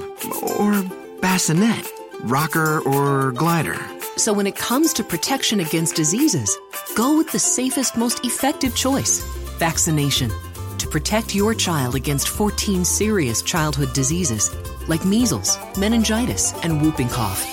or 0.58 0.82
bassinet? 1.20 1.86
Rocker 2.20 2.80
or 2.80 3.32
glider? 3.32 3.78
So 4.16 4.32
when 4.32 4.46
it 4.46 4.56
comes 4.56 4.92
to 4.94 5.04
protection 5.04 5.60
against 5.60 5.96
diseases, 5.96 6.56
go 6.96 7.16
with 7.16 7.30
the 7.32 7.38
safest, 7.38 7.96
most 7.96 8.24
effective 8.24 8.74
choice 8.74 9.20
vaccination. 9.58 10.30
To 10.78 10.88
protect 10.88 11.34
your 11.34 11.54
child 11.54 11.94
against 11.94 12.30
14 12.30 12.84
serious 12.84 13.42
childhood 13.42 13.92
diseases 13.92 14.50
like 14.88 15.04
measles, 15.04 15.58
meningitis, 15.76 16.54
and 16.62 16.80
whooping 16.80 17.10
cough. 17.10 17.44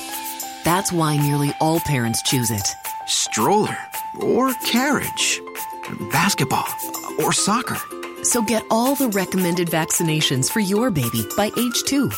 That's 0.64 0.92
why 0.92 1.18
nearly 1.18 1.52
all 1.60 1.82
parents 1.82 2.22
choose 2.24 2.52
it. 2.52 2.68
Stroller 3.08 3.78
or 4.22 4.54
carriage? 4.66 5.42
Basketball 6.12 6.68
or 7.20 7.32
soccer? 7.32 7.78
So 8.24 8.42
get 8.42 8.66
all 8.70 8.96
the 8.96 9.08
recommended 9.08 9.70
vaccinations 9.70 10.52
for 10.52 10.60
your 10.60 10.92
baby 10.92 11.26
by 11.38 11.50
age 11.58 11.84
two. 11.84 12.10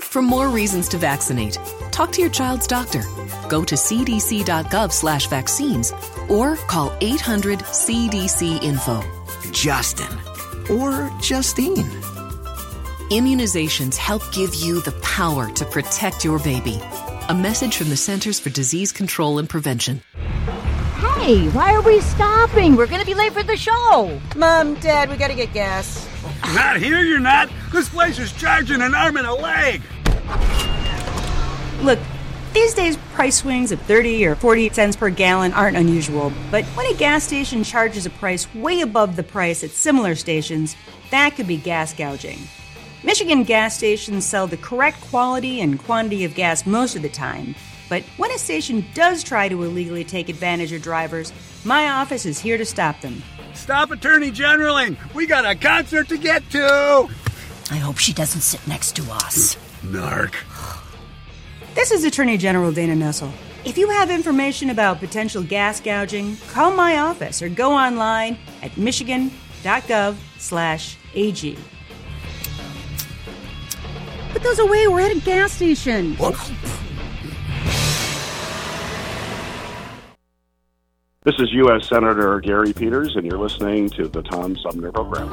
For 0.00 0.20
more 0.20 0.48
reasons 0.48 0.88
to 0.88 0.98
vaccinate, 0.98 1.58
talk 1.92 2.10
to 2.12 2.20
your 2.20 2.30
child's 2.30 2.66
doctor. 2.66 3.02
Go 3.48 3.64
to 3.64 3.76
cdc.gov 3.76 4.90
slash 4.90 5.28
vaccines 5.28 5.92
or 6.28 6.56
call 6.56 6.92
800 7.00 7.60
CDC 7.60 8.64
info. 8.64 9.00
Justin 9.52 10.12
or 10.68 11.08
Justine. 11.20 11.86
Immunizations 13.10 13.96
help 13.96 14.22
give 14.32 14.56
you 14.56 14.80
the 14.80 14.98
power 15.02 15.52
to 15.52 15.64
protect 15.66 16.24
your 16.24 16.40
baby. 16.40 16.80
A 17.28 17.34
message 17.34 17.76
from 17.76 17.90
the 17.90 17.96
Centers 17.96 18.40
for 18.40 18.50
Disease 18.50 18.90
Control 18.90 19.38
and 19.38 19.48
Prevention. 19.48 20.02
Hey, 21.22 21.48
why 21.50 21.72
are 21.72 21.82
we 21.82 22.00
stopping? 22.00 22.74
We're 22.74 22.88
gonna 22.88 23.04
be 23.04 23.14
late 23.14 23.32
for 23.32 23.44
the 23.44 23.56
show. 23.56 24.20
Mom, 24.34 24.74
Dad, 24.80 25.08
we 25.08 25.16
gotta 25.16 25.36
get 25.36 25.52
gas. 25.52 26.08
Not 26.52 26.78
here, 26.78 26.98
you're 26.98 27.20
not. 27.20 27.48
This 27.70 27.88
place 27.88 28.18
is 28.18 28.32
charging 28.32 28.82
an 28.82 28.92
arm 28.92 29.16
and 29.16 29.28
a 29.28 29.32
leg. 29.32 29.82
Look, 31.80 32.00
these 32.52 32.74
days 32.74 32.96
price 33.14 33.36
swings 33.36 33.70
of 33.70 33.80
30 33.82 34.26
or 34.26 34.34
40 34.34 34.70
cents 34.70 34.96
per 34.96 35.10
gallon 35.10 35.52
aren't 35.52 35.76
unusual, 35.76 36.32
but 36.50 36.64
when 36.74 36.92
a 36.92 36.94
gas 36.98 37.22
station 37.22 37.62
charges 37.62 38.04
a 38.04 38.10
price 38.10 38.52
way 38.52 38.80
above 38.80 39.14
the 39.14 39.22
price 39.22 39.62
at 39.62 39.70
similar 39.70 40.16
stations, 40.16 40.74
that 41.12 41.36
could 41.36 41.46
be 41.46 41.56
gas 41.56 41.94
gouging. 41.94 42.48
Michigan 43.04 43.44
gas 43.44 43.76
stations 43.76 44.26
sell 44.26 44.48
the 44.48 44.56
correct 44.56 45.00
quality 45.02 45.60
and 45.60 45.78
quantity 45.78 46.24
of 46.24 46.34
gas 46.34 46.66
most 46.66 46.96
of 46.96 47.02
the 47.02 47.08
time, 47.08 47.54
but 47.92 48.02
when 48.16 48.30
a 48.30 48.38
station 48.38 48.86
does 48.94 49.22
try 49.22 49.50
to 49.50 49.64
illegally 49.64 50.02
take 50.02 50.30
advantage 50.30 50.72
of 50.72 50.80
drivers, 50.80 51.30
my 51.62 51.90
office 51.90 52.24
is 52.24 52.38
here 52.38 52.56
to 52.56 52.64
stop 52.64 52.98
them. 53.02 53.22
Stop 53.52 53.90
Attorney 53.90 54.30
Generaling. 54.30 54.96
We 55.12 55.26
got 55.26 55.44
a 55.44 55.54
concert 55.54 56.08
to 56.08 56.16
get 56.16 56.48
to. 56.52 57.10
I 57.70 57.76
hope 57.76 57.98
she 57.98 58.14
doesn't 58.14 58.40
sit 58.40 58.66
next 58.66 58.96
to 58.96 59.02
us. 59.12 59.58
Narc. 59.82 60.36
This 61.74 61.90
is 61.90 62.04
Attorney 62.04 62.38
General 62.38 62.72
Dana 62.72 62.94
Nessel. 62.94 63.30
If 63.66 63.76
you 63.76 63.90
have 63.90 64.10
information 64.10 64.70
about 64.70 64.98
potential 64.98 65.42
gas 65.42 65.78
gouging, 65.78 66.38
call 66.48 66.74
my 66.74 66.96
office 66.96 67.42
or 67.42 67.50
go 67.50 67.74
online 67.74 68.38
at 68.62 68.74
michigan.gov 68.78 70.16
slash 70.38 70.96
AG. 71.14 71.58
Put 74.30 74.42
those 74.42 74.60
away. 74.60 74.88
We're 74.88 75.00
at 75.00 75.14
a 75.14 75.20
gas 75.20 75.52
station. 75.52 76.16
This 81.24 81.36
is 81.38 81.52
U.S. 81.52 81.88
Senator 81.88 82.40
Gary 82.40 82.72
Peters, 82.72 83.14
and 83.14 83.24
you're 83.24 83.38
listening 83.38 83.88
to 83.90 84.08
the 84.08 84.22
Tom 84.22 84.56
Sumner 84.56 84.90
Program. 84.90 85.30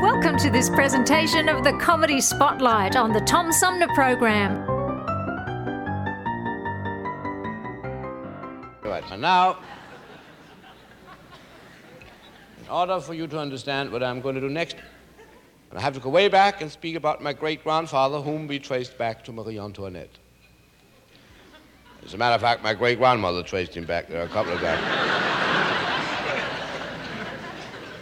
Welcome 0.00 0.38
to 0.38 0.48
this 0.48 0.70
presentation 0.70 1.50
of 1.50 1.62
the 1.62 1.76
Comedy 1.78 2.22
Spotlight 2.22 2.96
on 2.96 3.12
the 3.12 3.20
Tom 3.20 3.52
Sumner 3.52 3.88
Program. 3.88 4.64
Right, 8.82 9.04
and 9.12 9.20
now, 9.20 9.58
in 12.62 12.68
order 12.70 12.98
for 12.98 13.12
you 13.12 13.26
to 13.26 13.38
understand 13.38 13.92
what 13.92 14.02
I'm 14.02 14.22
going 14.22 14.36
to 14.36 14.40
do 14.40 14.48
next, 14.48 14.76
I 15.70 15.82
have 15.82 15.92
to 15.92 16.00
go 16.00 16.08
way 16.08 16.28
back 16.28 16.62
and 16.62 16.72
speak 16.72 16.96
about 16.96 17.22
my 17.22 17.34
great 17.34 17.62
grandfather, 17.62 18.22
whom 18.22 18.46
we 18.46 18.58
traced 18.58 18.96
back 18.96 19.22
to 19.24 19.32
Marie 19.32 19.58
Antoinette. 19.58 20.18
As 22.04 22.12
a 22.12 22.18
matter 22.18 22.34
of 22.34 22.40
fact, 22.40 22.62
my 22.62 22.74
great 22.74 22.98
grandmother 22.98 23.42
traced 23.42 23.74
him 23.74 23.84
back 23.84 24.08
there 24.08 24.22
a 24.22 24.28
couple 24.28 24.52
of 24.52 24.60
times. 24.60 24.82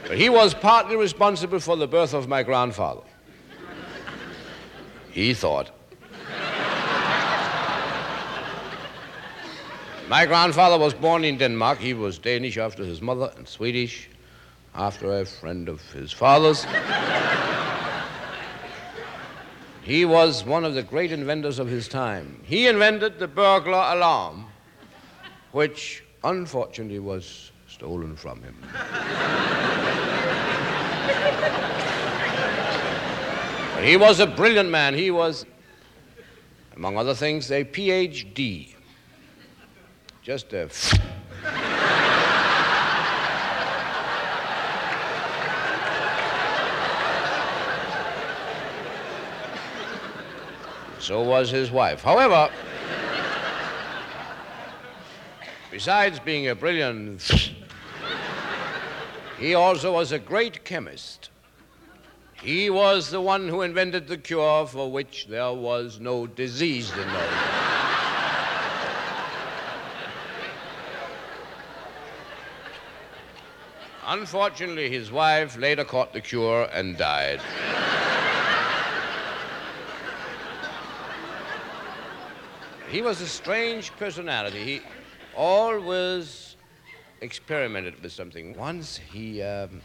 but 0.09 0.19
he 0.19 0.29
was 0.29 0.55
partly 0.55 0.97
responsible 0.97 1.61
for 1.61 1.77
the 1.77 1.87
birth 1.87 2.13
of 2.13 2.29
my 2.29 2.43
grandfather. 2.43 3.03
He 5.11 5.35
thought. 5.35 5.71
My 10.09 10.27
grandfather 10.27 10.79
was 10.79 10.93
born 10.93 11.25
in 11.25 11.39
Denmark. 11.39 11.79
He 11.79 11.95
was 11.95 12.19
Danish 12.19 12.59
after 12.59 12.85
his 12.85 13.01
mother 13.01 13.33
and 13.37 13.49
Swedish 13.49 14.09
after 14.75 15.21
a 15.21 15.25
friend 15.25 15.69
of 15.69 15.81
his 15.93 16.13
father's. 16.13 16.67
He 19.83 20.05
was 20.05 20.45
one 20.45 20.65
of 20.65 20.75
the 20.75 20.83
great 20.85 21.11
inventors 21.11 21.59
of 21.59 21.67
his 21.67 21.89
time. 21.89 22.41
He 22.45 22.69
invented 22.69 23.19
the 23.19 23.27
burglar 23.27 23.83
alarm, 23.97 24.47
which 25.51 26.05
unfortunately 26.23 27.01
was 27.01 27.51
stolen 27.67 28.15
from 28.15 28.43
him. 28.43 28.57
but 33.75 33.83
he 33.83 33.97
was 33.97 34.21
a 34.21 34.27
brilliant 34.27 34.71
man. 34.71 34.95
He 34.95 35.11
was, 35.11 35.45
among 36.77 36.97
other 36.97 37.15
things, 37.15 37.51
a 37.51 37.65
PhD. 37.65 38.75
Just 40.23 40.53
a. 40.53 40.71
So 51.03 51.21
was 51.21 51.51
his 51.51 51.73
wife. 51.73 52.01
However, 52.05 52.49
besides 55.73 56.21
being 56.21 56.47
a 56.47 56.55
brilliant, 56.55 57.21
he 59.41 59.55
also 59.55 59.95
was 59.95 60.13
a 60.13 60.21
great 60.21 60.65
chemist. 60.65 61.31
He 62.41 62.71
was 62.71 63.11
the 63.11 63.21
one 63.21 63.49
who 63.49 63.63
invented 63.63 64.07
the 64.07 64.17
cure 64.17 64.65
for 64.69 64.93
which 64.93 65.27
there 65.27 65.53
was 65.53 65.99
no 65.99 66.29
disease 66.29 66.89
to 66.93 67.05
know. 67.05 67.29
Unfortunately, 74.07 74.89
his 74.89 75.11
wife 75.11 75.59
later 75.59 75.85
caught 75.85 76.13
the 76.13 76.21
cure 76.21 76.69
and 76.73 76.97
died. 76.97 77.41
He 82.93 83.01
was 83.01 83.23
a 83.23 83.27
strange 83.27 83.91
personality. 83.97 84.63
He 84.65 84.83
always 85.35 86.57
experimented 87.23 88.03
with 88.03 88.13
something. 88.13 88.55
Once 88.55 88.99
he 88.99 89.41
um, 89.41 89.81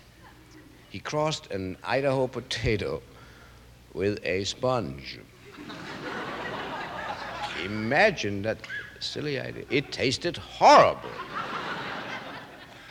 he 0.89 0.99
crossed 0.99 1.49
an 1.51 1.77
Idaho 1.85 2.27
potato 2.27 3.01
with 3.93 4.19
a 4.23 4.43
sponge. 4.43 5.19
Imagine 7.63 8.41
that 8.41 8.57
silly 8.99 9.39
idea. 9.39 9.63
It 9.69 9.91
tasted 9.93 10.35
horrible, 10.35 11.09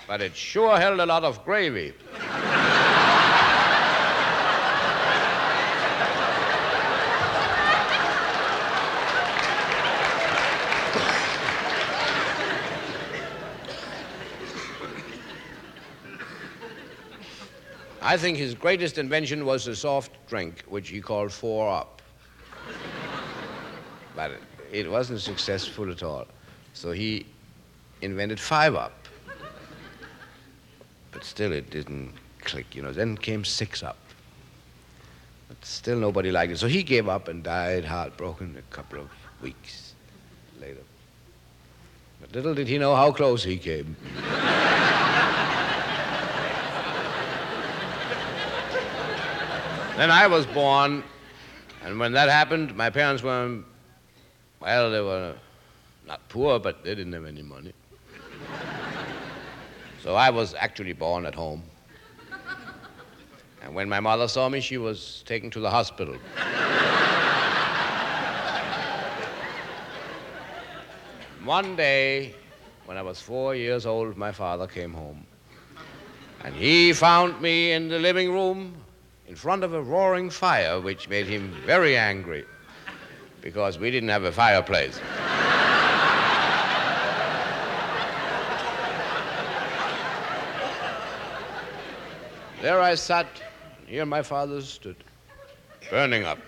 but 0.08 0.22
it 0.22 0.34
sure 0.34 0.78
held 0.78 0.98
a 1.00 1.06
lot 1.06 1.24
of 1.24 1.44
gravy. 1.44 1.92
I 18.16 18.18
think 18.18 18.38
his 18.38 18.54
greatest 18.54 18.96
invention 18.96 19.44
was 19.44 19.66
a 19.66 19.76
soft 19.76 20.10
drink, 20.26 20.64
which 20.70 20.88
he 20.88 21.02
called 21.02 21.30
Four 21.30 21.70
Up. 21.70 22.00
But 24.14 24.32
it 24.72 24.90
wasn't 24.90 25.20
successful 25.20 25.90
at 25.90 26.02
all. 26.02 26.26
So 26.72 26.92
he 26.92 27.26
invented 28.00 28.40
Five 28.40 28.74
Up. 28.74 29.06
But 31.10 31.24
still, 31.24 31.52
it 31.52 31.68
didn't 31.68 32.14
click, 32.40 32.74
you 32.74 32.80
know. 32.80 32.90
Then 32.90 33.18
came 33.18 33.44
Six 33.44 33.82
Up. 33.82 33.98
But 35.48 35.62
still, 35.62 35.98
nobody 35.98 36.30
liked 36.30 36.52
it. 36.52 36.56
So 36.56 36.68
he 36.68 36.82
gave 36.82 37.10
up 37.10 37.28
and 37.28 37.42
died 37.42 37.84
heartbroken 37.84 38.56
a 38.56 38.74
couple 38.74 38.98
of 38.98 39.10
weeks 39.42 39.92
later. 40.58 40.80
But 42.22 42.32
little 42.32 42.54
did 42.54 42.66
he 42.66 42.78
know 42.78 42.96
how 42.96 43.12
close 43.12 43.44
he 43.44 43.58
came. 43.58 43.94
Then 49.96 50.10
I 50.10 50.26
was 50.26 50.44
born, 50.44 51.02
and 51.82 51.98
when 51.98 52.12
that 52.12 52.28
happened, 52.28 52.76
my 52.76 52.90
parents 52.90 53.22
were, 53.22 53.60
well, 54.60 54.90
they 54.90 55.00
were 55.00 55.34
not 56.06 56.20
poor, 56.28 56.58
but 56.58 56.84
they 56.84 56.94
didn't 56.94 57.14
have 57.14 57.24
any 57.24 57.40
money. 57.40 57.72
So 60.02 60.14
I 60.14 60.28
was 60.28 60.54
actually 60.54 60.92
born 60.92 61.24
at 61.24 61.34
home. 61.34 61.62
And 63.62 63.74
when 63.74 63.88
my 63.88 63.98
mother 63.98 64.28
saw 64.28 64.50
me, 64.50 64.60
she 64.60 64.76
was 64.76 65.24
taken 65.26 65.50
to 65.50 65.60
the 65.60 65.70
hospital. 65.70 66.14
One 71.42 71.74
day, 71.74 72.34
when 72.84 72.98
I 72.98 73.02
was 73.02 73.22
four 73.22 73.54
years 73.54 73.86
old, 73.86 74.18
my 74.18 74.30
father 74.30 74.66
came 74.66 74.92
home. 74.92 75.26
And 76.44 76.54
he 76.54 76.92
found 76.92 77.40
me 77.40 77.72
in 77.72 77.88
the 77.88 77.98
living 77.98 78.30
room 78.30 78.76
in 79.28 79.34
front 79.34 79.64
of 79.64 79.74
a 79.74 79.82
roaring 79.82 80.30
fire, 80.30 80.80
which 80.80 81.08
made 81.08 81.26
him 81.26 81.52
very 81.64 81.96
angry 81.96 82.44
because 83.40 83.78
we 83.78 83.90
didn't 83.90 84.08
have 84.08 84.24
a 84.24 84.32
fireplace. 84.32 84.98
there 92.62 92.80
I 92.80 92.94
sat, 92.94 93.26
and 93.78 93.88
here 93.88 94.06
my 94.06 94.22
father 94.22 94.60
stood, 94.62 94.96
burning 95.90 96.24
up. 96.24 96.38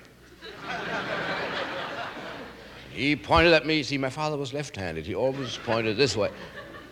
He 2.90 3.14
pointed 3.14 3.52
at 3.52 3.64
me. 3.64 3.84
See, 3.84 3.96
my 3.96 4.10
father 4.10 4.36
was 4.36 4.52
left 4.52 4.74
handed. 4.74 5.06
He 5.06 5.14
always 5.14 5.56
pointed 5.58 5.96
this 5.96 6.16
way. 6.16 6.30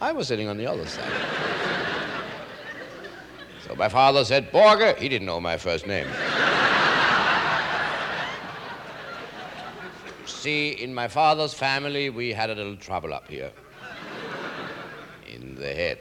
I 0.00 0.12
was 0.12 0.28
sitting 0.28 0.46
on 0.46 0.56
the 0.56 0.66
other 0.66 0.86
side. 0.86 1.65
So 3.66 3.74
my 3.74 3.88
father 3.88 4.24
said, 4.24 4.52
Borger. 4.52 4.96
He 4.96 5.08
didn't 5.08 5.26
know 5.26 5.40
my 5.40 5.56
first 5.56 5.86
name. 5.86 6.06
See, 10.24 10.70
in 10.70 10.94
my 10.94 11.08
father's 11.08 11.52
family, 11.52 12.10
we 12.10 12.32
had 12.32 12.50
a 12.50 12.54
little 12.54 12.76
trouble 12.76 13.12
up 13.12 13.28
here 13.28 13.50
in 15.26 15.56
the 15.56 15.74
head. 15.74 15.98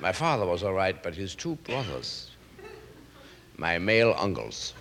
My 0.00 0.12
father 0.12 0.46
was 0.46 0.62
all 0.62 0.72
right, 0.72 1.00
but 1.02 1.14
his 1.14 1.34
two 1.34 1.56
brothers, 1.56 2.30
my 3.56 3.78
male 3.78 4.14
uncles. 4.18 4.72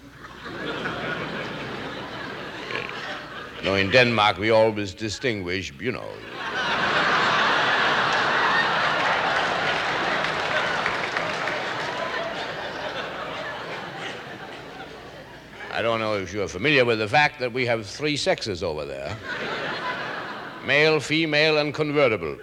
You 3.60 3.66
know, 3.66 3.76
in 3.76 3.92
Denmark, 3.92 4.38
we 4.38 4.50
always 4.50 4.94
distinguish, 4.94 5.74
you 5.80 5.92
know. 5.92 6.10
I 15.82 15.84
don't 15.84 16.00
know 16.00 16.16
if 16.16 16.32
you're 16.32 16.48
familiar 16.48 16.86
with 16.86 17.00
the 17.00 17.08
fact 17.08 17.40
that 17.40 17.52
we 17.52 17.66
have 17.66 17.88
three 17.88 18.16
sexes 18.16 18.62
over 18.62 18.86
there 18.86 19.18
male, 20.64 21.00
female, 21.00 21.58
and 21.58 21.74
convertible. 21.74 22.38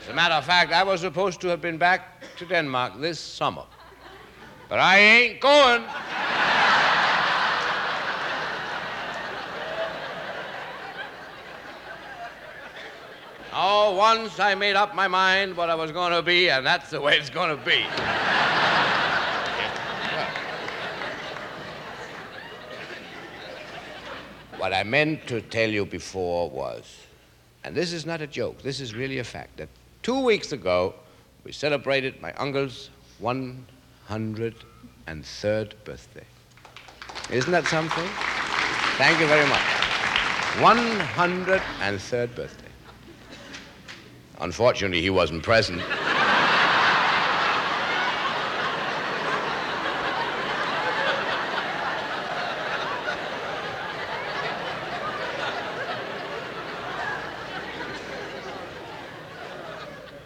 As 0.00 0.08
a 0.08 0.12
matter 0.12 0.34
of 0.34 0.44
fact, 0.44 0.72
I 0.72 0.82
was 0.82 1.00
supposed 1.00 1.40
to 1.42 1.46
have 1.46 1.60
been 1.60 1.78
back 1.78 2.20
to 2.38 2.44
Denmark 2.44 2.94
this 2.98 3.20
summer. 3.20 3.62
But 4.68 4.80
I 4.80 4.98
ain't 4.98 5.40
going. 5.40 5.84
Oh, 13.56 13.94
once 14.18 14.38
I 14.38 14.54
made 14.54 14.76
up 14.76 14.94
my 14.94 15.08
mind 15.08 15.56
what 15.56 15.70
I 15.70 15.74
was 15.74 15.90
going 15.90 16.12
to 16.12 16.22
be, 16.22 16.48
and 16.48 16.64
that's 16.64 16.90
the 16.90 17.00
way 17.00 17.18
it's 17.18 17.30
going 17.30 17.50
to 17.50 17.56
be. 17.64 17.82
what 24.56 24.72
I 24.72 24.84
meant 24.84 25.26
to 25.26 25.40
tell 25.40 25.68
you 25.68 25.84
before 25.84 26.48
was, 26.48 26.96
and 27.64 27.74
this 27.74 27.92
is 27.92 28.06
not 28.06 28.20
a 28.20 28.28
joke, 28.28 28.62
this 28.62 28.78
is 28.78 28.94
really 28.94 29.18
a 29.18 29.24
fact, 29.24 29.56
that 29.56 29.68
two 30.04 30.20
weeks 30.20 30.52
ago 30.52 30.94
we 31.42 31.50
celebrated 31.50 32.22
my 32.22 32.32
uncle's 32.34 32.90
103rd 33.20 35.72
birthday. 35.84 36.26
Isn't 37.32 37.50
that 37.50 37.66
something? 37.66 38.08
Thank 38.96 39.18
you 39.18 39.26
very 39.26 39.48
much. 39.48 39.58
103rd 40.62 42.36
birthday. 42.36 42.63
Unfortunately, 44.40 45.00
he 45.00 45.10
wasn't 45.10 45.42
present. 45.42 45.80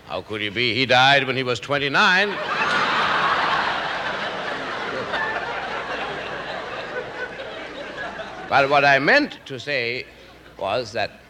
How 0.07 0.23
could 0.23 0.41
he 0.41 0.49
be? 0.49 0.75
He 0.75 0.87
died 0.87 1.27
when 1.27 1.37
he 1.37 1.43
was 1.43 1.61
29. 1.61 2.31
but 8.49 8.71
what 8.71 8.85
I 8.85 8.99
meant 8.99 9.39
to 9.47 9.61
say 9.61 10.07
was 10.59 10.93
that 10.93 11.21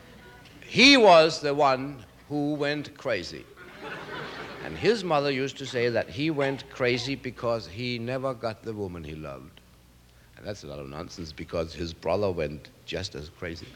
he 0.64 0.97
was 0.97 1.41
the 1.41 1.53
one 1.53 2.05
who 2.29 2.55
went 2.55 2.97
crazy. 2.97 3.45
And 4.64 4.76
his 4.76 5.03
mother 5.03 5.31
used 5.31 5.57
to 5.59 5.66
say 5.66 5.89
that 5.89 6.11
he 6.11 6.31
went 6.31 6.68
crazy 6.70 7.14
because 7.14 7.66
he 7.66 7.99
never 7.99 8.35
got 8.35 8.62
the 8.62 8.72
woman 8.72 9.03
he 9.03 9.14
loved. 9.14 9.61
And 10.37 10.47
that's 10.47 10.62
a 10.62 10.66
lot 10.66 10.79
of 10.79 10.89
nonsense 10.89 11.33
because 11.33 11.72
his 11.72 11.93
brother 11.93 12.31
went 12.31 12.68
just 12.85 13.14
as 13.14 13.29
crazy. 13.31 13.66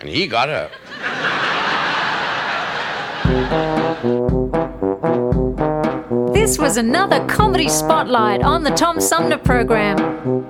And 0.00 0.08
he 0.08 0.26
got 0.26 0.48
her. 0.48 0.70
This 6.32 6.58
was 6.58 6.76
another 6.76 7.26
comedy 7.26 7.68
spotlight 7.68 8.42
on 8.42 8.62
the 8.62 8.70
Tom 8.70 9.00
Sumner 9.00 9.38
program. 9.38 10.45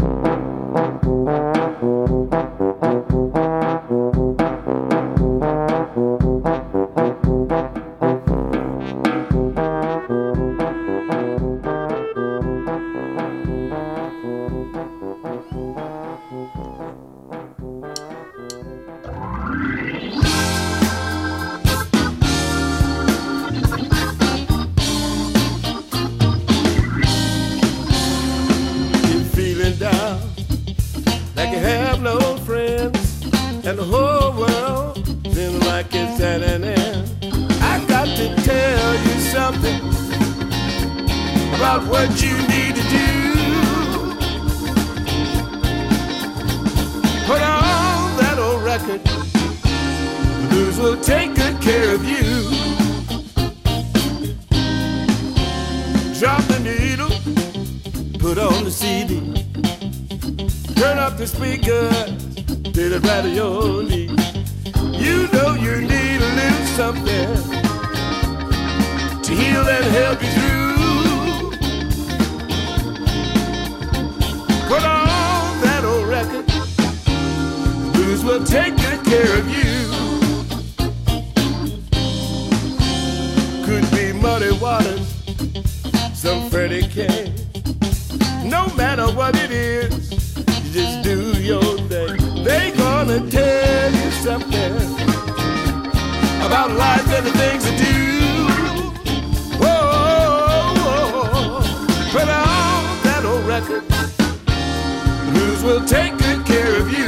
Take 105.86 106.18
good 106.18 106.44
care 106.44 106.80
of 106.80 106.92
you. 106.92 107.06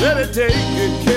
Let 0.00 0.18
it 0.18 0.34
take 0.34 0.52
good 0.52 1.04
care 1.04 1.09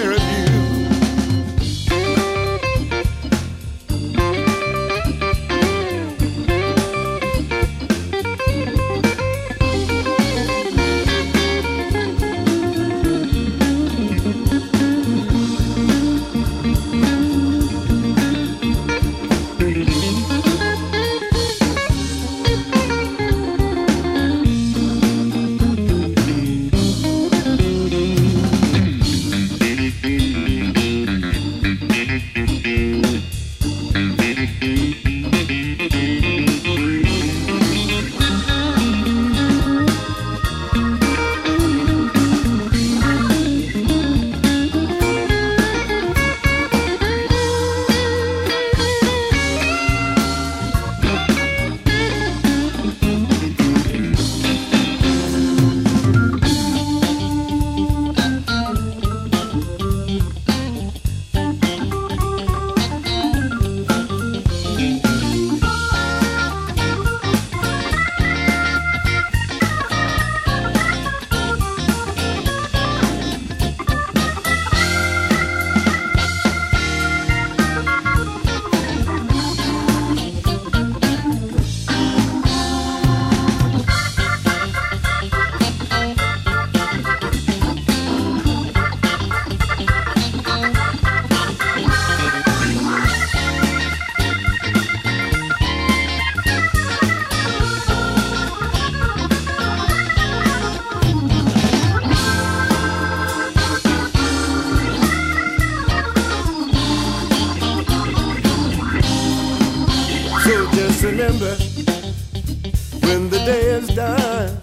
done 113.96 114.60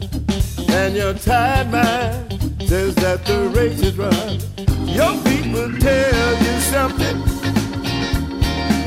and 0.71 0.95
your 0.97 1.15
tired 1.15 1.71
mind 1.71 2.33
says 2.63 2.95
that 2.97 3.25
the 3.27 3.49
race 3.55 3.81
is 3.83 3.97
run, 3.97 4.41
your 4.87 5.15
feet 5.25 5.53
will 5.53 5.73
tell 5.79 6.33
you 6.45 6.61
something 6.61 7.19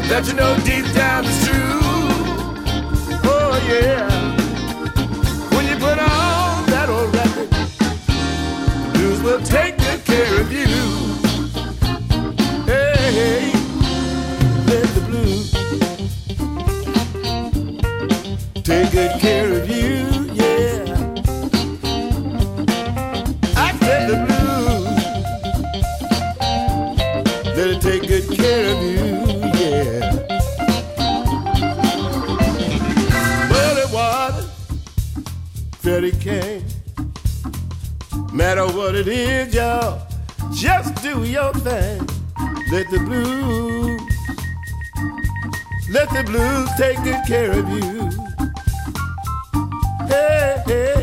that 0.10 0.28
you 0.28 0.34
know 0.34 0.56
deep 0.66 0.86
down 0.94 1.26
is 1.26 1.48
true. 1.48 1.80
Oh 3.26 3.58
yeah. 3.68 4.10
When 5.56 5.66
you 5.68 5.76
put 5.76 5.98
on 5.98 6.66
that 6.68 6.89
old 6.89 7.14
record, 7.16 7.50
the 7.50 8.91
blues 8.94 9.22
will 9.22 9.41
take 9.41 9.78
good 9.78 10.04
care 10.06 10.41
of 10.41 10.52
you. 10.52 10.68
Hey, 12.66 13.12
hey, 13.20 13.54
let 14.68 14.88
the 14.96 15.02
blues 15.08 15.52
take 18.64 18.91
good 18.91 19.20
care 19.20 19.52
of 19.62 19.70
you, 19.70 19.72
Matter 38.56 38.78
what 38.78 38.93
it 38.93 39.08
is, 39.08 39.56
y'all, 39.56 39.99
just 40.54 41.01
do 41.01 41.24
your 41.24 41.51
thing. 41.54 42.08
Let 42.72 42.88
the 42.91 42.99
blues, 42.99 43.99
let 45.89 46.08
the 46.12 46.24
blues 46.24 46.70
take 46.78 47.04
good 47.04 47.26
care 47.26 47.51
of 47.51 47.68
you. 47.68 48.12
Hey, 50.06 50.62
hey, 50.68 51.03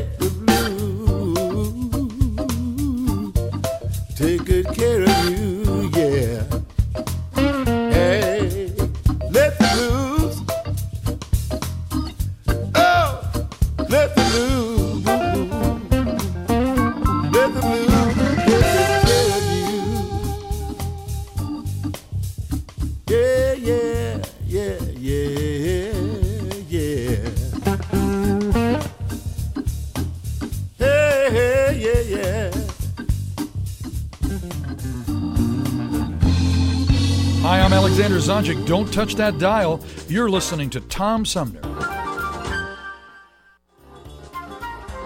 Touch 38.91 39.15
that 39.15 39.39
dial. 39.39 39.81
You're 40.09 40.29
listening 40.29 40.69
to 40.71 40.81
Tom 40.81 41.25
Sumner. 41.25 41.61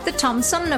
The 0.04 0.12
Tom 0.16 0.40
Sumner 0.40 0.72